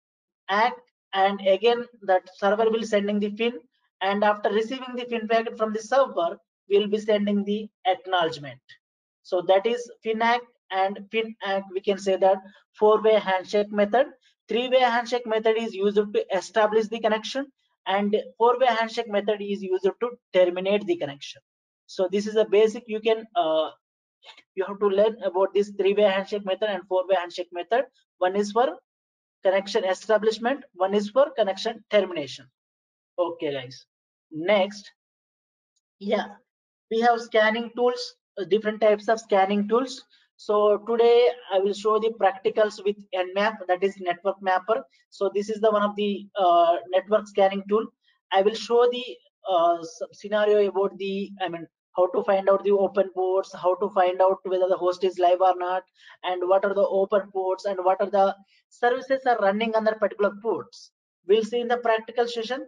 ack 0.48 0.74
and 1.12 1.40
again 1.46 1.86
that 2.02 2.22
server 2.36 2.70
will 2.70 2.82
sending 2.84 3.18
the 3.20 3.30
fin 3.36 3.58
and 4.08 4.24
after 4.30 4.50
receiving 4.50 4.94
the 4.96 5.06
packet 5.30 5.56
from 5.58 5.72
the 5.72 5.82
server 5.90 6.30
we'll 6.70 6.88
be 6.88 6.98
sending 6.98 7.44
the 7.44 7.68
acknowledgement. 7.86 8.60
So 9.22 9.42
that 9.48 9.66
is 9.66 9.90
finac 10.04 10.40
and 10.70 10.98
finac 11.12 11.62
we 11.72 11.80
can 11.80 11.98
say 11.98 12.16
that 12.16 12.38
four-way 12.78 13.18
handshake 13.18 13.72
method. 13.72 14.06
Three-way 14.48 14.80
handshake 14.80 15.26
method 15.26 15.56
is 15.56 15.74
used 15.74 15.96
to 15.96 16.24
establish 16.36 16.88
the 16.88 17.00
connection 17.00 17.46
and 17.86 18.16
four-way 18.38 18.66
handshake 18.66 19.08
method 19.08 19.40
is 19.40 19.62
used 19.62 19.84
to 19.84 20.10
terminate 20.32 20.86
the 20.86 20.96
connection. 20.96 21.40
So 21.86 22.08
this 22.10 22.26
is 22.26 22.36
a 22.36 22.44
basic 22.44 22.84
you 22.86 23.00
can 23.00 23.24
uh, 23.36 23.70
you 24.54 24.64
have 24.66 24.78
to 24.80 24.88
learn 24.88 25.16
about 25.22 25.54
this 25.54 25.72
three-way 25.78 26.04
handshake 26.04 26.44
method 26.44 26.68
and 26.68 26.82
four-way 26.88 27.16
handshake 27.16 27.48
method. 27.52 27.84
One 28.18 28.36
is 28.36 28.52
for 28.52 28.68
connection 29.44 29.84
establishment 29.84 30.64
one 30.74 30.94
is 30.94 31.10
for 31.10 31.26
connection 31.38 31.84
termination. 31.90 32.46
Okay 33.18 33.52
guys 33.52 33.84
next 34.34 34.90
yeah 35.98 36.26
we 36.90 37.00
have 37.00 37.20
scanning 37.20 37.70
tools 37.76 38.14
uh, 38.38 38.44
different 38.44 38.80
types 38.80 39.08
of 39.08 39.20
scanning 39.20 39.68
tools. 39.68 40.02
So 40.36 40.78
today 40.88 41.28
i 41.52 41.58
will 41.58 41.72
show 41.72 41.98
the 42.00 42.12
practicals 42.20 42.82
with 42.84 42.96
nmap 43.14 43.58
that 43.68 43.84
is 43.84 43.94
network 44.00 44.42
mapper. 44.42 44.82
So 45.10 45.30
this 45.34 45.48
is 45.48 45.60
the 45.60 45.70
one 45.70 45.82
of 45.82 45.94
the 45.96 46.26
uh, 46.36 46.76
network 46.90 47.28
scanning 47.28 47.62
tool. 47.68 47.86
I 48.32 48.42
will 48.42 48.54
show 48.54 48.88
the 48.90 49.04
uh, 49.48 49.78
scenario 50.12 50.68
about 50.68 50.98
the 50.98 51.30
i 51.42 51.48
mean 51.48 51.66
how 51.96 52.06
to 52.08 52.24
find 52.24 52.48
out 52.48 52.64
the 52.64 52.72
open 52.72 53.10
ports 53.14 53.54
how 53.54 53.74
to 53.76 53.88
find 53.90 54.20
out 54.20 54.38
whether 54.42 54.68
the 54.68 54.76
host 54.76 55.04
is 55.04 55.18
live 55.18 55.40
or 55.40 55.54
not 55.56 55.82
and 56.24 56.48
what 56.48 56.64
are 56.64 56.74
the 56.74 56.88
open 57.00 57.30
ports 57.30 57.66
and 57.66 57.78
what 57.84 58.00
are 58.00 58.10
the 58.10 58.34
services 58.70 59.22
are 59.26 59.38
running 59.38 59.76
on 59.76 59.84
that 59.84 60.00
particular 60.00 60.32
ports. 60.42 60.90
We'll 61.28 61.44
see 61.44 61.60
in 61.60 61.68
the 61.68 61.76
practical 61.76 62.26
session 62.26 62.66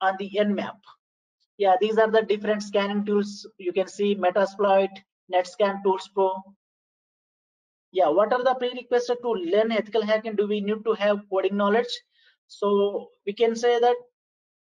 on 0.00 0.14
the 0.18 0.30
nmap 0.44 0.78
yeah 1.58 1.76
these 1.80 1.98
are 1.98 2.10
the 2.10 2.22
different 2.22 2.62
scanning 2.62 3.04
tools. 3.04 3.46
You 3.58 3.72
can 3.72 3.88
see 3.88 4.14
metasploit 4.14 4.90
netscan 5.32 5.82
tools 5.82 6.08
pro 6.14 6.32
yeah 7.92 8.08
what 8.08 8.32
are 8.32 8.44
the 8.44 8.54
prerequisites 8.54 9.20
to 9.22 9.30
learn 9.30 9.72
ethical 9.72 10.02
hacking? 10.04 10.36
Do 10.36 10.46
we 10.46 10.60
need 10.60 10.84
to 10.84 10.92
have 10.94 11.18
coding 11.30 11.56
knowledge? 11.56 11.92
So 12.48 13.10
we 13.26 13.32
can 13.32 13.54
say 13.56 13.78
that 13.80 13.96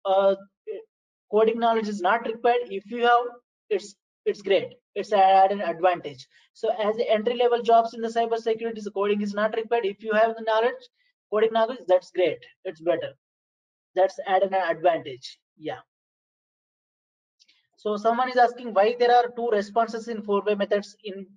uh, 0.06 0.36
coding 1.32 1.60
knowledge 1.60 1.88
is 1.88 2.02
not 2.02 2.26
required. 2.28 2.68
If 2.70 2.92
you 2.92 3.04
have 3.04 3.26
it's 3.70 3.96
it's 4.26 4.42
great. 4.42 4.74
It's 4.96 5.12
an 5.12 5.62
advantage. 5.62 6.28
So 6.54 6.70
as 6.70 6.96
entry 7.08 7.36
level 7.36 7.62
jobs 7.64 7.94
in 7.94 8.02
the 8.02 8.10
cyber 8.10 8.38
security 8.38 8.82
coding 8.94 9.22
is 9.22 9.34
not 9.34 9.56
required. 9.56 9.86
If 9.86 10.04
you 10.04 10.14
have 10.14 10.36
the 10.36 10.44
knowledge 10.44 10.84
coding 11.32 11.54
knowledge 11.54 11.80
that's 11.88 12.12
great. 12.12 12.40
It's 12.66 12.82
better 12.82 13.14
that's 13.96 14.20
add 14.28 14.44
an 14.44 14.54
advantage 14.54 15.40
yeah 15.58 15.80
so 17.78 17.98
someone 17.98 18.30
is 18.30 18.38
asking 18.38 18.74
why 18.74 18.96
there 18.98 19.14
are 19.14 19.30
two 19.36 19.50
responses 19.50 20.08
in 20.08 20.22
four-way 20.24 20.56
methods 20.56 20.96
in 21.04 21.28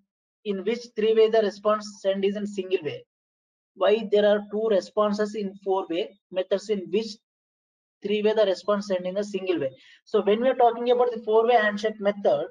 in 0.47 0.65
which 0.65 0.83
three-way 0.97 1.29
the 1.29 1.43
response 1.43 1.87
send 2.01 2.25
is 2.25 2.37
in 2.37 2.47
single 2.47 2.83
way. 2.85 3.05
Why 3.75 4.09
there 4.13 4.27
are 4.27 4.47
two 4.53 4.69
responses 4.71 5.35
in 5.35 5.55
four-way 5.65 6.17
methods 6.31 6.71
in 6.71 6.89
which 6.93 7.09
three-way 8.03 8.33
the 8.33 8.47
response 8.47 8.87
send 8.87 9.07
in 9.07 9.17
a 9.17 9.25
single 9.25 9.59
way. 9.59 9.71
So 10.05 10.23
when 10.23 10.41
we 10.41 10.49
are 10.49 10.55
talking 10.55 10.91
about 10.91 11.11
the 11.11 11.23
four-way 11.23 11.55
handshake 11.55 12.01
method, 12.01 12.47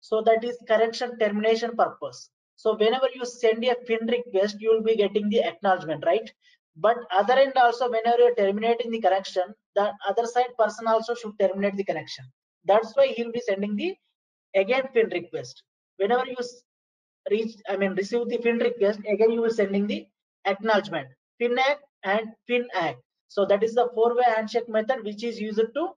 so 0.00 0.22
that 0.22 0.44
is 0.44 0.58
correction 0.68 1.18
termination 1.18 1.74
purpose. 1.74 2.30
So 2.56 2.76
whenever 2.76 3.08
you 3.14 3.24
send 3.24 3.64
a 3.64 3.74
fin 3.86 4.06
request, 4.06 4.56
you 4.60 4.70
will 4.74 4.82
be 4.82 4.96
getting 4.96 5.30
the 5.30 5.42
acknowledgement, 5.42 6.04
right? 6.04 6.30
But 6.80 6.96
other 7.10 7.34
end 7.34 7.54
also, 7.56 7.90
whenever 7.90 8.18
you're 8.18 8.34
terminating 8.36 8.90
the 8.92 9.00
connection, 9.00 9.54
the 9.74 9.92
other 10.06 10.26
side 10.26 10.56
person 10.58 10.86
also 10.86 11.14
should 11.14 11.38
terminate 11.38 11.76
the 11.76 11.84
connection. 11.84 12.24
That's 12.64 12.92
why 12.96 13.08
he'll 13.08 13.32
be 13.32 13.40
sending 13.40 13.76
the 13.76 13.96
again 14.54 14.88
pin 14.94 15.08
request. 15.10 15.62
Whenever 15.96 16.24
you 16.26 16.36
reach, 17.30 17.56
I 17.68 17.76
mean, 17.76 17.94
receive 17.94 18.28
the 18.28 18.38
pin 18.38 18.58
request, 18.58 19.00
again 19.00 19.32
you 19.32 19.42
will 19.42 19.50
sending 19.50 19.86
the 19.88 20.06
acknowledgement, 20.46 21.08
pin 21.40 21.58
act 21.58 21.82
and 22.04 22.28
pin 22.46 22.68
act. 22.74 23.00
So 23.28 23.44
that 23.46 23.62
is 23.62 23.74
the 23.74 23.88
four-way 23.94 24.24
handshake 24.24 24.68
method 24.68 25.04
which 25.04 25.24
is 25.24 25.40
used 25.40 25.60
to 25.74 25.88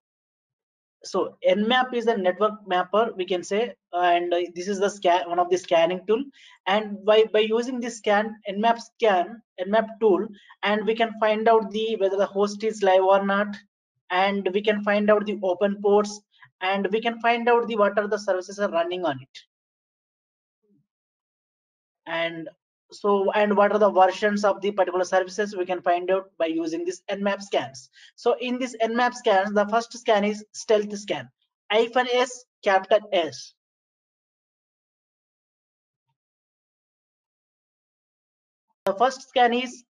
so 1.03 1.35
nmap 1.47 1.93
is 1.93 2.07
a 2.07 2.15
network 2.15 2.53
mapper 2.67 3.11
we 3.17 3.25
can 3.25 3.43
say 3.43 3.73
and 3.93 4.33
uh, 4.33 4.41
this 4.55 4.67
is 4.67 4.79
the 4.79 4.89
scan 4.89 5.27
one 5.27 5.39
of 5.39 5.49
the 5.49 5.57
scanning 5.57 6.01
tool. 6.07 6.23
And 6.67 7.03
by 7.05 7.25
by 7.33 7.39
using 7.39 7.79
this 7.79 7.97
scan 7.97 8.35
nmap 8.49 8.79
scan 8.79 9.41
nmap 9.59 9.87
tool 9.99 10.27
and 10.63 10.85
we 10.85 10.95
can 10.95 11.13
find 11.19 11.47
out 11.49 11.71
the 11.71 11.97
whether 11.99 12.17
the 12.17 12.25
host 12.25 12.63
is 12.63 12.83
live 12.83 13.03
or 13.03 13.25
not. 13.25 13.55
And 14.09 14.47
we 14.53 14.61
can 14.61 14.83
find 14.83 15.09
out 15.09 15.25
the 15.25 15.39
open 15.41 15.81
ports 15.81 16.21
and 16.61 16.87
we 16.91 17.01
can 17.01 17.19
find 17.21 17.49
out 17.49 17.67
the 17.67 17.77
what 17.77 17.97
are 17.97 18.07
the 18.07 18.19
services 18.19 18.59
are 18.59 18.69
running 18.69 19.05
on 19.05 19.19
it. 19.21 19.39
And 22.05 22.49
so 22.91 23.31
and 23.31 23.55
what 23.55 23.71
are 23.71 23.79
the 23.79 23.89
versions 23.89 24.43
of 24.43 24.59
the 24.61 24.71
particular 24.71 25.05
services 25.05 25.55
we 25.55 25.65
can 25.65 25.81
find 25.81 26.11
out 26.11 26.29
by 26.37 26.47
using 26.47 26.83
this 26.83 27.01
nmap 27.09 27.41
scans? 27.41 27.89
So 28.15 28.35
in 28.39 28.59
this 28.59 28.75
nmap 28.83 29.13
scans 29.13 29.53
the 29.53 29.65
first 29.67 29.97
scan 29.97 30.25
is 30.25 30.43
stealth 30.51 30.97
scan. 30.97 31.29
Hyphen 31.71 32.07
s 32.11 32.43
capital 32.63 32.99
s. 33.13 33.53
The 38.85 38.93
first 38.95 39.29
scan 39.29 39.53
is 39.53 39.85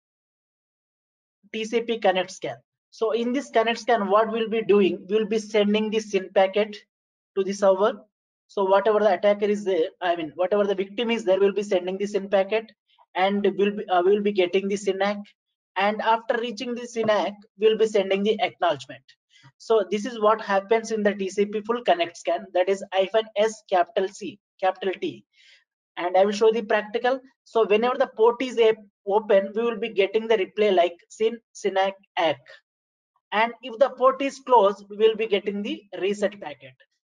tcp 1.55 2.01
connect 2.01 2.31
scan. 2.31 2.57
So 2.91 3.11
in 3.11 3.31
this 3.31 3.49
connect 3.49 3.79
scan 3.79 4.09
what 4.09 4.29
we'll 4.29 4.49
be 4.49 4.61
doing 4.61 5.05
we'll 5.09 5.25
be 5.25 5.39
sending 5.39 5.89
the 5.89 6.01
SYN 6.01 6.31
packet 6.35 6.75
to 7.37 7.45
the 7.45 7.53
server. 7.53 8.01
So 8.47 8.65
whatever 8.65 8.99
the 8.99 9.13
attacker 9.13 9.45
is 9.45 9.63
there 9.63 9.89
i 10.01 10.17
mean 10.17 10.33
whatever 10.35 10.65
the 10.65 10.75
victim 10.75 11.11
is 11.11 11.23
there 11.23 11.39
will 11.39 11.53
be 11.53 11.63
sending 11.63 11.97
the 11.97 12.07
SYN 12.07 12.29
packet 12.29 12.73
and 13.15 13.45
we'll 13.57 13.75
be 13.75 13.85
uh, 13.87 14.01
we'll 14.03 14.21
be 14.21 14.31
getting 14.31 14.67
the 14.67 14.77
SYN-ACK 14.77 15.19
and 15.75 16.01
after 16.01 16.37
reaching 16.37 16.75
the 16.75 16.87
SYN-ACK 16.87 17.33
we'll 17.57 17.77
be 17.77 17.87
sending 17.87 18.23
the 18.23 18.39
acknowledgement. 18.41 19.03
So 19.57 19.83
this 19.89 20.05
is 20.05 20.19
what 20.19 20.41
happens 20.41 20.91
in 20.91 21.03
the 21.03 21.13
tcp 21.13 21.65
full 21.65 21.83
connect 21.83 22.17
scan. 22.17 22.45
That 22.53 22.69
is 22.69 22.83
hyphen 22.93 23.25
s 23.35 23.63
capital 23.69 24.07
c 24.07 24.39
capital 24.61 24.93
t. 25.01 25.25
And 25.97 26.15
i 26.15 26.23
will 26.25 26.31
show 26.31 26.51
the 26.51 26.61
practical. 26.61 27.19
So 27.43 27.65
whenever 27.65 27.97
the 27.97 28.11
port 28.15 28.41
is 28.41 28.59
open 29.07 29.51
we 29.55 29.63
will 29.63 29.79
be 29.79 29.89
getting 29.89 30.27
the 30.27 30.37
replay 30.37 30.73
like 30.75 30.95
syn 31.09 31.39
SYN-ACK 31.53 31.95
ACK. 32.17 32.37
and 33.31 33.53
if 33.61 33.77
the 33.79 33.89
port 33.97 34.21
is 34.21 34.39
closed 34.39 34.85
we 34.89 34.97
will 34.97 35.15
be 35.15 35.27
getting 35.27 35.61
the 35.63 35.81
reset 36.01 36.39
packet. 36.41 36.73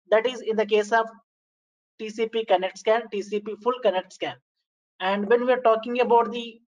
That 0.09 0.25
is 0.25 0.41
in 0.41 0.55
the 0.55 0.65
case 0.65 0.91
of 0.91 1.05
tcp 2.01 2.47
connect 2.47 2.79
scan 2.79 3.03
tcp 3.13 3.61
full 3.63 3.77
connect 3.83 4.13
scan 4.13 4.35
and 5.01 5.27
when 5.27 5.45
we 5.45 5.51
are 5.51 5.61
talking 5.61 5.99
about 6.01 6.31
the 6.31 6.61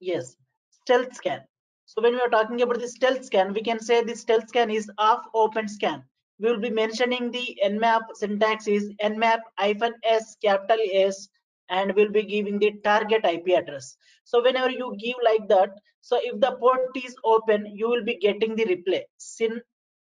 yes 0.00 0.36
stealth 0.70 1.14
scan. 1.14 1.40
So 1.86 2.02
when 2.02 2.14
we 2.14 2.20
are 2.20 2.28
talking 2.28 2.62
about 2.62 2.80
the 2.80 2.88
stealth 2.88 3.24
scan 3.24 3.52
we 3.52 3.62
can 3.62 3.78
say 3.80 4.02
the 4.02 4.14
stealth 4.16 4.48
scan 4.48 4.70
is 4.70 4.90
off 4.98 5.24
open 5.34 5.68
scan. 5.68 6.04
We 6.38 6.50
will 6.50 6.60
be 6.60 6.70
mentioning 6.70 7.30
the 7.30 7.58
nmap 7.66 8.02
syntax 8.14 8.66
is 8.66 8.90
nmap 9.02 9.40
hyphen 9.58 9.94
s 10.04 10.36
capital 10.44 10.78
s 10.92 11.28
and 11.68 11.94
we'll 11.94 12.10
be 12.10 12.24
giving 12.24 12.58
the 12.58 12.72
target 12.84 13.24
ip 13.24 13.48
address. 13.48 13.96
So 14.24 14.42
whenever 14.42 14.70
you 14.70 14.94
give 14.98 15.16
like 15.24 15.48
that 15.48 15.70
so 16.00 16.18
if 16.22 16.40
the 16.40 16.52
port 16.60 16.96
is 17.04 17.14
open 17.24 17.66
you 17.74 17.88
will 17.88 18.04
be 18.04 18.16
getting 18.18 18.56
the 18.56 18.64
replay. 18.66 19.02
Syn 19.18 19.62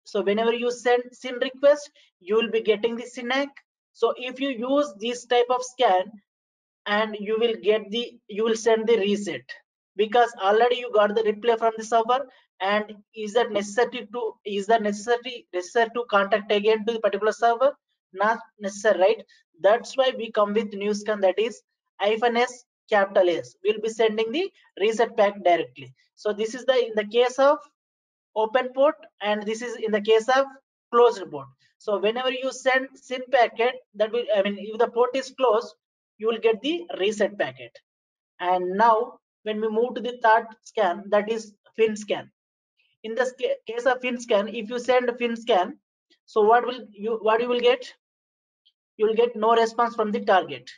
so 0.09 0.21
whenever 0.23 0.53
you 0.53 0.71
send 0.71 1.03
SYN 1.11 1.35
request, 1.39 1.89
you 2.19 2.35
will 2.35 2.49
be 2.49 2.61
getting 2.61 2.95
the 2.95 3.05
SYN-ACK. 3.05 3.49
So 3.93 4.13
if 4.17 4.39
you 4.39 4.49
use 4.49 4.91
this 4.99 5.25
type 5.25 5.49
of 5.49 5.63
scan 5.63 6.05
and 6.85 7.15
you 7.19 7.37
will 7.39 7.55
get 7.61 7.89
the, 7.91 8.19
you 8.27 8.43
will 8.43 8.55
send 8.55 8.87
the 8.87 8.97
reset 8.97 9.41
because 9.95 10.33
already 10.41 10.77
you 10.77 10.91
got 10.93 11.13
the 11.13 11.23
reply 11.23 11.57
from 11.57 11.73
the 11.77 11.83
server 11.83 12.25
and 12.59 12.93
is 13.15 13.33
that 13.33 13.51
necessary 13.51 14.07
to, 14.13 14.33
is 14.45 14.65
that 14.67 14.81
necessary, 14.81 15.45
necessary 15.53 15.89
to 15.95 16.05
contact 16.09 16.51
again 16.51 16.85
to 16.85 16.93
the 16.93 16.99
particular 16.99 17.31
server? 17.31 17.73
Not 18.11 18.39
necessary, 18.59 18.99
right? 18.99 19.23
That's 19.61 19.95
why 19.95 20.13
we 20.17 20.31
come 20.31 20.53
with 20.53 20.73
new 20.73 20.93
scan 20.93 21.21
that 21.21 21.37
is 21.37 21.61
hyphen 21.99 22.37
S 22.37 22.65
capital 22.89 23.29
S. 23.29 23.55
We'll 23.63 23.81
be 23.81 23.89
sending 23.89 24.31
the 24.31 24.49
reset 24.79 25.15
pack 25.15 25.43
directly. 25.43 25.93
So 26.15 26.33
this 26.33 26.55
is 26.55 26.65
the, 26.65 26.87
in 26.87 26.93
the 26.95 27.05
case 27.05 27.37
of 27.37 27.59
open 28.35 28.69
port 28.73 28.95
and 29.21 29.43
this 29.43 29.61
is 29.61 29.75
in 29.75 29.91
the 29.91 30.01
case 30.01 30.27
of 30.29 30.45
closed 30.91 31.23
port. 31.31 31.47
So 31.77 31.99
whenever 31.99 32.31
you 32.31 32.51
send 32.51 32.89
SYN 32.95 33.21
packet 33.31 33.75
that 33.95 34.11
will 34.11 34.25
i 34.35 34.41
mean 34.41 34.57
if 34.59 34.77
the 34.77 34.87
port 34.87 35.15
is 35.15 35.33
closed 35.37 35.73
you 36.17 36.27
will 36.27 36.39
get 36.39 36.61
the 36.61 36.85
reset 36.99 37.37
packet. 37.37 37.77
And 38.39 38.77
now 38.77 39.19
when 39.43 39.61
we 39.61 39.69
move 39.69 39.95
to 39.95 40.01
the 40.01 40.19
third 40.23 40.47
scan 40.63 41.03
that 41.09 41.31
is 41.31 41.53
fin 41.75 41.95
scan. 41.95 42.31
In 43.03 43.15
this 43.15 43.33
case 43.67 43.85
of 43.85 44.01
fin 44.01 44.19
scan 44.19 44.47
if 44.49 44.69
you 44.69 44.79
send 44.79 45.09
fin 45.17 45.35
scan 45.35 45.79
so 46.25 46.41
what 46.41 46.63
will 46.63 46.81
you 46.91 47.17
what 47.23 47.41
you 47.41 47.47
will 47.49 47.59
get? 47.59 47.91
You 48.97 49.07
will 49.07 49.15
get 49.15 49.35
no 49.35 49.55
response 49.55 49.95
from 49.95 50.11
the 50.11 50.23
target. 50.23 50.69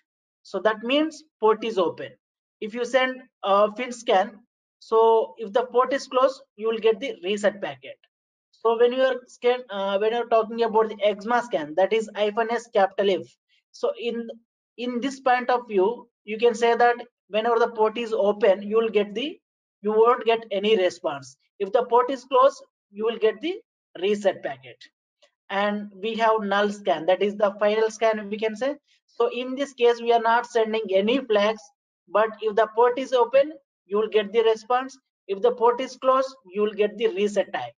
So 0.43 0.59
that 0.59 0.81
means 0.81 1.23
port 1.41 1.65
is 1.65 1.77
open. 1.77 2.11
If 2.61 2.73
you 2.73 2.85
send 2.85 3.21
a 3.43 3.75
fin 3.75 3.91
scan 3.91 4.39
so 4.81 5.35
if 5.37 5.53
the 5.53 5.65
port 5.67 5.93
is 5.93 6.07
closed, 6.07 6.41
you 6.57 6.67
will 6.67 6.79
get 6.79 6.99
the 6.99 7.15
reset 7.23 7.61
packet. 7.61 7.97
So 8.51 8.77
when 8.79 8.93
you 8.93 9.01
are 9.03 9.17
scan, 9.27 9.61
uh, 9.69 9.97
when 9.99 10.13
you're 10.13 10.29
talking 10.29 10.63
about 10.63 10.89
the 10.89 10.97
Xmas 11.21 11.45
scan, 11.45 11.75
that 11.75 11.93
is 11.93 12.09
hyphen 12.15 12.51
s 12.51 12.67
capital 12.73 13.11
F. 13.11 13.27
So 13.71 13.91
in 13.99 14.29
in 14.77 14.99
this 15.01 15.19
point 15.19 15.49
of 15.49 15.67
view, 15.67 16.07
you 16.25 16.37
can 16.37 16.55
say 16.55 16.75
that 16.75 16.97
whenever 17.29 17.59
the 17.59 17.69
port 17.71 17.97
is 17.97 18.13
open, 18.13 18.63
you 18.63 18.77
will 18.77 18.89
get 18.99 19.13
the 19.15 19.39
you 19.81 19.91
won't 19.91 20.25
get 20.25 20.45
any 20.51 20.75
response. 20.77 21.37
If 21.59 21.71
the 21.71 21.85
port 21.85 22.11
is 22.11 22.25
closed, 22.25 22.63
you 22.91 23.05
will 23.05 23.17
get 23.19 23.41
the 23.41 23.61
reset 24.01 24.43
packet. 24.43 24.77
And 25.49 25.91
we 25.95 26.15
have 26.15 26.41
null 26.41 26.71
scan, 26.71 27.05
that 27.07 27.21
is 27.21 27.35
the 27.37 27.53
final 27.59 27.91
scan 27.91 28.29
we 28.29 28.37
can 28.37 28.55
say. 28.55 28.75
So 29.07 29.29
in 29.31 29.55
this 29.55 29.73
case, 29.73 30.01
we 30.01 30.11
are 30.13 30.21
not 30.21 30.47
sending 30.47 30.85
any 30.91 31.19
flags, 31.19 31.61
but 32.07 32.29
if 32.41 32.55
the 32.55 32.67
port 32.75 32.97
is 32.99 33.13
open, 33.13 33.53
you 33.91 33.97
will 33.97 34.07
get 34.17 34.31
the 34.33 34.43
response. 34.43 34.97
If 35.27 35.41
the 35.41 35.51
port 35.51 35.81
is 35.81 35.97
closed 35.97 36.35
you 36.53 36.61
will 36.61 36.73
get 36.73 36.97
the 36.97 37.07
reset 37.09 37.51
tag 37.53 37.73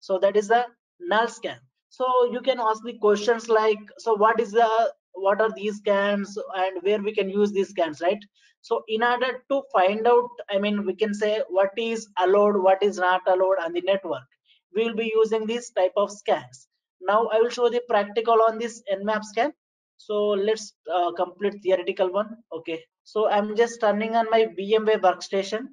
so 0.00 0.18
that 0.18 0.36
is 0.36 0.48
the 0.48 0.64
null 1.00 1.28
scan. 1.28 1.58
So 1.90 2.06
you 2.32 2.40
can 2.40 2.60
ask 2.60 2.82
the 2.84 2.98
questions 2.98 3.48
like 3.48 3.78
so 3.98 4.14
what 4.14 4.40
is 4.40 4.52
the 4.52 4.68
what 5.12 5.40
are 5.40 5.50
these 5.54 5.76
scans 5.76 6.36
and 6.56 6.82
where 6.82 7.02
we 7.02 7.12
can 7.14 7.28
use 7.28 7.52
these 7.52 7.70
scans 7.70 8.00
right? 8.00 8.18
So 8.60 8.82
in 8.88 9.02
order 9.02 9.42
to 9.50 9.62
find 9.72 10.06
out 10.06 10.28
i 10.50 10.58
mean 10.58 10.84
we 10.84 10.94
can 10.94 11.14
say 11.14 11.42
what 11.48 11.70
is 11.76 12.08
allowed 12.18 12.56
what 12.56 12.82
is 12.82 12.98
not 12.98 13.22
allowed 13.26 13.62
on 13.64 13.72
the 13.72 13.82
network 13.82 14.28
we 14.74 14.84
will 14.84 14.94
be 14.94 15.12
using 15.14 15.46
this 15.46 15.70
type 15.70 15.92
of 15.96 16.10
scans. 16.10 16.68
Now 17.00 17.26
i 17.28 17.38
will 17.38 17.50
show 17.50 17.68
the 17.68 17.82
practical 17.88 18.42
on 18.48 18.58
this 18.58 18.82
nmap 18.92 19.24
scan. 19.24 19.52
So 19.96 20.28
let's 20.28 20.74
uh, 20.92 21.12
complete 21.12 21.62
theoretical 21.62 22.12
one. 22.12 22.36
Okay 22.52 22.84
so 23.10 23.26
i'm 23.34 23.50
just 23.58 23.80
turning 23.82 24.14
on 24.20 24.26
my 24.30 24.40
vmware 24.56 25.02
workstation. 25.08 25.68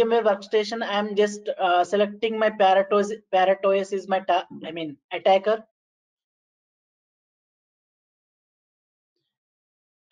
Vmware 0.00 0.24
workstation 0.30 0.84
i'm 0.96 1.14
just 1.20 1.48
uh, 1.66 1.82
selecting 1.92 2.38
my 2.38 2.50
Parrot 2.50 2.92
OS 2.92 3.12
paratos 3.34 3.92
is 3.98 4.06
my 4.14 4.20
i 4.30 4.72
mean 4.78 4.96
attacker. 5.12 5.56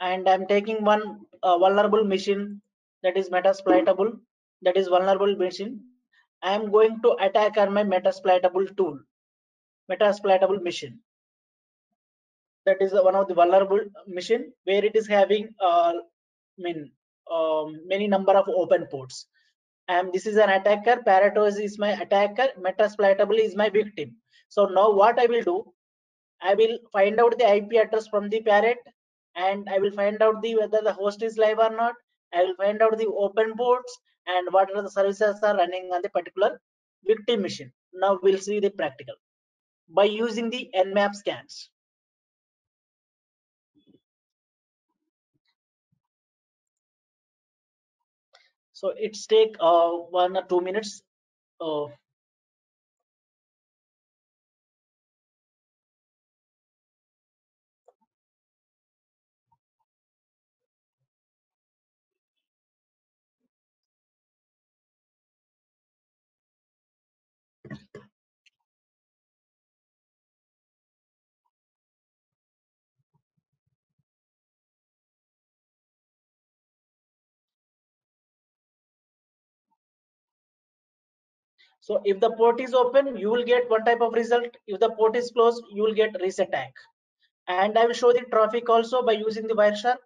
And 0.00 0.28
i'm 0.28 0.46
taking 0.46 0.82
one 0.82 1.04
uh, 1.42 1.58
vulnerable 1.58 2.04
machine 2.04 2.60
that 3.02 3.16
is 3.16 3.28
metasploitable 3.28 4.18
that 4.62 4.76
is 4.76 4.88
vulnerable 4.88 5.36
machine. 5.36 5.80
I 6.42 6.54
am 6.54 6.70
going 6.72 7.02
to 7.02 7.16
attack 7.20 7.58
on 7.58 7.74
my 7.74 7.84
metasploitable 7.84 8.76
tool 8.76 8.98
metasploitable 9.90 10.62
machine 10.62 11.00
that 12.66 12.80
is 12.80 12.92
one 12.92 13.14
of 13.14 13.28
the 13.28 13.34
vulnerable 13.34 13.80
machine 14.06 14.52
where 14.64 14.84
it 14.84 14.94
is 14.94 15.06
having 15.06 15.48
uh, 15.60 15.92
mean 16.58 16.90
um, 17.30 17.80
many 17.86 18.06
number 18.06 18.32
of 18.32 18.48
open 18.48 18.86
ports. 18.86 19.26
and 19.92 20.12
this 20.14 20.26
is 20.30 20.36
an 20.42 20.50
attacker 20.56 20.94
pareto 21.06 21.44
is 21.62 21.72
my 21.84 21.88
attacker 22.02 22.44
metasploitable 22.66 23.38
is 23.44 23.56
my 23.60 23.68
victim. 23.76 24.12
So 24.54 24.66
now 24.76 24.84
what 24.98 25.18
i 25.22 25.26
will 25.32 25.42
do? 25.48 25.56
I 26.50 26.54
will 26.60 26.76
find 26.92 27.18
out 27.24 27.34
the 27.40 27.48
ip 27.54 27.72
address 27.80 28.06
from 28.12 28.28
the 28.34 28.40
parrot 28.48 28.78
and 29.46 29.72
i 29.74 29.78
will 29.84 29.94
find 29.98 30.22
out 30.26 30.38
the 30.44 30.52
whether 30.60 30.82
the 30.88 30.92
host 31.00 31.26
is 31.28 31.36
live 31.44 31.64
or 31.66 31.70
not. 31.80 31.94
I 32.32 32.44
will 32.44 32.54
find 32.62 32.86
out 32.86 32.96
the 33.02 33.08
open 33.26 33.56
ports 33.56 33.98
and 34.26 34.54
what 34.56 34.74
are 34.76 34.82
the 34.86 34.94
services 34.98 35.42
are 35.42 35.56
running 35.56 35.90
on 35.96 36.02
the 36.06 36.10
particular 36.10 36.52
victim 37.12 37.42
machine. 37.42 37.72
Now 37.92 38.18
we'll 38.22 38.38
see 38.48 38.60
the 38.60 38.70
practical. 38.70 39.16
By 40.00 40.04
using 40.04 40.48
the 40.48 40.70
nmap 40.84 41.14
scans 41.22 41.60
so 48.82 48.92
it's 48.96 49.26
take 49.26 49.56
uh, 49.60 49.90
one 50.20 50.36
or 50.36 50.44
two 50.44 50.60
minutes 50.60 51.02
uh, 51.60 51.86
So 81.82 82.00
if 82.04 82.20
the 82.20 82.30
port 82.30 82.60
is 82.60 82.74
open, 82.74 83.16
you 83.16 83.28
will 83.28 83.42
get 83.42 83.68
one 83.68 83.84
type 83.84 84.00
of 84.00 84.12
result. 84.12 84.56
If 84.68 84.78
the 84.78 84.90
port 84.90 85.16
is 85.16 85.32
closed, 85.32 85.64
you 85.72 85.82
will 85.82 85.94
get 85.94 86.14
reset 86.20 86.54
ACK. 86.54 86.74
And 87.48 87.76
I 87.76 87.86
will 87.86 87.92
show 87.92 88.12
the 88.12 88.20
traffic 88.20 88.70
also 88.70 89.02
by 89.02 89.12
using 89.12 89.48
the 89.48 89.54
Wireshark. 89.54 89.96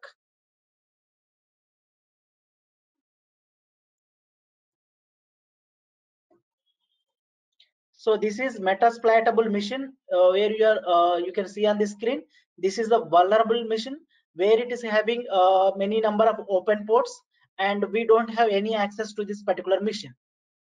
So 7.92 8.16
this 8.16 8.40
is 8.40 8.58
metasploitable 8.58 9.50
machine 9.50 9.92
uh, 10.14 10.30
where 10.30 10.50
you 10.50 10.64
are 10.64 10.80
uh, 10.88 11.16
you 11.18 11.32
can 11.32 11.46
see 11.46 11.66
on 11.66 11.76
the 11.76 11.86
screen. 11.86 12.22
This 12.56 12.78
is 12.78 12.88
the 12.88 13.04
vulnerable 13.04 13.64
machine 13.64 13.98
where 14.34 14.58
it 14.58 14.72
is 14.72 14.80
having 14.80 15.26
uh, 15.30 15.72
many 15.76 16.00
number 16.00 16.24
of 16.24 16.40
open 16.48 16.86
ports 16.86 17.20
and 17.58 17.84
we 17.92 18.06
don't 18.06 18.30
have 18.30 18.48
any 18.48 18.74
access 18.74 19.12
to 19.12 19.26
this 19.26 19.42
particular 19.42 19.80
machine. 19.80 20.14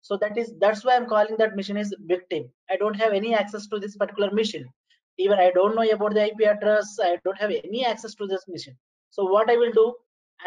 So 0.04 0.18
that 0.18 0.36
is 0.36 0.52
that's 0.60 0.84
why 0.84 0.96
I'm 0.96 1.06
calling 1.06 1.36
that 1.38 1.56
machine 1.56 1.78
is 1.78 1.94
victim. 2.00 2.50
I 2.70 2.76
don't 2.76 2.96
have 3.02 3.14
any 3.14 3.34
access 3.34 3.66
to 3.68 3.78
this 3.78 3.96
particular 3.96 4.30
machine. 4.30 4.66
Even 5.16 5.38
I 5.38 5.50
don't 5.50 5.74
know 5.74 5.88
about 5.90 6.12
the 6.12 6.26
IP 6.26 6.42
address. 6.46 6.98
I 7.02 7.16
don't 7.24 7.40
have 7.40 7.50
any 7.50 7.86
access 7.86 8.14
to 8.16 8.26
this 8.26 8.44
machine. 8.46 8.76
So 9.08 9.24
what 9.24 9.48
I 9.48 9.56
will 9.56 9.72
do, 9.72 9.94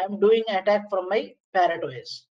I'm 0.00 0.20
doing 0.20 0.44
attack 0.48 0.88
from 0.88 1.08
my 1.08 1.34
Parrot 1.52 1.82
OS. 1.82 2.27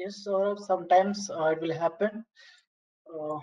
Yes, 0.00 0.26
or 0.26 0.56
sometimes 0.56 1.30
uh, 1.30 1.46
it 1.54 1.60
will 1.60 1.74
happen. 1.74 2.24
Uh, 3.12 3.38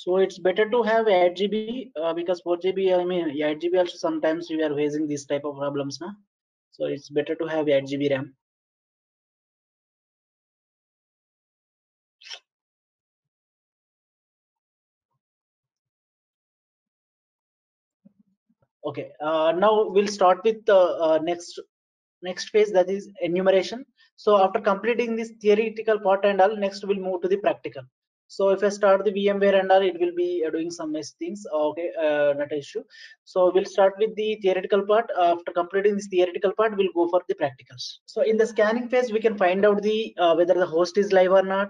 so 0.00 0.16
it's 0.16 0.38
better 0.38 0.64
to 0.70 0.82
have 0.82 1.08
8 1.08 1.36
GB 1.36 1.92
uh, 1.94 2.14
because 2.14 2.40
4 2.40 2.56
GB, 2.56 2.98
I 2.98 3.04
mean, 3.04 3.28
8 3.28 3.60
GB 3.60 3.78
also 3.78 3.98
sometimes 3.98 4.48
we 4.48 4.62
are 4.62 4.74
facing 4.74 5.06
this 5.06 5.26
type 5.26 5.44
of 5.44 5.56
problems. 5.56 6.00
Na? 6.00 6.12
So 6.70 6.86
it's 6.86 7.10
better 7.10 7.34
to 7.34 7.44
have 7.44 7.68
8 7.68 7.84
GB 7.84 8.10
RAM. 8.10 8.34
Okay, 18.86 19.10
uh, 19.20 19.52
now 19.52 19.86
we'll 19.86 20.06
start 20.06 20.42
with 20.44 20.64
the 20.64 20.78
uh, 20.78 21.18
next 21.22 21.60
next 22.22 22.48
phase 22.48 22.72
that 22.72 22.88
is 22.88 23.10
enumeration. 23.20 23.84
So 24.16 24.42
after 24.42 24.60
completing 24.60 25.14
this 25.16 25.32
theoretical 25.42 26.00
part 26.00 26.24
and 26.24 26.40
all, 26.40 26.56
next 26.56 26.86
we'll 26.86 26.96
move 26.96 27.20
to 27.20 27.28
the 27.28 27.36
practical. 27.36 27.82
So 28.36 28.50
if 28.50 28.62
I 28.62 28.68
start 28.68 29.04
the 29.04 29.10
VMware 29.10 29.68
all, 29.68 29.82
it 29.82 29.98
will 29.98 30.14
be 30.14 30.44
uh, 30.46 30.50
doing 30.50 30.70
some 30.70 30.92
nice 30.92 31.10
things. 31.18 31.44
Okay, 31.52 31.90
uh, 31.98 32.32
not 32.38 32.52
an 32.52 32.58
issue. 32.58 32.84
So 33.24 33.50
we'll 33.52 33.64
start 33.64 33.94
with 33.98 34.14
the 34.14 34.38
theoretical 34.40 34.82
part. 34.86 35.10
After 35.20 35.50
completing 35.52 35.96
this 35.96 36.06
theoretical 36.06 36.52
part, 36.52 36.76
we'll 36.76 36.92
go 36.94 37.08
for 37.08 37.22
the 37.28 37.34
practicals. 37.34 37.98
So 38.06 38.22
in 38.22 38.36
the 38.36 38.46
scanning 38.46 38.88
phase, 38.88 39.10
we 39.10 39.18
can 39.18 39.36
find 39.36 39.66
out 39.66 39.82
the 39.82 40.14
uh, 40.16 40.34
whether 40.36 40.54
the 40.54 40.70
host 40.74 40.96
is 40.96 41.10
live 41.10 41.32
or 41.32 41.42
not. 41.42 41.68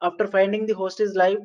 After 0.00 0.26
finding 0.26 0.64
the 0.64 0.74
host 0.74 1.00
is 1.00 1.14
live 1.14 1.40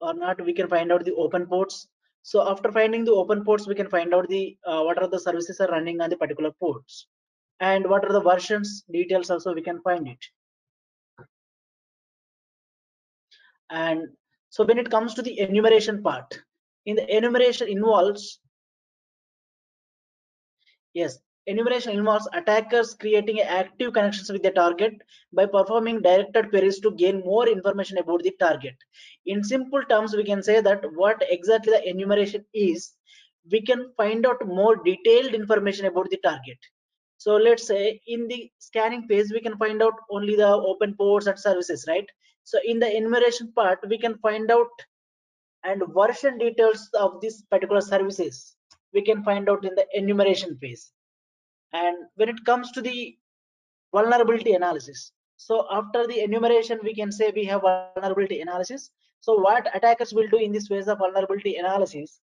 or 0.00 0.14
not, 0.14 0.40
we 0.44 0.52
can 0.52 0.68
find 0.68 0.92
out 0.92 1.04
the 1.04 1.14
open 1.14 1.46
ports. 1.46 1.88
So 2.22 2.48
after 2.48 2.70
finding 2.70 3.04
the 3.04 3.18
open 3.22 3.44
ports, 3.44 3.66
we 3.66 3.74
can 3.74 3.88
find 3.88 4.14
out 4.14 4.28
the 4.28 4.56
uh, 4.64 4.82
what 4.82 5.02
are 5.02 5.08
the 5.08 5.18
services 5.18 5.58
are 5.58 5.72
running 5.76 6.00
on 6.00 6.10
the 6.10 6.16
particular 6.16 6.52
ports 6.52 7.06
and 7.60 7.88
what 7.88 8.04
are 8.04 8.12
the 8.12 8.20
versions 8.20 8.84
details 8.92 9.30
also 9.30 9.52
we 9.54 9.62
can 9.62 9.80
find 9.82 10.06
it 10.06 10.24
and 13.70 14.08
so 14.50 14.64
when 14.64 14.78
it 14.78 14.90
comes 14.90 15.14
to 15.14 15.22
the 15.22 15.38
enumeration 15.40 16.02
part 16.02 16.40
in 16.86 16.96
the 16.96 17.16
enumeration 17.16 17.68
involves 17.68 18.40
yes 20.94 21.18
enumeration 21.52 21.92
involves 21.98 22.28
attackers 22.38 22.94
creating 22.94 23.40
active 23.40 23.92
connections 23.94 24.30
with 24.30 24.42
the 24.42 24.50
target 24.50 24.94
by 25.32 25.46
performing 25.46 26.00
directed 26.02 26.50
queries 26.50 26.78
to 26.80 26.90
gain 27.02 27.20
more 27.20 27.48
information 27.48 27.96
about 27.98 28.22
the 28.22 28.32
target. 28.38 28.74
In 29.24 29.42
simple 29.42 29.82
terms 29.84 30.14
we 30.14 30.24
can 30.24 30.42
say 30.42 30.60
that 30.60 30.84
what 30.94 31.22
exactly 31.30 31.72
the 31.72 31.88
enumeration 31.88 32.44
is 32.52 32.92
we 33.50 33.62
can 33.62 33.90
find 33.96 34.26
out 34.26 34.46
more 34.46 34.76
detailed 34.84 35.34
information 35.34 35.86
about 35.86 36.10
the 36.10 36.18
target. 36.18 36.58
So 37.16 37.36
let's 37.36 37.66
say 37.66 38.00
in 38.06 38.28
the 38.28 38.50
scanning 38.58 39.08
phase 39.08 39.32
we 39.32 39.40
can 39.40 39.56
find 39.56 39.82
out 39.82 39.94
only 40.10 40.36
the 40.36 40.48
open 40.48 40.94
ports 40.96 41.26
and 41.26 41.38
services 41.38 41.86
right 41.88 42.08
so 42.50 42.58
in 42.64 42.78
the 42.82 42.90
enumeration 42.98 43.52
part 43.58 43.80
we 43.92 43.98
can 44.04 44.14
find 44.26 44.50
out 44.50 44.84
and 45.64 45.82
version 45.96 46.38
details 46.38 46.88
of 46.94 47.20
these 47.20 47.42
particular 47.50 47.80
services. 47.80 48.54
We 48.94 49.02
can 49.02 49.22
find 49.22 49.50
out 49.50 49.64
in 49.64 49.74
the 49.74 49.86
enumeration 49.92 50.56
phase. 50.56 50.92
And 51.72 51.96
when 52.14 52.30
it 52.30 52.44
comes 52.46 52.70
to 52.72 52.80
the 52.80 53.16
vulnerability 53.92 54.52
analysis 54.54 55.12
so 55.36 55.66
after 55.70 56.06
the 56.06 56.20
enumeration 56.22 56.80
we 56.82 56.94
can 56.94 57.12
say 57.12 57.32
we 57.34 57.44
have 57.44 57.60
vulnerability 57.62 58.40
analysis. 58.40 58.90
So 59.20 59.38
what 59.40 59.68
attackers 59.74 60.14
will 60.14 60.28
do 60.28 60.38
in 60.38 60.52
this 60.52 60.68
phase 60.68 60.88
of 60.88 60.98
vulnerability 60.98 61.56
analysis 61.56 62.20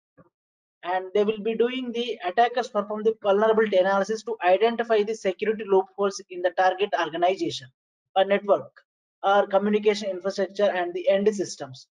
and 0.82 1.06
they 1.14 1.24
will 1.24 1.40
be 1.50 1.54
doing 1.54 1.92
the 1.92 2.18
attackers 2.24 2.68
perform 2.68 3.04
the 3.04 3.14
vulnerability 3.22 3.76
analysis 3.76 4.22
to 4.24 4.36
identify 4.44 5.02
the 5.02 5.14
security 5.14 5.64
loopholes 5.64 6.20
in 6.30 6.42
the 6.42 6.50
target 6.50 6.90
organization 7.06 7.68
or 8.16 8.24
network 8.24 8.84
or 9.22 9.46
communication 9.46 10.10
infrastructure 10.10 10.70
and 10.70 10.92
the 10.94 11.08
end 11.08 11.32
systems. 11.34 11.86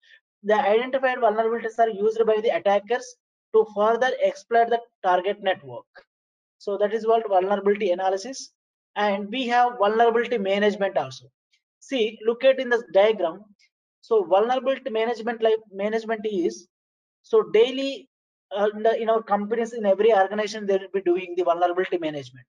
The 0.43 0.55
identified 0.55 1.17
vulnerabilities 1.17 1.79
are 1.79 1.89
used 1.89 2.21
by 2.25 2.39
the 2.41 2.49
attackers 2.49 3.15
to 3.53 3.65
further 3.75 4.11
exploit 4.23 4.69
the 4.69 4.79
target 5.03 5.41
network. 5.41 5.85
So 6.57 6.77
that 6.77 6.93
is 6.93 7.07
what 7.07 7.27
vulnerability 7.27 7.91
analysis 7.91 8.51
and 8.95 9.29
we 9.31 9.47
have 9.47 9.77
vulnerability 9.77 10.37
management 10.37 10.97
also. 10.97 11.25
See 11.79 12.17
look 12.25 12.43
at 12.43 12.59
in 12.59 12.69
this 12.69 12.83
diagram. 12.93 13.43
So 14.01 14.23
vulnerability 14.23 14.89
management 14.89 15.41
like 15.41 15.59
management 15.71 16.21
is 16.25 16.67
so 17.23 17.43
daily 17.53 18.09
uh, 18.55 18.69
in, 18.99 19.09
our 19.09 19.23
companies 19.23 19.73
in 19.73 19.85
every 19.85 20.13
organization 20.13 20.65
they 20.65 20.77
will 20.77 20.93
be 20.93 21.01
doing 21.01 21.33
the 21.37 21.43
vulnerability 21.43 21.97
management. 21.97 22.45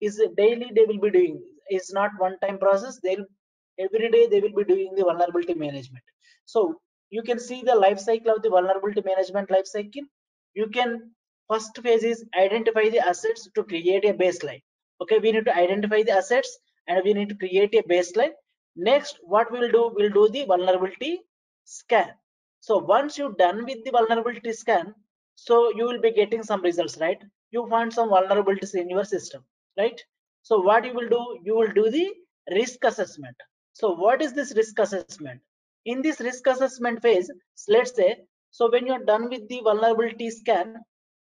Is 0.00 0.22
daily 0.36 0.70
they 0.74 0.84
will 0.84 1.00
be 1.00 1.10
doing 1.10 1.42
it's 1.68 1.92
not 1.92 2.10
one 2.18 2.38
time 2.40 2.58
process 2.58 2.98
they'll 3.02 3.26
every 3.84 4.10
day 4.10 4.26
they 4.26 4.40
will 4.40 4.56
be 4.60 4.64
doing 4.64 4.94
the 4.94 5.04
vulnerability 5.04 5.54
management. 5.54 6.04
So 6.44 6.80
you 7.10 7.22
can 7.22 7.38
see 7.38 7.62
the 7.62 7.74
life 7.74 7.98
cycle 7.98 8.34
of 8.34 8.42
the 8.42 8.50
vulnerability 8.50 9.02
management 9.04 9.50
life 9.50 9.66
cycle. 9.66 10.02
You 10.54 10.68
can 10.68 11.10
first 11.50 11.78
phase 11.82 12.04
is 12.04 12.24
identify 12.38 12.88
the 12.88 13.00
assets 13.00 13.48
to 13.54 13.64
create 13.64 14.04
a 14.04 14.14
baseline. 14.14 14.62
Okay 15.02 15.18
we 15.18 15.32
need 15.32 15.46
to 15.46 15.56
identify 15.56 16.02
the 16.02 16.12
assets 16.12 16.58
and 16.86 17.02
we 17.04 17.14
need 17.14 17.28
to 17.30 17.34
create 17.34 17.74
a 17.74 17.82
baseline. 17.82 18.32
Next 18.76 19.18
what 19.22 19.50
we'll 19.50 19.70
do 19.70 19.92
we'll 19.96 20.16
do 20.20 20.28
the 20.28 20.44
vulnerability 20.44 21.20
scan. 21.64 22.10
So 22.60 22.78
once 22.78 23.18
you're 23.18 23.36
done 23.44 23.64
with 23.64 23.84
the 23.84 23.90
vulnerability 23.90 24.52
scan 24.52 24.94
so 25.34 25.74
you 25.74 25.84
will 25.84 26.00
be 26.00 26.12
getting 26.12 26.42
some 26.42 26.62
results 26.62 26.98
right? 26.98 27.20
You 27.50 27.68
find 27.68 27.92
some 27.92 28.10
vulnerabilities 28.10 28.74
in 28.74 28.88
your 28.88 29.04
system 29.04 29.44
right? 29.78 30.00
So 30.42 30.60
what 30.60 30.84
you 30.84 30.94
will 30.94 31.08
do 31.08 31.38
you 31.44 31.56
will 31.56 31.72
do 31.72 31.90
the 31.90 32.12
risk 32.54 32.84
assessment 32.84 33.36
so 33.80 33.94
what 33.94 34.20
is 34.20 34.34
this 34.34 34.52
risk 34.54 34.78
assessment? 34.78 35.40
In 35.86 36.02
this 36.02 36.20
risk 36.20 36.46
assessment 36.46 37.00
phase 37.00 37.30
let's 37.68 37.94
say 37.96 38.16
so 38.50 38.70
when 38.70 38.86
you're 38.86 39.04
done 39.04 39.30
with 39.30 39.48
the 39.48 39.60
vulnerability 39.60 40.28
scan 40.30 40.74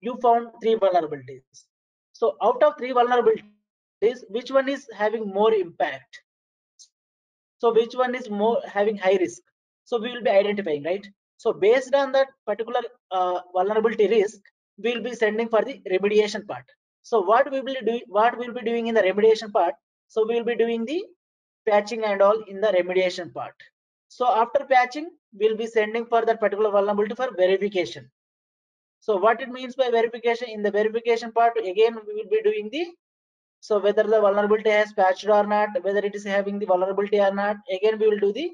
you 0.01 0.15
found 0.21 0.49
three 0.61 0.75
vulnerabilities. 0.75 1.63
So 2.13 2.37
out 2.43 2.61
of 2.61 2.77
three 2.77 2.91
vulnerabilities 2.91 4.19
which 4.29 4.51
one 4.51 4.69
is 4.69 4.85
having 4.95 5.27
more 5.27 5.51
impact? 5.53 6.21
So 7.57 7.73
which 7.73 7.95
one 7.95 8.13
is 8.13 8.29
more 8.29 8.61
having 8.67 8.97
high 8.97 9.17
risk? 9.17 9.41
So 9.85 9.99
we 9.99 10.11
will 10.11 10.21
be 10.21 10.29
identifying 10.29 10.83
right? 10.83 11.07
So 11.37 11.51
based 11.51 11.95
on 11.95 12.11
that 12.11 12.27
particular 12.45 12.81
uh, 13.11 13.39
vulnerability 13.53 14.07
risk, 14.07 14.39
we'll 14.77 15.01
be 15.01 15.15
sending 15.15 15.49
for 15.49 15.63
the 15.63 15.81
remediation 15.91 16.45
part. 16.45 16.65
So 17.01 17.21
what 17.21 17.51
we 17.51 17.61
will 17.61 17.81
do, 17.83 18.01
what 18.07 18.37
we'll 18.37 18.53
be 18.53 18.61
doing 18.61 18.85
in 18.85 18.93
the 18.93 19.01
remediation 19.01 19.51
part. 19.51 19.73
So 20.07 20.27
we'll 20.27 20.43
be 20.43 20.55
doing 20.55 20.85
the 20.85 21.03
patching 21.67 22.03
and 22.03 22.21
all 22.21 22.41
in 22.47 22.61
the 22.61 22.67
remediation 22.67 23.33
part. 23.33 23.55
So 24.07 24.27
after 24.27 24.65
patching, 24.65 25.09
we'll 25.33 25.57
be 25.57 25.67
sending 25.67 26.05
for 26.05 26.25
that 26.25 26.39
particular 26.39 26.71
vulnerability 26.71 27.15
for 27.15 27.29
verification. 27.35 28.09
So 28.99 29.17
what 29.17 29.41
it 29.41 29.49
means 29.49 29.75
by 29.75 29.89
verification 29.89 30.49
in 30.49 30.63
the 30.63 30.71
verification 30.71 31.31
part, 31.31 31.57
again, 31.57 31.97
we 32.07 32.13
will 32.13 32.29
be 32.29 32.41
doing 32.43 32.69
the 32.71 32.87
so 33.67 33.79
whether 33.79 34.03
the 34.03 34.21
vulnerability 34.21 34.69
has 34.69 34.93
patched 34.93 35.27
or 35.27 35.43
not, 35.43 35.69
whether 35.83 35.97
it 36.05 36.13
is 36.13 36.23
having 36.23 36.59
the 36.59 36.67
vulnerability 36.67 37.19
or 37.19 37.33
not, 37.33 37.57
again 37.71 37.97
we 37.97 38.07
will 38.07 38.19
do 38.19 38.31
the 38.31 38.51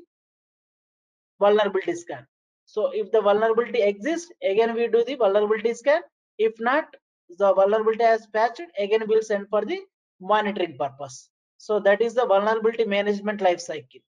vulnerability 1.38 1.96
scan. 1.96 2.26
So 2.66 2.92
if 2.94 3.12
the 3.12 3.22
vulnerability 3.22 3.82
exists, 3.82 4.32
again 4.42 4.74
we 4.74 4.88
do 4.88 5.04
the 5.04 5.16
vulnerability 5.16 5.74
scan. 5.74 6.02
If 6.38 6.54
not, 6.62 6.96
the 7.38 7.54
vulnerability 7.54 8.06
has 8.06 8.26
patched, 8.28 8.62
again 8.80 9.04
we'll 9.06 9.22
send 9.22 9.50
for 9.50 9.66
the 9.66 9.82
monitoring 10.22 10.78
purpose. 10.78 11.30
So 11.66 11.80
that 11.82 12.02
is 12.02 12.16
the 12.16 12.26
vulnerability 12.26 12.86
management 12.86 13.40
life 13.40 13.60
cycle. 13.62 14.02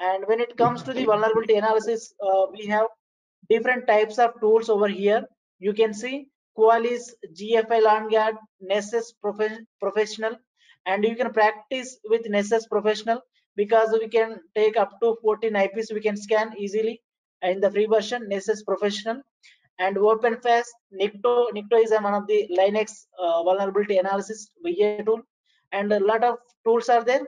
And 0.00 0.24
when 0.26 0.40
it 0.40 0.56
comes 0.56 0.82
to 0.84 0.94
the 0.94 1.04
vulnerability 1.04 1.56
analysis, 1.56 2.14
uh, 2.26 2.46
we 2.50 2.64
have 2.68 2.86
different 3.50 3.86
types 3.86 4.18
of 4.18 4.30
tools 4.40 4.70
over 4.70 4.88
here. 4.88 5.26
You 5.58 5.74
can 5.74 5.92
see 5.92 6.28
Qualys, 6.56 7.10
GFI 7.38 7.82
LanGuard, 7.88 8.38
Nessus 8.62 9.12
Prof 9.12 9.42
Professional, 9.78 10.36
and 10.86 11.04
you 11.04 11.14
can 11.16 11.34
practice 11.34 11.98
with 12.06 12.26
Nessus 12.30 12.66
Professional 12.66 13.20
because 13.56 13.90
we 13.92 14.08
can 14.08 14.40
take 14.54 14.78
up 14.78 14.98
to 15.02 15.18
14 15.20 15.54
IPs 15.54 15.92
we 15.92 16.00
can 16.00 16.16
scan 16.16 16.54
easily 16.56 17.02
in 17.42 17.60
the 17.60 17.70
free 17.70 17.86
version 17.86 18.26
Nessus 18.26 18.62
Professional 18.62 19.20
and 19.78 19.96
OpenVAS 19.96 20.64
Nikto. 20.98 21.48
Nikto 21.52 21.84
is 21.84 21.90
one 21.90 22.14
of 22.14 22.26
the 22.26 22.48
Linux 22.58 23.06
uh, 23.22 23.42
vulnerability 23.42 23.98
analysis 23.98 24.50
VA 24.64 25.02
tool 25.04 25.20
and 25.76 25.92
a 25.92 26.00
lot 26.10 26.24
of 26.28 26.38
tools 26.64 26.88
are 26.88 27.04
there 27.04 27.24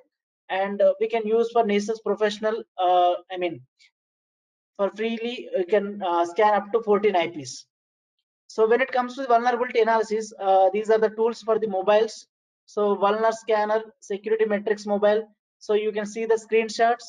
and 0.48 0.80
uh, 0.80 0.92
we 1.00 1.08
can 1.08 1.26
use 1.26 1.50
for 1.52 1.64
Nessus 1.64 2.00
Professional. 2.00 2.62
Uh, 2.78 3.14
I 3.32 3.36
mean, 3.36 3.60
for 4.76 4.90
freely 4.90 5.48
you 5.56 5.64
can 5.64 6.02
uh, 6.02 6.24
scan 6.24 6.54
up 6.54 6.72
to 6.72 6.82
14 6.82 7.14
IPs. 7.14 7.66
So 8.48 8.66
when 8.66 8.80
it 8.80 8.90
comes 8.90 9.16
to 9.16 9.26
vulnerability 9.26 9.80
analysis, 9.80 10.32
uh, 10.40 10.70
these 10.72 10.90
are 10.90 10.98
the 10.98 11.10
tools 11.10 11.42
for 11.42 11.58
the 11.58 11.66
mobiles. 11.66 12.26
So 12.66 12.96
Vulner 12.96 13.32
Scanner, 13.32 13.82
Security 14.00 14.46
Metrics 14.46 14.86
Mobile. 14.86 15.28
So 15.58 15.74
you 15.74 15.92
can 15.92 16.06
see 16.06 16.24
the 16.24 16.40
screenshots. 16.46 17.04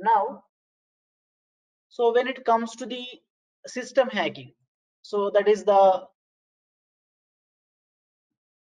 Now 0.00 0.42
so 1.92 2.12
when 2.12 2.26
it 2.26 2.44
comes 2.44 2.74
to 2.76 2.86
the 2.86 3.04
system 3.66 4.08
hacking 4.08 4.52
so 5.02 5.30
that 5.34 5.46
is 5.46 5.64
the 5.64 5.82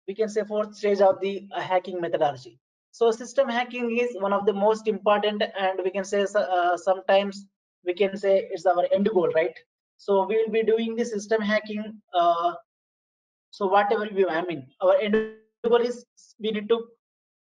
we 0.07 0.15
can 0.15 0.29
say 0.29 0.45
fourth 0.45 0.75
stage 0.77 1.01
of 1.01 1.21
the 1.21 1.47
uh, 1.53 1.61
hacking 1.61 2.01
methodology. 2.01 2.59
So 2.93 3.11
system 3.11 3.49
hacking 3.49 3.99
is 3.99 4.17
one 4.21 4.33
of 4.33 4.47
the 4.47 4.53
most 4.53 4.89
important 4.89 5.43
and 5.59 5.81
we 5.85 5.91
can 5.91 6.05
say 6.05 6.27
uh, 6.35 6.77
sometimes 6.77 7.47
we 7.85 7.95
can 7.95 8.17
say 8.17 8.49
it's 8.51 8.67
our 8.67 8.87
end 8.93 9.09
goal 9.13 9.31
right? 9.35 9.55
So 9.99 10.27
we 10.27 10.37
will 10.37 10.53
be 10.53 10.63
doing 10.63 10.97
the 10.97 11.05
system 11.05 11.41
hacking 11.41 12.01
uh, 12.15 12.55
so 13.51 13.67
whatever 13.67 14.09
we 14.15 14.27
i 14.27 14.43
mean 14.49 14.67
our 14.83 14.97
end 15.05 15.15
goal 15.69 15.85
is 15.91 16.05
we 16.39 16.51
need 16.51 16.69
to 16.69 16.79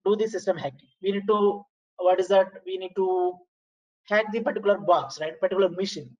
do 0.06 0.16
the 0.16 0.26
system 0.26 0.56
hacking. 0.56 0.88
We 1.02 1.12
need 1.12 1.26
to 1.28 1.62
what 1.98 2.20
is 2.20 2.28
that? 2.28 2.48
We 2.66 2.76
need 2.78 2.94
to 2.96 3.34
hack 4.10 4.26
the 4.32 4.40
particular 4.40 4.78
box 4.78 5.18
right? 5.20 5.40
Particular 5.40 5.68
machine 5.68 6.10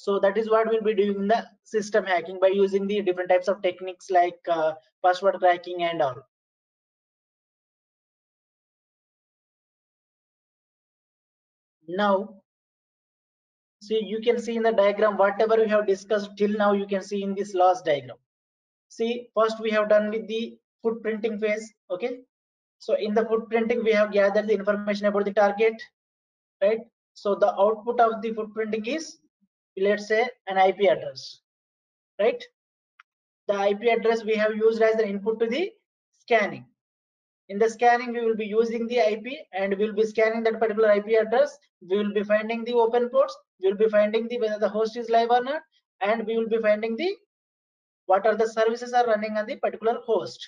so 0.00 0.18
that 0.18 0.38
is 0.38 0.48
what 0.48 0.66
we'll 0.66 0.80
be 0.80 0.94
doing 0.94 1.14
in 1.14 1.28
the 1.28 1.46
system 1.62 2.06
hacking 2.06 2.38
by 2.40 2.48
using 2.48 2.86
the 2.86 3.02
different 3.02 3.28
types 3.28 3.48
of 3.48 3.60
techniques 3.60 4.08
like 4.08 4.38
uh, 4.48 4.72
password 5.04 5.34
cracking 5.40 5.82
and 5.82 6.00
all. 6.00 6.16
Now 11.86 12.36
see 13.82 14.02
you 14.02 14.22
can 14.22 14.40
see 14.40 14.56
in 14.56 14.62
the 14.62 14.72
diagram 14.72 15.18
whatever 15.18 15.56
we 15.56 15.68
have 15.68 15.86
discussed 15.86 16.34
till 16.38 16.56
now 16.64 16.72
you 16.72 16.86
can 16.86 17.02
see 17.02 17.22
in 17.22 17.34
this 17.34 17.52
last 17.52 17.84
diagram. 17.84 18.16
See 18.88 19.28
first 19.38 19.60
we 19.60 19.70
have 19.70 19.90
done 19.90 20.10
with 20.10 20.26
the 20.28 20.58
footprinting 20.82 21.40
phase 21.40 21.74
okay? 21.90 22.20
So 22.78 22.94
in 22.94 23.12
the 23.12 23.24
footprinting 23.24 23.84
we 23.84 23.92
have 23.92 24.12
gathered 24.12 24.48
the 24.48 24.54
information 24.54 25.06
about 25.06 25.26
the 25.26 25.34
target 25.34 25.74
right? 26.62 26.80
So 27.12 27.34
the 27.34 27.52
output 27.52 28.00
of 28.00 28.22
the 28.22 28.30
footprinting 28.30 28.86
is 28.86 29.18
let's 29.76 30.08
say 30.08 30.28
an 30.48 30.58
ip 30.58 30.80
address 30.80 31.40
right? 32.20 32.44
The 33.48 33.68
ip 33.70 33.82
address 33.98 34.24
we 34.24 34.34
have 34.36 34.54
used 34.54 34.82
as 34.82 34.96
the 34.96 35.08
input 35.08 35.40
to 35.40 35.46
the 35.46 35.72
scanning. 36.20 36.66
In 37.48 37.58
the 37.58 37.68
scanning 37.68 38.12
we 38.12 38.24
will 38.24 38.36
be 38.36 38.46
using 38.46 38.86
the 38.86 38.98
ip 39.12 39.26
and 39.52 39.76
we'll 39.76 39.94
be 39.94 40.04
scanning 40.04 40.44
that 40.44 40.60
particular 40.60 40.92
ip 40.92 41.08
address. 41.08 41.58
We 41.88 41.96
will 41.96 42.12
be 42.12 42.22
finding 42.22 42.64
the 42.64 42.74
open 42.74 43.08
ports. 43.08 43.36
We 43.60 43.70
will 43.70 43.78
be 43.78 43.88
finding 43.88 44.28
the 44.28 44.38
whether 44.38 44.58
the 44.58 44.68
host 44.68 44.96
is 44.96 45.10
live 45.10 45.30
or 45.30 45.42
not. 45.42 45.62
And 46.00 46.26
we 46.26 46.36
will 46.36 46.48
be 46.48 46.58
finding 46.58 46.96
the 46.96 47.16
what 48.06 48.26
are 48.26 48.36
the 48.36 48.48
services 48.48 48.92
are 48.92 49.06
running 49.06 49.36
on 49.36 49.46
the 49.46 49.56
particular 49.56 49.98
host. 50.06 50.46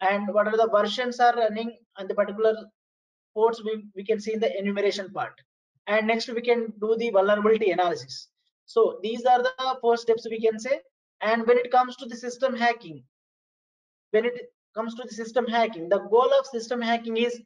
And 0.00 0.32
what 0.32 0.46
are 0.46 0.56
the 0.56 0.68
versions 0.68 1.20
are 1.20 1.34
running 1.34 1.76
on 1.98 2.06
the 2.06 2.14
particular 2.14 2.54
ports 3.34 3.62
we, 3.64 3.84
we 3.94 4.04
can 4.04 4.20
see 4.20 4.32
in 4.32 4.40
the 4.40 4.58
enumeration 4.58 5.10
part. 5.12 5.34
And 5.86 6.06
next 6.06 6.28
we 6.28 6.40
can 6.40 6.72
do 6.80 6.96
the 6.96 7.10
vulnerability 7.10 7.72
analysis 7.72 8.28
so 8.68 9.00
these 9.02 9.24
are 9.24 9.42
the 9.42 9.78
first 9.82 10.02
steps 10.02 10.26
we 10.30 10.40
can 10.40 10.58
say. 10.58 10.78
And 11.22 11.46
when 11.46 11.58
it 11.58 11.70
comes 11.72 11.96
to 11.96 12.06
the 12.06 12.16
system 12.16 12.54
hacking 12.54 13.02
when 14.10 14.24
it 14.26 14.52
comes 14.74 14.94
to 14.94 15.02
the 15.04 15.14
system 15.14 15.46
hacking 15.46 15.88
the 15.88 15.98
goal 16.14 16.30
of 16.38 16.46
system 16.46 16.80
hacking 16.80 17.16
is 17.16 17.40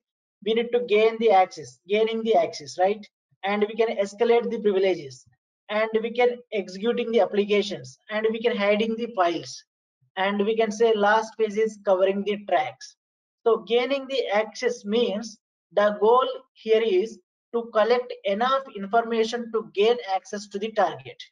we 0.44 0.54
need 0.54 0.70
to 0.72 0.80
gain 0.80 1.16
the 1.20 1.30
access 1.30 1.78
gaining 1.88 2.22
the 2.24 2.34
access 2.34 2.78
right? 2.78 3.06
And 3.44 3.64
we 3.68 3.74
can 3.74 3.96
escalate 3.96 4.50
the 4.50 4.60
privileges. 4.60 5.24
And 5.68 5.88
we 6.02 6.12
can 6.12 6.38
executing 6.52 7.10
the 7.10 7.20
applications. 7.20 7.98
And 8.10 8.26
we 8.30 8.40
can 8.40 8.56
hiding 8.56 8.94
the 8.96 9.08
files. 9.16 9.64
And 10.16 10.44
we 10.44 10.56
can 10.56 10.70
say 10.70 10.92
last 10.94 11.34
phase 11.36 11.56
is 11.56 11.78
covering 11.84 12.22
the 12.24 12.38
tracks. 12.48 12.96
So 13.44 13.58
gaining 13.58 14.06
the 14.06 14.28
access 14.28 14.84
means 14.84 15.38
the 15.72 15.96
goal 16.00 16.28
here 16.52 16.82
is 16.82 17.18
to 17.52 17.70
collect 17.72 18.12
enough 18.24 18.62
information 18.76 19.50
to 19.52 19.70
gain 19.74 19.96
access 20.14 20.46
to 20.48 20.58
the 20.58 20.72
target. 20.72 21.22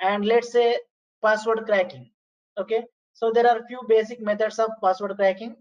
And 0.00 0.24
let's 0.24 0.52
say 0.52 0.76
password 1.22 1.64
cracking 1.66 2.10
okay? 2.58 2.84
So 3.12 3.30
there 3.32 3.48
are 3.48 3.66
few 3.66 3.80
basic 3.88 4.20
methods 4.20 4.58
of 4.58 4.70
password 4.82 5.16
cracking. 5.16 5.56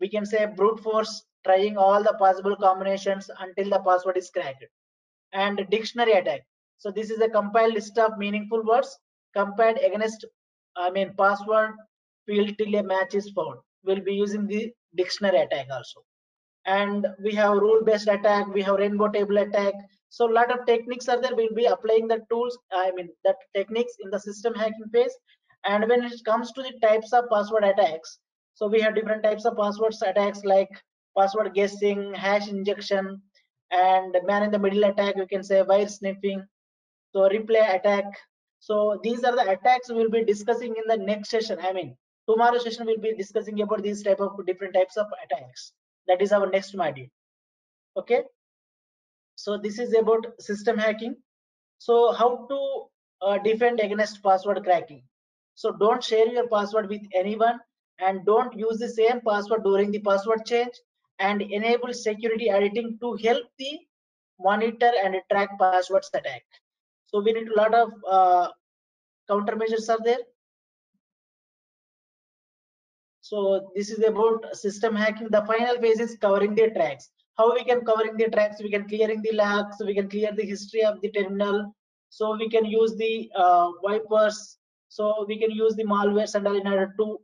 We 0.00 0.08
can 0.08 0.26
say 0.26 0.46
brute 0.46 0.80
force 0.80 1.24
trying 1.44 1.76
all 1.76 2.02
the 2.02 2.14
possible 2.18 2.56
combinations 2.56 3.30
until 3.40 3.70
the 3.70 3.80
password 3.80 4.16
is 4.16 4.30
cracked. 4.30 4.64
And 5.32 5.66
dictionary 5.70 6.12
attack. 6.12 6.42
So 6.78 6.90
this 6.90 7.10
is 7.10 7.20
a 7.20 7.28
compiled 7.28 7.74
list 7.74 7.98
of 7.98 8.18
meaningful 8.18 8.64
words 8.64 8.98
compared 9.36 9.78
against 9.78 10.24
i 10.76 10.90
mean 10.90 11.12
password 11.18 11.74
field 12.26 12.56
till 12.56 12.74
a 12.76 12.82
match 12.82 13.14
is 13.14 13.30
found. 13.30 13.58
We'll 13.84 14.00
be 14.00 14.14
using 14.14 14.46
the 14.46 14.72
dictionary 14.96 15.40
attack 15.40 15.66
also 15.70 16.04
and 16.76 17.06
we 17.22 17.32
have 17.34 17.62
rule 17.64 17.82
based 17.88 18.08
attack 18.08 18.46
we 18.54 18.62
have 18.62 18.76
rainbow 18.76 19.08
table 19.08 19.38
attack. 19.38 19.74
So 20.10 20.30
a 20.30 20.34
lot 20.38 20.50
of 20.50 20.64
techniques 20.66 21.08
are 21.08 21.20
there. 21.20 21.34
We'll 21.36 21.54
be 21.54 21.66
applying 21.66 22.08
the 22.08 22.20
tools 22.30 22.58
i 22.72 22.90
mean 22.96 23.08
that 23.24 23.36
techniques 23.54 23.94
in 24.04 24.10
the 24.10 24.20
system 24.20 24.54
hacking 24.54 24.90
phase. 24.92 25.16
And 25.64 25.88
when 25.88 26.04
it 26.04 26.24
comes 26.24 26.52
to 26.52 26.62
the 26.62 26.74
types 26.86 27.12
of 27.12 27.28
password 27.30 27.64
attacks 27.64 28.18
so 28.54 28.66
we 28.66 28.80
have 28.80 28.94
different 28.94 29.22
types 29.22 29.44
of 29.44 29.56
passwords 29.56 30.02
attacks 30.02 30.44
like 30.44 30.68
password 31.16 31.54
guessing 31.54 32.12
hash 32.14 32.48
injection 32.48 33.22
and 33.70 34.16
man 34.26 34.42
in 34.42 34.50
the 34.50 34.58
middle 34.58 34.84
attack 34.84 35.16
you 35.16 35.26
can 35.26 35.42
say 35.42 35.62
wire 35.62 35.88
sniffing. 35.88 36.44
So 37.12 37.28
replay 37.36 37.64
attack. 37.76 38.04
So 38.60 39.00
these 39.02 39.24
are 39.24 39.36
the 39.36 39.50
attacks 39.56 39.88
we'll 39.88 40.10
be 40.10 40.24
discussing 40.24 40.74
in 40.76 40.84
the 40.86 40.96
next 40.96 41.30
session. 41.30 41.58
I 41.62 41.72
mean 41.72 41.96
tomorrow 42.28 42.58
session 42.58 42.86
we'll 42.86 43.06
be 43.10 43.14
discussing 43.24 43.60
about 43.62 43.82
these 43.82 44.02
type 44.02 44.20
of 44.20 44.46
different 44.46 44.74
types 44.74 44.96
of 44.96 45.06
attacks 45.24 45.72
that 46.08 46.20
is 46.22 46.32
our 46.32 46.48
next 46.50 46.74
module. 46.74 47.08
Okay? 47.96 48.22
So 49.36 49.56
this 49.56 49.78
is 49.78 49.94
about 49.94 50.26
system 50.40 50.76
hacking. 50.76 51.16
So 51.78 52.12
how 52.12 52.46
to 52.48 52.86
uh, 53.22 53.38
defend 53.38 53.80
against 53.80 54.22
password 54.22 54.62
cracking. 54.64 55.02
So 55.54 55.72
don't 55.72 56.02
share 56.02 56.26
your 56.26 56.48
password 56.48 56.88
with 56.88 57.02
anyone 57.14 57.60
and 58.00 58.24
don't 58.24 58.56
use 58.56 58.78
the 58.78 58.88
same 58.88 59.20
password 59.26 59.64
during 59.64 59.90
the 59.90 60.00
password 60.00 60.44
change 60.46 60.72
and 61.18 61.42
enable 61.42 61.92
security 61.92 62.50
auditing 62.50 62.98
to 63.00 63.14
help 63.24 63.44
the 63.58 63.78
monitor 64.40 64.92
and 65.04 65.16
track 65.30 65.58
passwords 65.58 66.10
attack. 66.14 66.42
So 67.06 67.20
we 67.20 67.32
need 67.32 67.48
a 67.48 67.56
lot 67.56 67.74
of 67.74 67.92
uh, 68.08 68.48
countermeasures 69.28 69.88
are 69.88 70.02
there 70.04 70.18
so 73.28 73.70
this 73.76 73.90
is 73.90 74.02
about 74.04 74.56
system 74.56 74.96
hacking. 74.96 75.28
The 75.30 75.44
final 75.44 75.76
phase 75.82 76.00
is 76.00 76.16
covering 76.16 76.54
the 76.54 76.70
tracks. 76.70 77.10
How 77.36 77.52
we 77.52 77.62
can 77.62 77.84
covering 77.84 78.16
the 78.16 78.28
tracks? 78.30 78.62
We 78.62 78.70
can 78.70 78.88
clearing 78.88 79.20
the 79.20 79.32
logs 79.32 79.76
we 79.84 79.94
can 79.94 80.08
clear 80.08 80.32
the 80.32 80.46
history 80.46 80.82
of 80.82 81.00
the 81.02 81.10
terminal. 81.10 81.74
So 82.08 82.36
we 82.36 82.48
can 82.48 82.64
use 82.64 82.96
the 82.96 83.30
uh, 83.36 83.68
wipers. 83.82 84.56
So 84.88 85.26
we 85.28 85.38
can 85.38 85.50
use 85.50 85.76
the 85.76 85.84
malware 85.84 86.34
and 86.34 86.46
in 86.46 86.66
order 86.66 86.94
to 86.98 87.18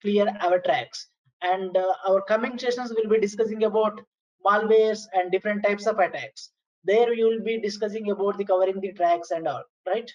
clear 0.00 0.26
our 0.40 0.60
tracks. 0.60 1.08
And 1.42 1.76
uh, 1.76 1.92
our 2.08 2.22
coming 2.22 2.58
sessions 2.58 2.94
will 2.96 3.10
be 3.10 3.20
discussing 3.20 3.64
about 3.64 4.00
malwares 4.46 5.06
and 5.12 5.30
different 5.30 5.62
types 5.62 5.86
of 5.86 5.98
attacks. 5.98 6.50
There 6.84 7.10
we 7.10 7.22
will 7.22 7.44
be 7.44 7.60
discussing 7.60 8.10
about 8.10 8.38
the 8.38 8.46
covering 8.46 8.80
the 8.80 8.92
tracks 8.92 9.30
and 9.30 9.46
all 9.46 9.64
right 9.86 10.10